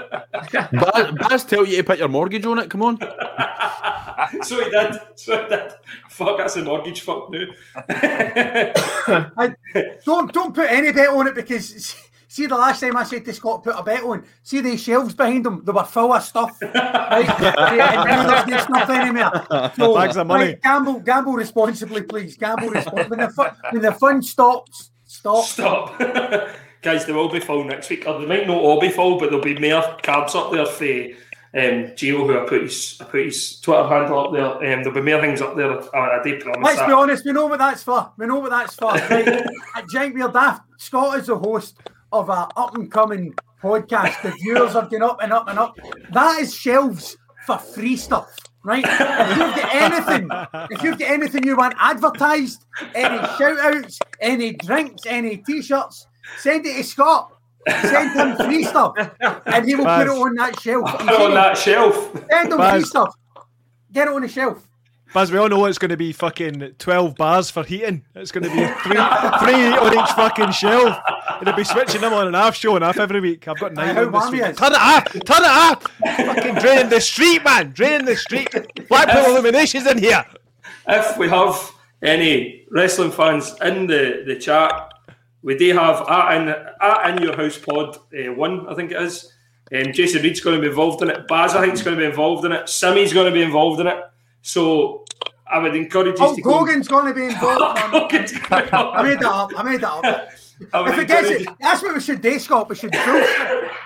[0.73, 2.71] Baz, Baz tell you to put your mortgage on it.
[2.71, 2.99] Come on.
[4.43, 5.01] so he did.
[5.15, 5.73] So he did.
[6.09, 7.01] Fuck, that's a mortgage.
[7.01, 7.47] Fuck no.
[7.77, 9.55] I,
[10.05, 11.97] don't don't put any bet on it because
[12.29, 15.15] see the last time I said to Scott put a bet on, see the shelves
[15.15, 16.59] behind them, they were full of stuff.
[16.63, 17.25] Right?
[17.25, 19.73] Yeah, and there's no stuff anymore.
[19.77, 20.45] So, Bags of money.
[20.45, 22.37] right, gamble, gamble responsibly, please.
[22.37, 23.09] Gamble responsibly.
[23.09, 24.91] When the fun, when the fun stops,
[25.37, 25.95] stop.
[25.95, 26.49] Stop.
[26.83, 28.07] Guys, they will be full next week.
[28.07, 30.85] Or they might not all be full, but there'll be more cards up there for
[31.55, 34.47] um, Gio, who I put his I put his Twitter handle up there.
[34.47, 35.73] Um, there'll be more things up there.
[35.97, 36.87] I, I did promise Let's that.
[36.87, 38.13] be honest, we know what that's for.
[38.17, 38.93] We know what that's for.
[39.09, 39.29] Right?
[39.75, 41.79] At Giant Weird Daft, Scott is the host
[42.13, 44.23] of a up and coming podcast.
[44.23, 45.77] The viewers are going up and up and up.
[46.13, 48.29] That is shelves for free stuff.
[48.65, 48.85] Right?
[48.85, 50.31] If you've got anything,
[50.71, 52.65] if you've got anything you want advertised,
[52.95, 56.07] any shout outs, any drinks, any t shirts,
[56.39, 57.33] send it to Scott.
[57.83, 58.95] Send him free stuff
[59.47, 60.91] and he will put it on that shelf.
[60.91, 62.11] Put it on that shelf.
[62.31, 63.15] Send him free stuff.
[63.93, 64.68] Get it on the shelf.
[65.15, 68.05] Baz, we all know it's going to be fucking 12 bars for heating.
[68.15, 70.99] It's going to be three, three on each fucking shelf.
[71.31, 73.49] And It'll be switching them on and off, show and off every week.
[73.49, 74.57] I've got nine how on this warm week.
[74.57, 75.05] Turn it off!
[75.05, 75.83] Turn it off!
[76.01, 77.71] fucking draining the street, man!
[77.71, 78.55] Draining the street.
[78.89, 80.27] Blackpool Illuminations in here.
[80.87, 81.73] if we have
[82.03, 84.93] any wrestling fans in the, the chat,
[85.43, 89.01] we do have at in, at in your house pod uh, one, I think it
[89.01, 89.33] is.
[89.75, 91.27] Um, Jason Reed's going to be involved in it.
[91.29, 92.69] Baz, I think, is going to be involved in it.
[92.69, 94.03] Simmy's going to be involved in it.
[94.43, 95.05] So
[95.47, 96.59] I would encourage you Hulk to go.
[96.59, 97.81] Hogan's going to be involved.
[97.81, 97.91] man.
[97.91, 99.51] Hogan's going to I made that up.
[99.57, 100.05] I made that up.
[100.73, 102.69] I If it gets it, that's what we should do, Scott.
[102.69, 102.99] We should do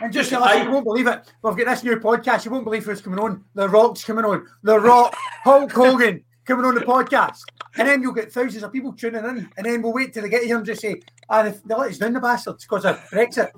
[0.00, 1.32] and just say, listen, you won't believe it.
[1.42, 2.44] We've got this new podcast.
[2.44, 3.44] You won't believe who's coming on.
[3.54, 4.46] The Rock's coming on.
[4.62, 5.14] The Rock,
[5.44, 7.42] Hulk Hogan coming on the podcast.
[7.78, 9.50] And then you'll get thousands of people tuning in.
[9.56, 11.00] And then we'll wait till they get here and just say,
[11.30, 13.50] ah, they, they let us down the bastards because of Brexit.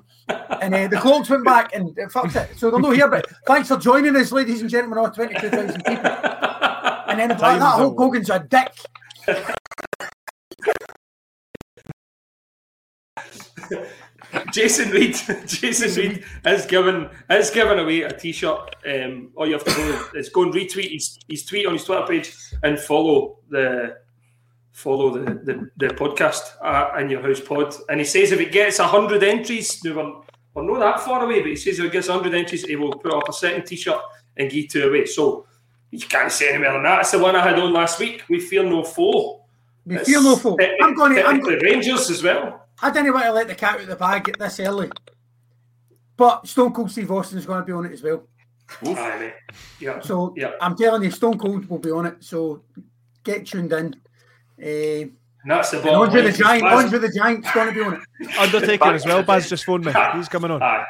[0.61, 2.57] And uh, the clocks went back and it fucked it.
[2.57, 3.09] So they're not here.
[3.09, 6.11] But thanks for joining us, ladies and gentlemen, all 22,000 people.
[7.07, 8.71] And then like that, Hulk Hogan's a dick.
[14.51, 15.15] Jason Reed,
[15.45, 18.75] Jason Reed is given is giving away a T-shirt.
[18.87, 21.83] Um, all you have to do is go and retweet his, his tweet on his
[21.83, 22.33] Twitter page
[22.63, 23.97] and follow the
[24.75, 27.73] follow the the, the podcast uh, in your house pod.
[27.89, 31.39] And he says if it gets hundred entries, now we're, we're not that far away,
[31.41, 33.99] but he says if it gets hundred entries, he will put up a second T-shirt
[34.37, 35.05] and give two away.
[35.05, 35.45] So
[35.91, 36.99] you can't say any more than that.
[37.01, 38.23] It's the one I had on last week.
[38.29, 39.41] We fear no foe.
[39.85, 40.57] We It's feel no fool.
[40.57, 41.23] techni- I'm going to.
[41.25, 42.67] I'm, technically Rangers as well.
[42.81, 44.89] I didn't want to let the cat out of the bag at this early.
[46.17, 48.27] But Stone Cold Steve Austin's going to be on it as well.
[48.83, 49.33] Aye, mate.
[49.79, 49.99] Yeah.
[50.01, 50.51] So Yeah.
[50.59, 52.23] I'm telling you, Stone Cold will be on it.
[52.23, 52.63] So
[53.23, 53.95] get tuned in.
[54.61, 55.11] Uh, And
[55.45, 56.37] that's the and bottom Andre the line.
[56.37, 58.01] Giant, Baz- Andre the Giant's going to be on it.
[58.39, 59.23] Undertaker as well.
[59.23, 59.93] Baz just phoned me.
[60.15, 60.61] He's coming on.
[60.63, 60.85] Aye.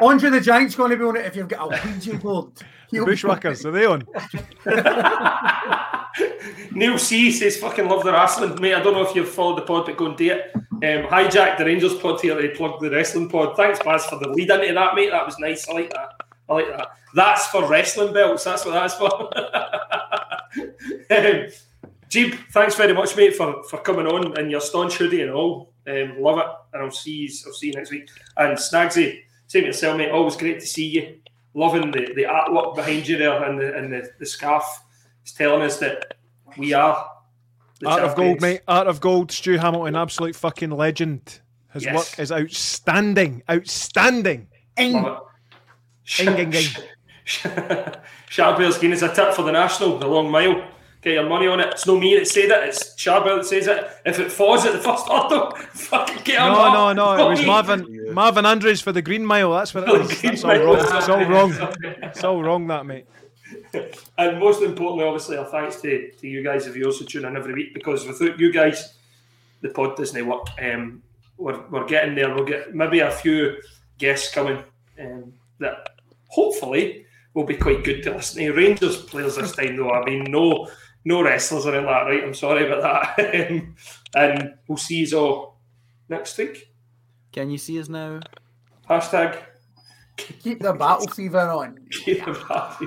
[0.00, 2.50] Andre the Giant's going to be on it if you've got a Ouija board.
[2.90, 4.06] He'll Bushwhackers, are they on?
[6.72, 8.60] Neil C says, fucking love the wrestling.
[8.60, 10.52] Mate, I don't know if you've followed the pod, but go and do it.
[10.54, 13.56] Um, hijack the Rangers pod here They plugged the wrestling pod.
[13.56, 15.10] Thanks, Baz, for the lead into that, mate.
[15.10, 15.68] That was nice.
[15.68, 16.10] I like that.
[16.48, 16.88] I like that.
[17.14, 18.44] That's for wrestling belts.
[18.44, 19.10] That's what that's for.
[21.10, 21.46] um,
[22.14, 25.72] Geeb, thanks very much, mate, for, for coming on and your staunch hoodie and all.
[25.88, 26.46] Um, love it.
[26.72, 28.08] And I'll see you, I'll see you next week.
[28.36, 30.10] And Snagsy, same to yourself, mate.
[30.12, 31.16] Always great to see you.
[31.54, 34.64] Loving the, the artwork behind you there and the, and the, the scarf.
[35.22, 36.14] It's telling us that
[36.56, 37.04] we are
[37.80, 38.60] the Art of Gold, mate.
[38.68, 39.32] Art of Gold.
[39.32, 41.40] Stu Hamilton, absolute fucking legend.
[41.72, 41.96] His Yes.
[41.96, 43.42] work is outstanding.
[43.50, 44.46] Outstanding.
[44.76, 44.84] It.
[44.84, 46.68] Ing, ing, ing.
[48.28, 50.64] Sharpairs Guinness a tip for the national, the long mile.
[51.04, 51.66] Get your money on it.
[51.68, 53.90] It's no me that said it, it's Sharpairs that says it.
[54.06, 56.96] If it falls at the first order, fucking get him No, up.
[56.96, 57.26] no, no.
[57.26, 57.44] It was.
[57.46, 59.52] Marvin Marvin Andrews for the Green Mile.
[59.52, 60.20] That's what it.
[60.20, 60.78] Green That's all wrong.
[60.80, 61.52] It's all wrong.
[62.02, 63.04] It's all wrong, that mate.
[64.16, 67.36] And most importantly, obviously, our thanks to, to you guys, the viewers who tune in
[67.36, 68.94] every week, because without you guys,
[69.60, 70.46] the pod doesn't work.
[70.58, 71.02] Um,
[71.36, 72.34] we're, we're getting there.
[72.34, 73.56] We'll get maybe a few
[73.98, 74.62] guests coming
[74.98, 75.90] um, that
[76.28, 77.04] hopefully
[77.34, 78.52] will be quite good to listen to.
[78.52, 79.90] Rangers players this time, though.
[79.90, 80.70] I mean, no
[81.04, 82.24] no wrestlers or anything like that, right?
[82.24, 83.54] I'm sorry about that.
[83.54, 83.76] Um,
[84.14, 85.58] and we'll see you all
[86.08, 86.72] next week.
[87.32, 88.20] Can you see us now?
[88.88, 89.42] Hashtag
[90.16, 91.78] Keep the battle fever on.
[91.90, 92.86] keep the party.